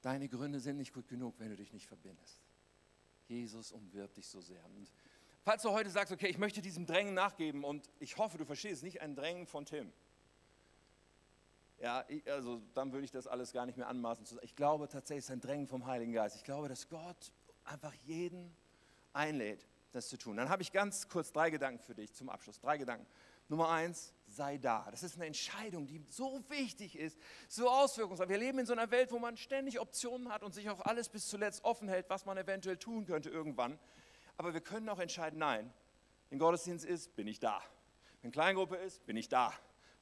Deine 0.00 0.28
Gründe 0.28 0.60
sind 0.60 0.78
nicht 0.78 0.94
gut 0.94 1.08
genug, 1.08 1.34
wenn 1.38 1.50
du 1.50 1.56
dich 1.56 1.72
nicht 1.72 1.86
verbindest. 1.86 2.38
Jesus 3.28 3.72
umwirbt 3.72 4.16
dich 4.16 4.26
so 4.28 4.40
sehr. 4.40 4.64
Und 4.64 4.90
falls 5.44 5.62
du 5.62 5.70
heute 5.72 5.90
sagst, 5.90 6.12
okay, 6.12 6.28
ich 6.28 6.38
möchte 6.38 6.62
diesem 6.62 6.86
Drängen 6.86 7.12
nachgeben 7.12 7.64
und 7.64 7.90
ich 7.98 8.16
hoffe, 8.16 8.38
du 8.38 8.46
verstehst 8.46 8.82
nicht 8.82 9.02
ein 9.02 9.14
Drängen 9.14 9.46
von 9.46 9.66
Tim 9.66 9.92
ja, 11.78 12.04
also 12.26 12.62
dann 12.74 12.92
würde 12.92 13.04
ich 13.04 13.10
das 13.10 13.26
alles 13.26 13.52
gar 13.52 13.66
nicht 13.66 13.76
mehr 13.76 13.88
anmaßen. 13.88 14.38
Ich 14.42 14.56
glaube 14.56 14.88
tatsächlich, 14.88 15.24
es 15.24 15.24
ist 15.26 15.32
ein 15.32 15.40
Drängen 15.40 15.66
vom 15.66 15.86
Heiligen 15.86 16.12
Geist. 16.12 16.36
Ich 16.36 16.44
glaube, 16.44 16.68
dass 16.68 16.88
Gott 16.88 17.32
einfach 17.64 17.92
jeden 18.04 18.54
einlädt, 19.12 19.66
das 19.92 20.08
zu 20.08 20.16
tun. 20.16 20.36
Dann 20.36 20.48
habe 20.48 20.62
ich 20.62 20.72
ganz 20.72 21.08
kurz 21.08 21.32
drei 21.32 21.50
Gedanken 21.50 21.80
für 21.82 21.94
dich 21.94 22.12
zum 22.14 22.28
Abschluss. 22.28 22.60
Drei 22.60 22.78
Gedanken. 22.78 23.06
Nummer 23.48 23.68
eins, 23.68 24.12
sei 24.26 24.58
da. 24.58 24.88
Das 24.90 25.02
ist 25.02 25.16
eine 25.16 25.26
Entscheidung, 25.26 25.86
die 25.86 26.02
so 26.08 26.42
wichtig 26.48 26.98
ist, 26.98 27.18
so 27.48 27.70
auswirkungsreich. 27.70 28.28
Wir 28.28 28.38
leben 28.38 28.58
in 28.58 28.66
so 28.66 28.72
einer 28.72 28.90
Welt, 28.90 29.12
wo 29.12 29.18
man 29.18 29.36
ständig 29.36 29.78
Optionen 29.78 30.32
hat 30.32 30.42
und 30.42 30.52
sich 30.52 30.68
auch 30.68 30.80
alles 30.80 31.08
bis 31.08 31.28
zuletzt 31.28 31.64
offen 31.64 31.88
hält, 31.88 32.10
was 32.10 32.26
man 32.26 32.36
eventuell 32.36 32.76
tun 32.76 33.06
könnte 33.06 33.30
irgendwann. 33.30 33.78
Aber 34.36 34.52
wir 34.52 34.60
können 34.60 34.88
auch 34.88 34.98
entscheiden, 34.98 35.38
nein, 35.38 35.72
wenn 36.30 36.38
Gottesdienst 36.38 36.84
ist, 36.84 37.14
bin 37.14 37.28
ich 37.28 37.38
da. 37.38 37.62
Wenn 38.22 38.32
Kleingruppe 38.32 38.76
ist, 38.76 39.06
bin 39.06 39.16
ich 39.16 39.28
da. 39.28 39.52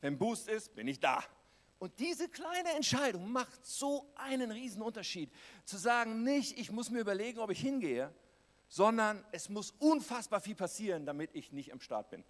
Wenn 0.00 0.18
Boost 0.18 0.48
ist, 0.48 0.74
bin 0.74 0.88
ich 0.88 1.00
da. 1.00 1.22
Und 1.84 2.00
diese 2.00 2.30
kleine 2.30 2.70
Entscheidung 2.70 3.30
macht 3.30 3.66
so 3.66 4.10
einen 4.14 4.50
riesen 4.50 4.80
Unterschied. 4.80 5.30
Zu 5.66 5.76
sagen, 5.76 6.22
nicht, 6.22 6.58
ich 6.58 6.72
muss 6.72 6.88
mir 6.88 7.00
überlegen, 7.00 7.40
ob 7.40 7.50
ich 7.50 7.60
hingehe, 7.60 8.10
sondern 8.68 9.22
es 9.32 9.50
muss 9.50 9.74
unfassbar 9.80 10.40
viel 10.40 10.54
passieren, 10.54 11.04
damit 11.04 11.34
ich 11.34 11.52
nicht 11.52 11.74
am 11.74 11.80
Start 11.80 12.08
bin. 12.08 12.24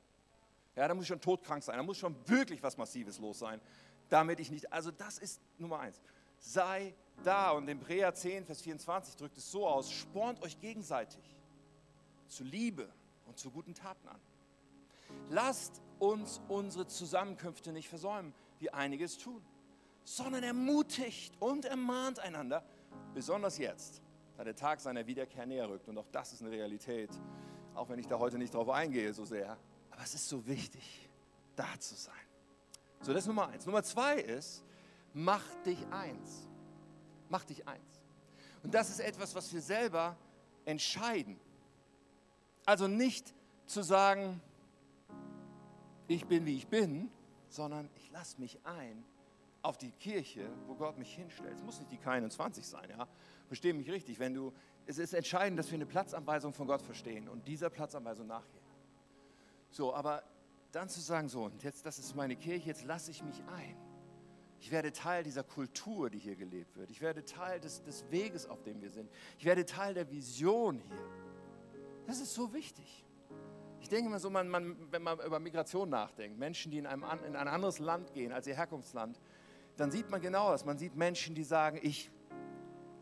Ja, 0.74 0.88
da 0.88 0.94
muss 0.94 1.04
ich 1.04 1.08
schon 1.08 1.20
todkrank 1.20 1.62
sein, 1.62 1.76
da 1.76 1.84
muss 1.84 1.98
schon 1.98 2.16
wirklich 2.26 2.64
was 2.64 2.76
Massives 2.76 3.20
los 3.20 3.38
sein, 3.38 3.60
damit 4.08 4.40
ich 4.40 4.50
nicht, 4.50 4.72
also 4.72 4.90
das 4.90 5.18
ist 5.18 5.40
Nummer 5.56 5.78
eins. 5.78 6.02
Sei 6.40 6.92
da 7.22 7.52
und 7.52 7.68
in 7.68 7.78
Brea 7.78 8.12
10, 8.12 8.46
Vers 8.46 8.60
24 8.60 9.14
drückt 9.14 9.38
es 9.38 9.52
so 9.52 9.68
aus, 9.68 9.88
spornt 9.92 10.42
euch 10.42 10.58
gegenseitig 10.58 11.22
zu 12.26 12.42
Liebe 12.42 12.92
und 13.26 13.38
zu 13.38 13.52
guten 13.52 13.72
Taten 13.76 14.08
an. 14.08 14.20
Lasst 15.30 15.80
uns 16.00 16.40
unsere 16.48 16.88
Zusammenkünfte 16.88 17.70
nicht 17.70 17.88
versäumen, 17.88 18.34
wie 18.58 18.70
einiges 18.70 19.18
tun, 19.18 19.42
sondern 20.04 20.42
ermutigt 20.42 21.34
und 21.40 21.64
ermahnt 21.64 22.18
einander, 22.20 22.64
besonders 23.14 23.58
jetzt, 23.58 24.02
da 24.36 24.44
der 24.44 24.54
Tag 24.54 24.80
seiner 24.80 25.06
Wiederkehr 25.06 25.46
näher 25.46 25.68
rückt. 25.68 25.88
Und 25.88 25.98
auch 25.98 26.08
das 26.12 26.32
ist 26.32 26.42
eine 26.42 26.50
Realität, 26.50 27.10
auch 27.74 27.88
wenn 27.88 27.98
ich 27.98 28.06
da 28.06 28.18
heute 28.18 28.38
nicht 28.38 28.54
drauf 28.54 28.68
eingehe 28.68 29.12
so 29.12 29.24
sehr. 29.24 29.56
Aber 29.90 30.02
es 30.02 30.14
ist 30.14 30.28
so 30.28 30.46
wichtig, 30.46 31.08
da 31.56 31.78
zu 31.78 31.94
sein. 31.94 32.14
So, 33.00 33.12
das 33.12 33.22
ist 33.22 33.28
Nummer 33.28 33.48
eins. 33.48 33.66
Nummer 33.66 33.82
zwei 33.82 34.16
ist, 34.16 34.64
mach 35.12 35.44
dich 35.64 35.78
eins. 35.90 36.48
Mach 37.28 37.44
dich 37.44 37.66
eins. 37.66 38.02
Und 38.62 38.74
das 38.74 38.90
ist 38.90 39.00
etwas, 39.00 39.34
was 39.34 39.52
wir 39.52 39.60
selber 39.60 40.16
entscheiden. 40.64 41.38
Also 42.64 42.88
nicht 42.88 43.34
zu 43.66 43.82
sagen, 43.82 44.40
ich 46.08 46.26
bin 46.26 46.46
wie 46.46 46.56
ich 46.56 46.66
bin, 46.66 47.10
sondern 47.54 47.88
ich 47.94 48.10
lasse 48.10 48.40
mich 48.40 48.58
ein 48.64 49.04
auf 49.62 49.78
die 49.78 49.92
Kirche, 49.92 50.50
wo 50.66 50.74
Gott 50.74 50.98
mich 50.98 51.14
hinstellt. 51.14 51.56
Es 51.56 51.62
muss 51.62 51.78
nicht 51.78 51.90
die 51.90 51.98
K21 51.98 52.62
sein, 52.62 52.90
ja. 52.90 53.08
Verstehe 53.46 53.72
mich 53.72 53.90
richtig. 53.90 54.18
Wenn 54.18 54.34
du, 54.34 54.52
es 54.86 54.98
ist 54.98 55.14
entscheidend, 55.14 55.58
dass 55.58 55.70
wir 55.70 55.76
eine 55.76 55.86
Platzanweisung 55.86 56.52
von 56.52 56.66
Gott 56.66 56.82
verstehen 56.82 57.28
und 57.28 57.46
dieser 57.46 57.70
Platzanweisung 57.70 58.26
nachgehen. 58.26 58.64
So, 59.70 59.94
aber 59.94 60.22
dann 60.72 60.88
zu 60.88 61.00
sagen, 61.00 61.28
so, 61.28 61.44
und 61.44 61.62
jetzt, 61.62 61.86
das 61.86 61.98
ist 61.98 62.14
meine 62.14 62.36
Kirche, 62.36 62.66
jetzt 62.66 62.84
lasse 62.84 63.10
ich 63.10 63.22
mich 63.22 63.42
ein. 63.44 63.76
Ich 64.60 64.70
werde 64.70 64.92
Teil 64.92 65.22
dieser 65.22 65.44
Kultur, 65.44 66.10
die 66.10 66.18
hier 66.18 66.36
gelebt 66.36 66.76
wird. 66.76 66.90
Ich 66.90 67.00
werde 67.00 67.24
Teil 67.24 67.60
des, 67.60 67.82
des 67.84 68.10
Weges, 68.10 68.46
auf 68.46 68.62
dem 68.62 68.80
wir 68.80 68.90
sind. 68.90 69.10
Ich 69.38 69.44
werde 69.44 69.64
Teil 69.64 69.94
der 69.94 70.10
Vision 70.10 70.78
hier. 70.78 71.08
Das 72.06 72.20
ist 72.20 72.34
so 72.34 72.52
wichtig. 72.52 73.04
Ich 73.84 73.90
denke 73.90 74.08
immer 74.08 74.18
so, 74.18 74.30
man, 74.30 74.48
man, 74.48 74.76
wenn 74.90 75.02
man 75.02 75.18
über 75.20 75.38
Migration 75.38 75.90
nachdenkt, 75.90 76.38
Menschen, 76.38 76.72
die 76.72 76.78
in, 76.78 76.86
einem, 76.86 77.04
in 77.28 77.36
ein 77.36 77.48
anderes 77.48 77.78
Land 77.80 78.14
gehen 78.14 78.32
als 78.32 78.46
ihr 78.46 78.56
Herkunftsland, 78.56 79.20
dann 79.76 79.90
sieht 79.90 80.08
man 80.08 80.22
genau 80.22 80.52
das. 80.52 80.64
Man 80.64 80.78
sieht 80.78 80.96
Menschen, 80.96 81.34
die 81.34 81.44
sagen, 81.44 81.78
ich 81.82 82.10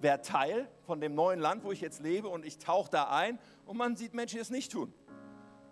werde 0.00 0.24
Teil 0.24 0.68
von 0.84 1.00
dem 1.00 1.14
neuen 1.14 1.38
Land, 1.38 1.62
wo 1.62 1.70
ich 1.70 1.80
jetzt 1.80 2.02
lebe 2.02 2.26
und 2.26 2.44
ich 2.44 2.58
tauche 2.58 2.90
da 2.90 3.04
ein. 3.10 3.38
Und 3.64 3.76
man 3.76 3.94
sieht 3.94 4.12
Menschen, 4.12 4.38
die 4.38 4.40
es 4.40 4.50
nicht 4.50 4.72
tun. 4.72 4.92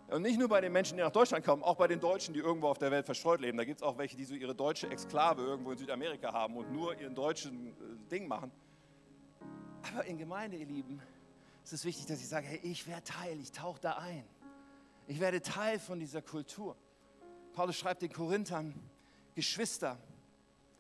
Und 0.07 0.23
nicht 0.23 0.39
nur 0.39 0.49
bei 0.49 0.61
den 0.61 0.71
Menschen, 0.71 0.97
die 0.97 1.03
nach 1.03 1.11
Deutschland 1.11 1.45
kommen, 1.45 1.65
auch 1.65 1.75
bei 1.75 1.89
den 1.89 1.99
Deutschen, 1.99 2.33
die 2.33 2.39
irgendwo 2.39 2.69
auf 2.69 2.79
der 2.79 2.93
Welt 2.93 3.05
verstreut 3.05 3.41
leben. 3.41 3.59
Da 3.59 3.65
gibt 3.65 3.81
es 3.81 3.83
auch 3.83 3.99
welche, 3.99 4.17
die 4.17 4.25
so 4.25 4.37
ihre 4.37 4.55
deutsche 4.55 4.89
Exklave 4.91 5.43
irgendwo 5.43 5.73
in 5.73 5.79
Südamerika 5.79 6.33
haben 6.33 6.57
und 6.57 6.73
nur 6.73 6.97
ihren 7.01 7.17
deutschen 7.17 7.71
äh, 7.71 8.09
Ding 8.13 8.29
machen. 8.29 8.53
Aber 9.93 10.05
in 10.05 10.19
Gemeinde, 10.19 10.57
ihr 10.57 10.67
Lieben, 10.67 11.03
ist 11.65 11.73
es 11.73 11.85
wichtig, 11.85 12.07
dass 12.07 12.21
ich 12.21 12.29
sage, 12.29 12.47
hey, 12.47 12.61
ich 12.63 12.87
werde 12.87 13.03
Teil, 13.03 13.41
ich 13.41 13.51
tauche 13.51 13.81
da 13.81 13.95
ein. 13.95 14.23
Ich 15.11 15.19
werde 15.19 15.43
Teil 15.43 15.81
von 15.81 15.99
dieser 15.99 16.23
Kultur. 16.23 16.77
Paulus 17.53 17.75
schreibt 17.77 18.01
den 18.03 18.13
Korinthern, 18.13 18.73
Geschwister, 19.35 19.99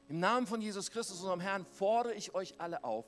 im 0.06 0.20
Namen 0.20 0.46
von 0.46 0.60
Jesus 0.60 0.92
Christus, 0.92 1.18
unserem 1.18 1.40
Herrn, 1.40 1.64
fordere 1.64 2.14
ich 2.14 2.32
euch 2.32 2.60
alle 2.60 2.84
auf, 2.84 3.06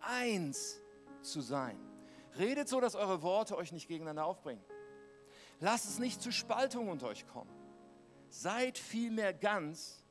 eins 0.00 0.78
zu 1.22 1.40
sein. 1.40 1.80
Redet 2.38 2.68
so, 2.68 2.82
dass 2.82 2.96
eure 2.96 3.22
Worte 3.22 3.56
euch 3.56 3.72
nicht 3.72 3.88
gegeneinander 3.88 4.26
aufbringen. 4.26 4.62
Lasst 5.58 5.86
es 5.86 5.98
nicht 5.98 6.20
zu 6.20 6.32
Spaltung 6.32 6.90
unter 6.90 7.06
euch 7.06 7.26
kommen. 7.26 7.50
Seid 8.28 8.76
vielmehr 8.76 9.32
ganz 9.32 10.04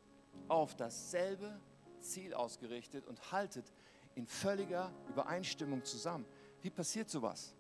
auf 0.48 0.76
dasselbe 0.76 1.62
Ziel 2.00 2.34
ausgerichtet 2.34 3.06
und 3.06 3.32
haltet 3.32 3.72
in 4.16 4.26
völliger 4.26 4.92
Übereinstimmung 5.08 5.86
zusammen. 5.86 6.26
Wie 6.62 6.72
passiert 6.72 7.12
sowas? 7.12 7.57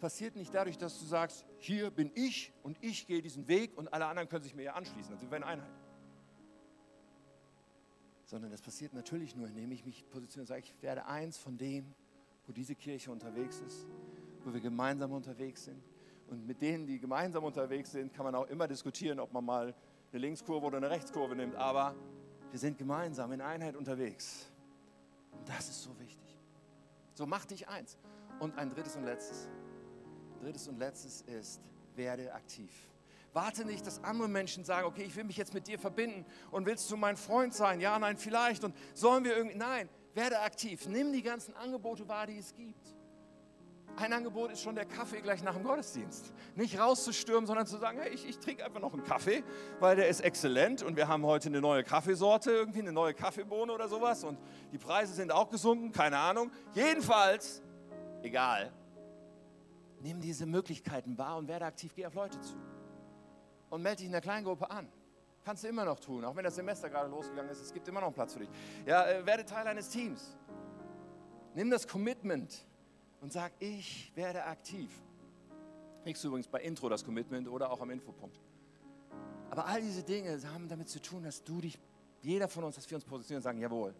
Passiert 0.00 0.34
nicht 0.34 0.54
dadurch, 0.54 0.78
dass 0.78 0.98
du 0.98 1.04
sagst, 1.04 1.44
hier 1.58 1.90
bin 1.90 2.10
ich 2.14 2.52
und 2.62 2.78
ich 2.82 3.06
gehe 3.06 3.20
diesen 3.20 3.46
Weg 3.48 3.76
und 3.76 3.92
alle 3.92 4.06
anderen 4.06 4.28
können 4.28 4.42
sich 4.42 4.54
mir 4.54 4.62
ja 4.62 4.72
anschließen. 4.72 5.10
Dann 5.10 5.18
sind 5.18 5.30
wir 5.30 5.36
in 5.36 5.44
Einheit. 5.44 5.70
Sondern 8.24 8.50
das 8.50 8.62
passiert 8.62 8.94
natürlich 8.94 9.36
nur, 9.36 9.46
indem 9.48 9.70
ich 9.72 9.84
mich 9.84 10.08
positioniere 10.08 10.42
und 10.42 10.46
sage, 10.46 10.62
ich 10.62 10.82
werde 10.82 11.06
eins 11.06 11.36
von 11.36 11.58
dem, 11.58 11.94
wo 12.46 12.52
diese 12.52 12.74
Kirche 12.74 13.10
unterwegs 13.12 13.60
ist, 13.60 13.86
wo 14.44 14.52
wir 14.54 14.60
gemeinsam 14.60 15.12
unterwegs 15.12 15.64
sind, 15.64 15.82
und 16.30 16.46
mit 16.46 16.62
denen, 16.62 16.86
die 16.86 17.00
gemeinsam 17.00 17.42
unterwegs 17.42 17.90
sind, 17.90 18.14
kann 18.14 18.24
man 18.24 18.36
auch 18.36 18.46
immer 18.46 18.68
diskutieren, 18.68 19.18
ob 19.18 19.32
man 19.32 19.44
mal 19.44 19.74
eine 20.12 20.20
Linkskurve 20.20 20.64
oder 20.64 20.76
eine 20.76 20.88
Rechtskurve 20.88 21.34
nimmt. 21.34 21.56
Aber 21.56 21.96
wir 22.52 22.58
sind 22.58 22.78
gemeinsam 22.78 23.32
in 23.32 23.40
Einheit 23.40 23.74
unterwegs. 23.74 24.48
Und 25.32 25.48
das 25.48 25.68
ist 25.68 25.82
so 25.82 25.98
wichtig. 25.98 26.38
So 27.14 27.26
mach 27.26 27.46
dich 27.46 27.68
eins. 27.68 27.98
Und 28.38 28.56
ein 28.56 28.70
drittes 28.70 28.94
und 28.94 29.04
letztes. 29.04 29.48
Drittes 30.40 30.68
und 30.68 30.78
letztes 30.78 31.22
ist, 31.22 31.60
werde 31.96 32.32
aktiv. 32.32 32.70
Warte 33.32 33.64
nicht, 33.64 33.86
dass 33.86 34.02
andere 34.02 34.28
Menschen 34.28 34.64
sagen, 34.64 34.86
okay, 34.86 35.04
ich 35.04 35.14
will 35.14 35.24
mich 35.24 35.36
jetzt 35.36 35.54
mit 35.54 35.68
dir 35.68 35.78
verbinden 35.78 36.24
und 36.50 36.66
willst 36.66 36.90
du 36.90 36.96
mein 36.96 37.16
Freund 37.16 37.54
sein? 37.54 37.80
Ja, 37.80 37.98
nein, 37.98 38.16
vielleicht. 38.16 38.64
Und 38.64 38.74
sollen 38.92 39.24
wir 39.24 39.36
irgendwie, 39.36 39.56
nein, 39.56 39.88
werde 40.14 40.40
aktiv. 40.40 40.88
Nimm 40.88 41.12
die 41.12 41.22
ganzen 41.22 41.54
Angebote 41.54 42.08
wahr, 42.08 42.26
die 42.26 42.38
es 42.38 42.54
gibt. 42.54 42.94
Ein 43.96 44.12
Angebot 44.12 44.50
ist 44.50 44.62
schon 44.62 44.74
der 44.74 44.86
Kaffee 44.86 45.20
gleich 45.20 45.42
nach 45.42 45.54
dem 45.54 45.64
Gottesdienst. 45.64 46.32
Nicht 46.54 46.78
rauszustürmen, 46.78 47.46
sondern 47.46 47.66
zu 47.66 47.76
sagen, 47.76 47.98
hey, 48.00 48.10
ich, 48.12 48.26
ich 48.26 48.38
trinke 48.38 48.64
einfach 48.64 48.80
noch 48.80 48.92
einen 48.92 49.04
Kaffee, 49.04 49.44
weil 49.78 49.96
der 49.96 50.08
ist 50.08 50.20
exzellent 50.20 50.82
und 50.82 50.96
wir 50.96 51.06
haben 51.06 51.24
heute 51.24 51.48
eine 51.48 51.60
neue 51.60 51.84
Kaffeesorte, 51.84 52.50
irgendwie 52.50 52.80
eine 52.80 52.92
neue 52.92 53.14
Kaffeebohne 53.14 53.72
oder 53.72 53.88
sowas 53.88 54.24
und 54.24 54.38
die 54.72 54.78
Preise 54.78 55.12
sind 55.12 55.32
auch 55.32 55.50
gesunken, 55.50 55.92
keine 55.92 56.18
Ahnung. 56.18 56.50
Jedenfalls, 56.72 57.62
egal, 58.22 58.72
nimm 60.00 60.20
diese 60.20 60.46
Möglichkeiten 60.46 61.16
wahr 61.18 61.36
und 61.36 61.48
werde 61.48 61.66
aktiv, 61.66 61.92
geh 61.94 62.06
auf 62.06 62.14
Leute 62.14 62.40
zu. 62.40 62.56
Und 63.68 63.82
melde 63.82 63.98
dich 63.98 64.06
in 64.06 64.12
der 64.12 64.20
Kleingruppe 64.20 64.70
an. 64.70 64.88
Kannst 65.44 65.64
du 65.64 65.68
immer 65.68 65.84
noch 65.84 65.98
tun, 65.98 66.24
auch 66.24 66.36
wenn 66.36 66.44
das 66.44 66.54
Semester 66.54 66.90
gerade 66.90 67.08
losgegangen 67.08 67.50
ist, 67.50 67.60
es 67.60 67.72
gibt 67.72 67.88
immer 67.88 68.00
noch 68.00 68.08
einen 68.08 68.14
Platz 68.14 68.34
für 68.34 68.40
dich. 68.40 68.50
Ja, 68.84 69.06
äh, 69.06 69.24
werde 69.24 69.44
Teil 69.44 69.66
eines 69.66 69.88
Teams. 69.88 70.36
Nimm 71.54 71.70
das 71.70 71.88
Commitment 71.88 72.66
und 73.20 73.32
sag, 73.32 73.52
ich 73.58 74.12
werde 74.14 74.44
aktiv. 74.44 74.90
Kriegst 76.02 76.22
du 76.24 76.28
übrigens 76.28 76.48
bei 76.48 76.60
Intro 76.60 76.88
das 76.88 77.04
Commitment 77.04 77.48
oder 77.48 77.70
auch 77.70 77.80
am 77.80 77.90
Infopunkt. 77.90 78.38
Aber 79.50 79.66
all 79.66 79.80
diese 79.80 80.02
Dinge 80.02 80.38
haben 80.52 80.68
damit 80.68 80.88
zu 80.88 81.00
tun, 81.00 81.24
dass 81.24 81.42
du 81.42 81.60
dich, 81.60 81.78
jeder 82.22 82.48
von 82.48 82.64
uns, 82.64 82.76
dass 82.76 82.88
wir 82.88 82.96
uns 82.96 83.04
positionieren 83.04 83.40
und 83.40 83.44
sagen, 83.44 83.58
jawohl, 83.58 83.94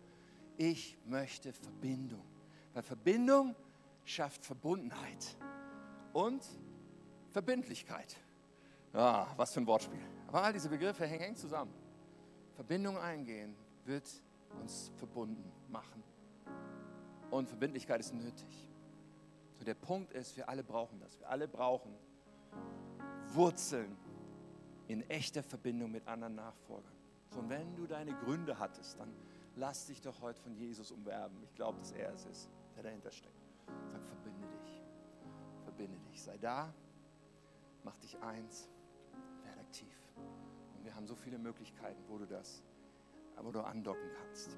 ich 0.56 0.96
möchte 1.06 1.52
Verbindung. 1.52 2.24
Weil 2.72 2.82
Verbindung 2.82 3.56
schafft 4.04 4.44
Verbundenheit 4.44 5.36
und 6.12 6.44
Verbindlichkeit. 7.32 8.16
Ja, 8.92 9.28
was 9.36 9.52
für 9.52 9.60
ein 9.60 9.66
Wortspiel. 9.66 10.00
Aber 10.26 10.42
all 10.42 10.52
diese 10.52 10.68
Begriffe 10.68 11.06
hängen 11.06 11.22
eng 11.22 11.36
zusammen. 11.36 11.72
Verbindung 12.54 12.98
eingehen 12.98 13.54
wird 13.84 14.08
uns 14.60 14.90
verbunden 14.96 15.50
machen. 15.68 16.02
Und 17.30 17.48
Verbindlichkeit 17.48 18.00
ist 18.00 18.12
nötig. 18.12 18.68
So 19.58 19.64
der 19.64 19.74
Punkt 19.74 20.12
ist, 20.12 20.36
wir 20.36 20.48
alle 20.48 20.64
brauchen 20.64 21.00
das. 21.00 21.18
Wir 21.18 21.28
alle 21.28 21.46
brauchen 21.46 21.94
Wurzeln 23.32 23.96
in 24.88 25.08
echter 25.08 25.42
Verbindung 25.42 25.92
mit 25.92 26.06
anderen 26.08 26.34
Nachfolgern. 26.34 26.92
Und 27.36 27.48
wenn 27.48 27.76
du 27.76 27.86
deine 27.86 28.12
Gründe 28.14 28.58
hattest, 28.58 28.98
dann 28.98 29.14
lass 29.54 29.86
dich 29.86 30.00
doch 30.00 30.20
heute 30.20 30.40
von 30.40 30.54
Jesus 30.56 30.90
umwerben. 30.90 31.38
Ich 31.44 31.54
glaube, 31.54 31.78
dass 31.78 31.92
er 31.92 32.12
es 32.12 32.24
ist, 32.26 32.50
der 32.74 32.82
dahinter 32.82 33.10
steckt. 33.10 33.40
Sag, 33.86 34.04
verbinde 34.04 34.39
dich. 34.39 34.39
Verbinde 35.80 35.98
dich. 36.10 36.22
Sei 36.22 36.36
da, 36.36 36.72
mach 37.84 37.96
dich 37.96 38.18
eins, 38.20 38.68
werde 39.42 39.60
aktiv. 39.60 39.96
Und 40.76 40.84
wir 40.84 40.94
haben 40.94 41.06
so 41.06 41.14
viele 41.14 41.38
Möglichkeiten, 41.38 42.02
wo 42.08 42.18
du 42.18 42.26
das, 42.26 42.62
wo 43.40 43.50
du 43.50 43.60
andocken 43.60 44.10
kannst. 44.18 44.56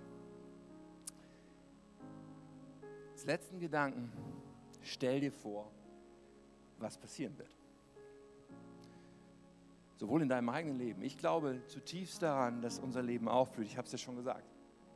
Als 3.12 3.25
letzten 3.25 3.61
Gedanken 3.61 4.11
Stell 4.85 5.20
dir 5.20 5.31
vor, 5.31 5.70
was 6.79 6.99
passieren 6.99 7.39
wird. 7.39 7.57
sowohl 9.97 10.23
in 10.23 10.29
deinem 10.29 10.49
eigenen 10.49 10.77
Leben. 10.77 11.03
Ich 11.03 11.16
glaube 11.16 11.62
zutiefst 11.68 12.20
daran, 12.20 12.61
dass 12.61 12.81
unser 12.81 13.01
Leben 13.01 13.29
aufblüht. 13.29 13.68
Ich 13.68 13.77
habe 13.77 13.87
es 13.87 13.93
ja 13.93 13.99
schon 13.99 14.16
gesagt. 14.16 14.45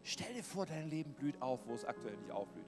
Stell 0.02 0.34
dir 0.34 0.42
vor, 0.42 0.66
dein 0.66 0.90
Leben 0.90 1.14
blüht 1.14 1.40
auf, 1.40 1.64
wo 1.68 1.74
es 1.74 1.84
aktuell 1.84 2.16
nicht 2.16 2.32
aufblüht. 2.32 2.66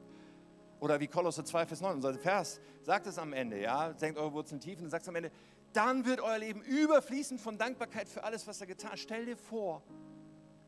Oder 0.81 1.01
wie 1.01 1.09
Kolosser 1.09 1.45
2, 1.45 1.66
Vers 1.66 1.81
9, 1.81 1.97
unser 1.97 2.14
Vers 2.14 2.61
sagt 2.83 3.07
es 3.07 3.18
am 3.18 3.33
Ende, 3.33 3.61
ja, 3.61 3.93
senkt 3.97 4.18
eure 4.18 4.33
Wurzeln 4.33 4.61
tief 4.61 4.81
und 4.81 4.91
sagt 4.91 5.03
es 5.03 5.09
am 5.09 5.16
Ende, 5.16 5.31
dann 5.72 6.07
wird 6.07 6.20
euer 6.20 6.39
Leben 6.39 6.62
überfließen 6.62 7.39
von 7.39 7.59
Dankbarkeit 7.59 8.09
für 8.09 8.24
alles, 8.24 8.47
was 8.47 8.61
er 8.61 8.66
getan 8.66 8.93
hat. 8.93 8.99
Stell 8.99 9.26
dir 9.26 9.37
vor, 9.37 9.83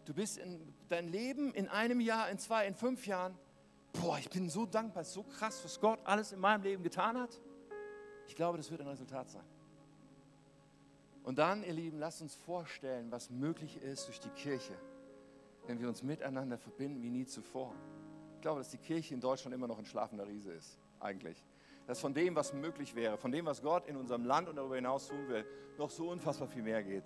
du 0.04 0.12
bist 0.12 0.38
in 0.38 0.74
dein 0.88 1.08
Leben 1.08 1.54
in 1.54 1.68
einem 1.68 2.00
Jahr, 2.00 2.28
in 2.30 2.38
zwei, 2.38 2.66
in 2.66 2.74
fünf 2.74 3.06
Jahren, 3.06 3.36
boah, 3.92 4.18
ich 4.18 4.28
bin 4.28 4.48
so 4.48 4.66
dankbar, 4.66 5.04
so 5.04 5.22
krass, 5.22 5.60
was 5.64 5.80
Gott 5.80 6.00
alles 6.04 6.32
in 6.32 6.40
meinem 6.40 6.62
Leben 6.62 6.82
getan 6.82 7.18
hat. 7.18 7.40
Ich 8.26 8.36
glaube, 8.36 8.58
das 8.58 8.70
wird 8.70 8.80
ein 8.80 8.88
Resultat 8.88 9.30
sein. 9.30 9.44
Und 11.22 11.38
dann, 11.38 11.62
ihr 11.62 11.72
Lieben, 11.72 11.98
lasst 11.98 12.22
uns 12.22 12.34
vorstellen, 12.34 13.10
was 13.10 13.30
möglich 13.30 13.80
ist 13.82 14.06
durch 14.08 14.20
die 14.20 14.30
Kirche, 14.30 14.74
wenn 15.66 15.80
wir 15.80 15.88
uns 15.88 16.02
miteinander 16.02 16.58
verbinden 16.58 17.02
wie 17.02 17.10
nie 17.10 17.26
zuvor. 17.26 17.74
Ich 18.40 18.42
glaube, 18.42 18.60
dass 18.60 18.70
die 18.70 18.78
Kirche 18.78 19.12
in 19.12 19.20
Deutschland 19.20 19.54
immer 19.54 19.66
noch 19.66 19.78
ein 19.78 19.84
schlafender 19.84 20.26
Riese 20.26 20.52
ist, 20.52 20.78
eigentlich. 20.98 21.44
Dass 21.86 22.00
von 22.00 22.14
dem, 22.14 22.34
was 22.34 22.54
möglich 22.54 22.94
wäre, 22.94 23.18
von 23.18 23.30
dem, 23.30 23.44
was 23.44 23.60
Gott 23.60 23.86
in 23.86 23.98
unserem 23.98 24.24
Land 24.24 24.48
und 24.48 24.56
darüber 24.56 24.76
hinaus 24.76 25.08
tun 25.08 25.28
will, 25.28 25.44
noch 25.76 25.90
so 25.90 26.08
unfassbar 26.08 26.48
viel 26.48 26.62
mehr 26.62 26.82
geht. 26.82 27.04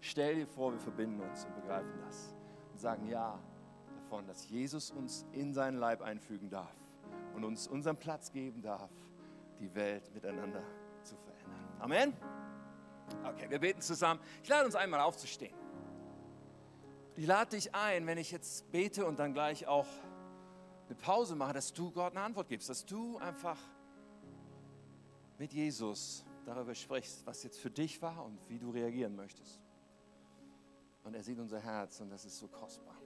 Stell 0.00 0.34
dir 0.34 0.48
vor, 0.48 0.72
wir 0.72 0.80
verbinden 0.80 1.20
uns 1.20 1.44
und 1.44 1.54
begreifen 1.54 1.92
das 2.04 2.34
und 2.72 2.80
sagen 2.80 3.06
ja 3.06 3.38
davon, 3.94 4.26
dass 4.26 4.48
Jesus 4.48 4.90
uns 4.90 5.24
in 5.30 5.54
seinen 5.54 5.78
Leib 5.78 6.02
einfügen 6.02 6.50
darf 6.50 6.74
und 7.36 7.44
uns 7.44 7.68
unseren 7.68 7.96
Platz 7.96 8.32
geben 8.32 8.60
darf, 8.60 8.90
die 9.60 9.72
Welt 9.76 10.12
miteinander 10.12 10.64
zu 11.04 11.14
verändern. 11.14 11.68
Amen. 11.78 12.12
Okay, 13.24 13.48
wir 13.48 13.60
beten 13.60 13.80
zusammen. 13.80 14.18
Ich 14.42 14.48
lade 14.48 14.64
uns 14.64 14.74
einmal 14.74 14.98
aufzustehen. 15.02 15.54
Ich 17.14 17.28
lade 17.28 17.50
dich 17.50 17.72
ein, 17.76 18.08
wenn 18.08 18.18
ich 18.18 18.32
jetzt 18.32 18.72
bete 18.72 19.06
und 19.06 19.20
dann 19.20 19.34
gleich 19.34 19.68
auch 19.68 19.86
eine 20.86 20.96
Pause 20.96 21.34
mache, 21.34 21.54
dass 21.54 21.72
du 21.72 21.90
Gott 21.90 22.12
eine 22.12 22.20
Antwort 22.20 22.48
gibst, 22.48 22.68
dass 22.68 22.84
du 22.84 23.18
einfach 23.18 23.58
mit 25.38 25.52
Jesus 25.52 26.24
darüber 26.44 26.74
sprichst, 26.74 27.26
was 27.26 27.42
jetzt 27.42 27.58
für 27.58 27.70
dich 27.70 28.00
war 28.02 28.24
und 28.24 28.38
wie 28.48 28.58
du 28.58 28.70
reagieren 28.70 29.16
möchtest. 29.16 29.60
Und 31.02 31.14
er 31.14 31.22
sieht 31.22 31.38
unser 31.38 31.60
Herz 31.60 32.00
und 32.00 32.10
das 32.10 32.24
ist 32.24 32.38
so 32.38 32.48
kostbar. 32.48 32.96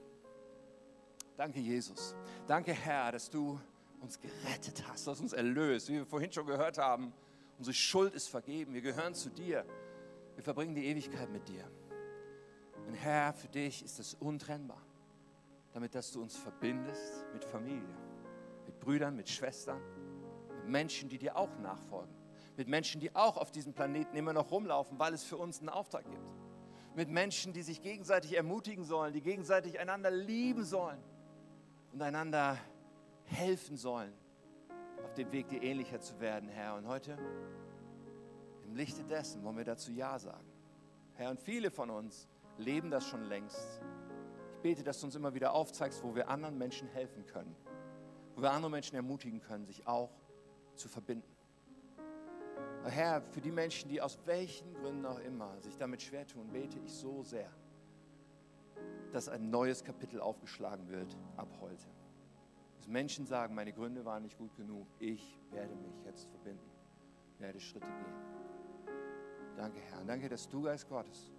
Danke, 1.35 1.59
Jesus. 1.59 2.15
Danke, 2.47 2.73
Herr, 2.73 3.11
dass 3.11 3.29
du 3.29 3.59
uns 4.01 4.19
gerettet 4.19 4.83
hast, 4.87 5.07
dass 5.07 5.17
du 5.17 5.23
uns 5.23 5.33
erlöst. 5.33 5.89
Wie 5.89 5.93
wir 5.93 6.05
vorhin 6.05 6.31
schon 6.31 6.45
gehört 6.45 6.77
haben, 6.77 7.13
unsere 7.57 7.73
Schuld 7.73 8.13
ist 8.13 8.27
vergeben. 8.27 8.73
Wir 8.73 8.81
gehören 8.81 9.13
zu 9.13 9.29
dir. 9.29 9.65
Wir 10.35 10.43
verbringen 10.43 10.75
die 10.75 10.85
Ewigkeit 10.85 11.29
mit 11.29 11.47
dir. 11.47 11.69
Und 12.87 12.93
Herr, 12.93 13.33
für 13.33 13.47
dich 13.47 13.83
ist 13.83 13.99
es 13.99 14.13
untrennbar 14.15 14.81
damit 15.73 15.95
dass 15.95 16.11
du 16.11 16.21
uns 16.21 16.35
verbindest 16.37 17.25
mit 17.33 17.43
Familie, 17.43 17.95
mit 18.65 18.79
Brüdern, 18.79 19.15
mit 19.15 19.29
Schwestern, 19.29 19.81
mit 20.49 20.67
Menschen, 20.67 21.09
die 21.09 21.17
dir 21.17 21.35
auch 21.35 21.55
nachfolgen, 21.59 22.13
mit 22.57 22.67
Menschen, 22.67 22.99
die 22.99 23.15
auch 23.15 23.37
auf 23.37 23.51
diesem 23.51 23.73
Planeten 23.73 24.15
immer 24.15 24.33
noch 24.33 24.51
rumlaufen, 24.51 24.99
weil 24.99 25.13
es 25.13 25.23
für 25.23 25.37
uns 25.37 25.59
einen 25.59 25.69
Auftrag 25.69 26.05
gibt, 26.09 26.39
mit 26.95 27.09
Menschen, 27.09 27.53
die 27.53 27.61
sich 27.61 27.81
gegenseitig 27.81 28.35
ermutigen 28.35 28.83
sollen, 28.83 29.13
die 29.13 29.21
gegenseitig 29.21 29.79
einander 29.79 30.11
lieben 30.11 30.65
sollen 30.65 30.99
und 31.93 32.01
einander 32.01 32.57
helfen 33.25 33.77
sollen, 33.77 34.13
auf 35.03 35.13
dem 35.13 35.31
Weg 35.31 35.47
dir 35.49 35.61
ähnlicher 35.61 36.01
zu 36.01 36.19
werden, 36.19 36.49
Herr. 36.49 36.75
Und 36.75 36.87
heute, 36.87 37.17
im 38.65 38.75
Lichte 38.75 39.03
dessen, 39.03 39.43
wollen 39.43 39.57
wir 39.57 39.65
dazu 39.65 39.91
Ja 39.91 40.19
sagen. 40.19 40.45
Herr, 41.13 41.29
und 41.29 41.39
viele 41.39 41.71
von 41.71 41.89
uns 41.89 42.27
leben 42.57 42.91
das 42.91 43.05
schon 43.05 43.23
längst 43.23 43.81
bete, 44.61 44.83
dass 44.83 44.99
du 44.99 45.07
uns 45.07 45.15
immer 45.15 45.33
wieder 45.33 45.53
aufzeigst, 45.53 46.03
wo 46.03 46.15
wir 46.15 46.29
anderen 46.29 46.57
Menschen 46.57 46.87
helfen 46.89 47.25
können, 47.25 47.55
wo 48.35 48.41
wir 48.41 48.51
andere 48.51 48.71
Menschen 48.71 48.95
ermutigen 48.95 49.41
können, 49.41 49.65
sich 49.65 49.87
auch 49.87 50.11
zu 50.75 50.87
verbinden. 50.87 51.35
Herr, 52.85 53.21
für 53.21 53.41
die 53.41 53.51
Menschen, 53.51 53.89
die 53.89 54.01
aus 54.01 54.17
welchen 54.25 54.73
Gründen 54.73 55.05
auch 55.05 55.19
immer 55.19 55.59
sich 55.61 55.77
damit 55.77 56.01
schwer 56.01 56.25
tun, 56.25 56.49
bete 56.51 56.79
ich 56.79 56.91
so 56.91 57.23
sehr, 57.23 57.51
dass 59.11 59.27
ein 59.27 59.49
neues 59.49 59.83
Kapitel 59.83 60.21
aufgeschlagen 60.21 60.87
wird 60.87 61.17
ab 61.35 61.49
heute. 61.59 61.87
Dass 62.77 62.87
Menschen 62.87 63.25
sagen, 63.25 63.53
meine 63.53 63.73
Gründe 63.73 64.05
waren 64.05 64.23
nicht 64.23 64.37
gut 64.37 64.55
genug, 64.55 64.87
ich 64.99 65.37
werde 65.51 65.75
mich 65.75 66.03
jetzt 66.05 66.29
verbinden, 66.29 66.69
werde 67.37 67.59
Schritte 67.59 67.87
gehen. 67.87 68.95
Danke, 69.57 69.79
Herr. 69.79 70.03
Danke, 70.05 70.29
dass 70.29 70.47
du, 70.47 70.61
Geist 70.61 70.87
Gottes, 70.87 71.33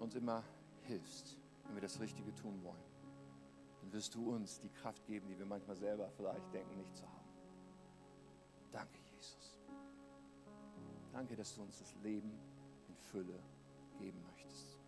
uns 0.00 0.16
immer 0.16 0.42
hilfst 0.82 1.38
wenn 1.64 1.74
wir 1.74 1.82
das 1.82 2.00
Richtige 2.00 2.34
tun 2.34 2.62
wollen, 2.62 2.82
dann 3.80 3.92
wirst 3.92 4.14
du 4.14 4.32
uns 4.32 4.60
die 4.60 4.70
Kraft 4.70 5.04
geben, 5.06 5.26
die 5.28 5.38
wir 5.38 5.46
manchmal 5.46 5.76
selber 5.76 6.08
vielleicht 6.10 6.52
denken, 6.52 6.76
nicht 6.76 6.94
zu 6.96 7.06
haben. 7.06 7.28
Danke, 8.70 8.98
Jesus. 9.14 9.56
Danke, 11.12 11.36
dass 11.36 11.54
du 11.54 11.62
uns 11.62 11.78
das 11.78 11.94
Leben 11.96 12.32
in 12.88 12.96
Fülle 12.96 13.38
geben 13.98 14.22
möchtest. 14.24 14.80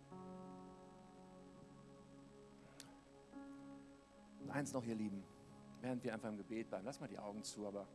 Und 4.41 4.49
eins 4.49 4.73
noch, 4.73 4.83
ihr 4.83 4.95
Lieben, 4.95 5.23
während 5.81 6.03
wir 6.03 6.13
einfach 6.13 6.29
im 6.29 6.37
Gebet 6.37 6.69
bleiben, 6.69 6.85
lass 6.85 6.99
mal 6.99 7.07
die 7.07 7.19
Augen 7.19 7.43
zu, 7.43 7.67
aber 7.67 7.87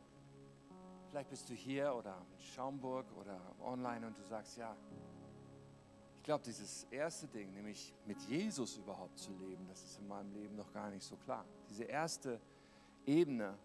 vielleicht 1.09 1.29
bist 1.29 1.49
du 1.49 1.53
hier 1.53 1.93
oder 1.93 2.25
in 2.31 2.39
Schaumburg 2.39 3.05
oder 3.17 3.39
online 3.59 4.07
und 4.07 4.17
du 4.17 4.23
sagst, 4.23 4.57
ja, 4.57 4.75
ich 6.21 6.25
glaube, 6.25 6.43
dieses 6.43 6.83
erste 6.91 7.27
Ding, 7.27 7.51
nämlich 7.51 7.95
mit 8.05 8.21
Jesus 8.21 8.77
überhaupt 8.77 9.17
zu 9.17 9.31
leben, 9.39 9.67
das 9.67 9.81
ist 9.81 9.97
in 9.97 10.07
meinem 10.07 10.31
Leben 10.31 10.55
noch 10.55 10.71
gar 10.71 10.91
nicht 10.91 11.03
so 11.03 11.15
klar. 11.15 11.43
Diese 11.67 11.85
erste 11.85 12.39
Ebene, 13.07 13.57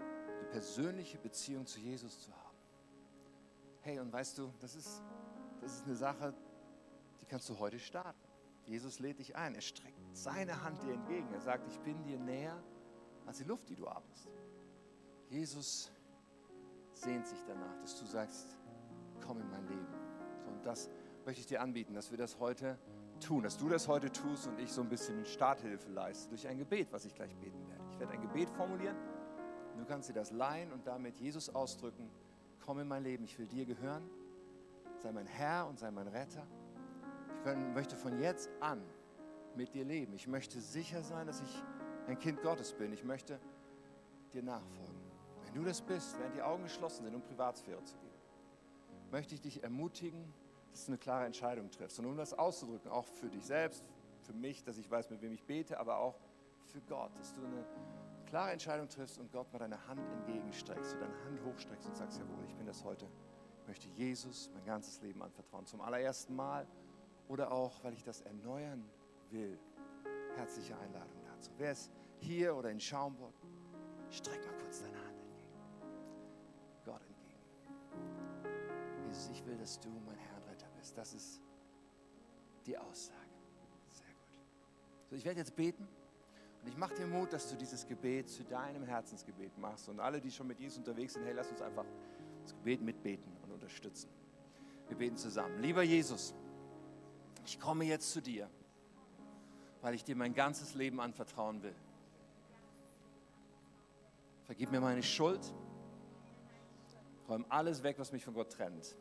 eine 0.00 0.48
persönliche 0.48 1.16
Beziehung 1.18 1.64
zu 1.64 1.78
Jesus 1.78 2.22
zu 2.22 2.32
haben. 2.32 2.56
Hey, 3.82 4.00
und 4.00 4.12
weißt 4.12 4.38
du, 4.38 4.52
das 4.58 4.74
ist, 4.74 5.00
das 5.60 5.76
ist 5.76 5.86
eine 5.86 5.94
Sache, 5.94 6.34
die 7.20 7.26
kannst 7.26 7.48
du 7.48 7.56
heute 7.60 7.78
starten. 7.78 8.18
Jesus 8.66 8.98
lädt 8.98 9.20
dich 9.20 9.36
ein. 9.36 9.54
Er 9.54 9.60
streckt 9.60 10.00
seine 10.12 10.64
Hand 10.64 10.82
dir 10.82 10.94
entgegen. 10.94 11.32
Er 11.32 11.40
sagt, 11.40 11.68
ich 11.68 11.78
bin 11.78 12.02
dir 12.02 12.18
näher 12.18 12.60
als 13.26 13.38
die 13.38 13.44
Luft, 13.44 13.68
die 13.68 13.76
du 13.76 13.86
atmest. 13.86 14.28
Jesus 15.28 15.92
sehnt 16.94 17.28
sich 17.28 17.38
danach, 17.46 17.78
dass 17.80 17.96
du 17.96 18.06
sagst, 18.06 18.56
komm 19.24 19.40
in 19.40 19.48
mein 19.48 19.68
Leben. 19.68 19.86
Und 20.48 20.66
das 20.66 20.90
möchte 21.26 21.40
ich 21.40 21.46
dir 21.46 21.60
anbieten, 21.60 21.94
dass 21.94 22.10
wir 22.10 22.18
das 22.18 22.38
heute 22.38 22.78
tun, 23.20 23.42
dass 23.42 23.58
du 23.58 23.68
das 23.68 23.88
heute 23.88 24.10
tust 24.10 24.46
und 24.46 24.58
ich 24.58 24.72
so 24.72 24.80
ein 24.80 24.88
bisschen 24.88 25.24
Starthilfe 25.24 25.90
leiste 25.90 26.30
durch 26.30 26.46
ein 26.48 26.58
Gebet, 26.58 26.88
was 26.92 27.04
ich 27.04 27.14
gleich 27.14 27.34
beten 27.36 27.68
werde. 27.68 27.84
Ich 27.92 27.98
werde 27.98 28.12
ein 28.12 28.20
Gebet 28.22 28.48
formulieren 28.50 28.96
du 29.80 29.86
kannst 29.86 30.08
dir 30.08 30.12
das 30.12 30.30
leihen 30.30 30.72
und 30.72 30.86
damit 30.86 31.18
Jesus 31.18 31.48
ausdrücken, 31.54 32.10
komm 32.64 32.78
in 32.80 32.88
mein 32.88 33.02
Leben, 33.02 33.24
ich 33.24 33.38
will 33.38 33.46
dir 33.46 33.64
gehören, 33.64 34.08
sei 34.98 35.10
mein 35.10 35.26
Herr 35.26 35.66
und 35.66 35.78
sei 35.78 35.90
mein 35.90 36.06
Retter. 36.06 36.46
Ich 37.44 37.74
möchte 37.74 37.96
von 37.96 38.20
jetzt 38.20 38.50
an 38.60 38.82
mit 39.56 39.74
dir 39.74 39.84
leben. 39.84 40.12
Ich 40.12 40.28
möchte 40.28 40.60
sicher 40.60 41.02
sein, 41.02 41.26
dass 41.26 41.40
ich 41.40 41.62
ein 42.06 42.18
Kind 42.18 42.42
Gottes 42.42 42.74
bin. 42.74 42.92
Ich 42.92 43.02
möchte 43.02 43.40
dir 44.34 44.42
nachfolgen. 44.42 45.00
Wenn 45.46 45.54
du 45.54 45.64
das 45.64 45.80
bist, 45.80 46.18
während 46.18 46.34
die 46.34 46.42
Augen 46.42 46.64
geschlossen 46.64 47.04
sind, 47.04 47.14
um 47.14 47.22
Privatsphäre 47.22 47.82
zu 47.82 47.96
geben, 47.96 48.14
möchte 49.10 49.34
ich 49.34 49.40
dich 49.40 49.62
ermutigen, 49.62 50.32
dass 50.70 50.86
du 50.86 50.92
eine 50.92 50.98
klare 50.98 51.26
Entscheidung 51.26 51.70
triffst. 51.70 51.98
Und 51.98 52.06
um 52.06 52.16
das 52.16 52.32
auszudrücken, 52.34 52.90
auch 52.90 53.06
für 53.06 53.28
dich 53.28 53.44
selbst, 53.44 53.84
für 54.22 54.32
mich, 54.32 54.62
dass 54.62 54.78
ich 54.78 54.90
weiß, 54.90 55.10
mit 55.10 55.22
wem 55.22 55.32
ich 55.32 55.44
bete, 55.44 55.78
aber 55.78 55.98
auch 55.98 56.18
für 56.64 56.80
Gott, 56.82 57.10
dass 57.18 57.32
du 57.32 57.40
eine 57.44 57.64
klare 58.26 58.52
Entscheidung 58.52 58.88
triffst 58.88 59.18
und 59.18 59.32
Gott 59.32 59.52
mal 59.52 59.58
deine 59.58 59.86
Hand 59.88 60.00
entgegenstreckst, 60.12 60.94
du 60.94 60.98
deine 60.98 61.24
Hand 61.24 61.42
hochstreckst 61.44 61.88
und 61.88 61.96
sagst, 61.96 62.18
jawohl, 62.18 62.44
ich 62.46 62.54
bin 62.54 62.66
das 62.66 62.84
heute. 62.84 63.06
Ich 63.60 63.66
möchte 63.66 63.88
Jesus 63.88 64.50
mein 64.54 64.64
ganzes 64.64 65.00
Leben 65.02 65.22
anvertrauen. 65.22 65.66
Zum 65.66 65.80
allerersten 65.80 66.34
Mal 66.36 66.66
oder 67.28 67.50
auch, 67.50 67.82
weil 67.82 67.92
ich 67.94 68.04
das 68.04 68.20
erneuern 68.20 68.88
will. 69.30 69.58
Herzliche 70.36 70.76
Einladung 70.78 71.20
dazu. 71.26 71.50
Wer 71.58 71.72
ist 71.72 71.90
hier 72.18 72.54
oder 72.54 72.70
in 72.70 72.80
Schaumburg? 72.80 73.34
Streck 74.10 74.44
mal 74.46 74.56
kurz 74.58 74.80
deine 74.80 74.96
Hand 74.96 75.18
entgegen. 75.20 75.50
Gott 76.84 77.02
entgegen. 77.06 77.40
Jesus, 79.08 79.30
ich 79.30 79.44
will, 79.44 79.56
dass 79.58 79.78
du 79.80 79.88
mein 80.06 80.18
Herr 80.18 80.29
ist. 80.90 80.98
Das 80.98 81.14
ist 81.14 81.40
die 82.66 82.76
Aussage. 82.76 83.18
Sehr 83.88 84.06
gut. 84.06 85.10
So, 85.10 85.16
ich 85.16 85.24
werde 85.24 85.40
jetzt 85.40 85.54
beten 85.54 85.86
und 86.62 86.68
ich 86.68 86.76
mache 86.76 86.94
dir 86.94 87.06
Mut, 87.06 87.32
dass 87.32 87.48
du 87.48 87.56
dieses 87.56 87.86
Gebet 87.86 88.28
zu 88.28 88.44
deinem 88.44 88.84
Herzensgebet 88.84 89.56
machst. 89.58 89.88
Und 89.88 90.00
alle, 90.00 90.20
die 90.20 90.30
schon 90.30 90.46
mit 90.46 90.60
Jesus 90.60 90.78
unterwegs 90.78 91.14
sind, 91.14 91.24
hey, 91.24 91.32
lass 91.32 91.50
uns 91.50 91.62
einfach 91.62 91.86
das 92.42 92.54
Gebet 92.54 92.82
mitbeten 92.82 93.32
und 93.42 93.52
unterstützen. 93.52 94.10
Wir 94.88 94.96
beten 94.96 95.16
zusammen. 95.16 95.60
Lieber 95.60 95.82
Jesus, 95.82 96.34
ich 97.46 97.58
komme 97.60 97.84
jetzt 97.84 98.10
zu 98.10 98.20
dir, 98.20 98.50
weil 99.80 99.94
ich 99.94 100.04
dir 100.04 100.16
mein 100.16 100.34
ganzes 100.34 100.74
Leben 100.74 101.00
anvertrauen 101.00 101.62
will. 101.62 101.74
Vergib 104.46 104.72
mir 104.72 104.80
meine 104.80 105.02
Schuld. 105.02 105.40
Räum 107.28 107.46
alles 107.48 107.84
weg, 107.84 107.96
was 107.98 108.10
mich 108.10 108.24
von 108.24 108.34
Gott 108.34 108.50
trennt. 108.50 108.96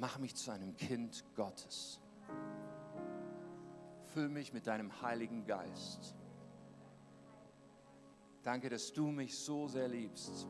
Mach 0.00 0.16
mich 0.16 0.34
zu 0.34 0.50
einem 0.50 0.74
Kind 0.78 1.22
Gottes. 1.36 2.00
Füll 4.14 4.30
mich 4.30 4.54
mit 4.54 4.66
deinem 4.66 5.02
Heiligen 5.02 5.44
Geist. 5.44 6.14
Danke, 8.42 8.70
dass 8.70 8.94
du 8.94 9.08
mich 9.08 9.38
so 9.38 9.68
sehr 9.68 9.88
liebst. 9.88 10.48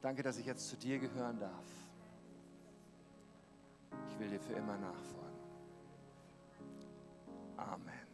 Danke, 0.00 0.22
dass 0.22 0.38
ich 0.38 0.46
jetzt 0.46 0.68
zu 0.68 0.76
dir 0.76 1.00
gehören 1.00 1.40
darf. 1.40 1.66
Ich 4.10 4.18
will 4.20 4.30
dir 4.30 4.40
für 4.40 4.52
immer 4.52 4.78
nachfolgen. 4.78 5.40
Amen. 7.56 8.06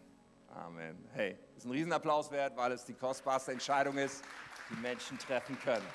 Amen. 0.48 1.08
Hey, 1.12 1.38
ist 1.58 1.66
ein 1.66 1.72
Riesenapplaus 1.72 2.30
wert, 2.30 2.56
weil 2.56 2.72
es 2.72 2.86
die 2.86 2.94
kostbarste 2.94 3.52
Entscheidung 3.52 3.98
ist, 3.98 4.24
die 4.70 4.80
Menschen 4.80 5.18
treffen 5.18 5.58
können. 5.58 5.86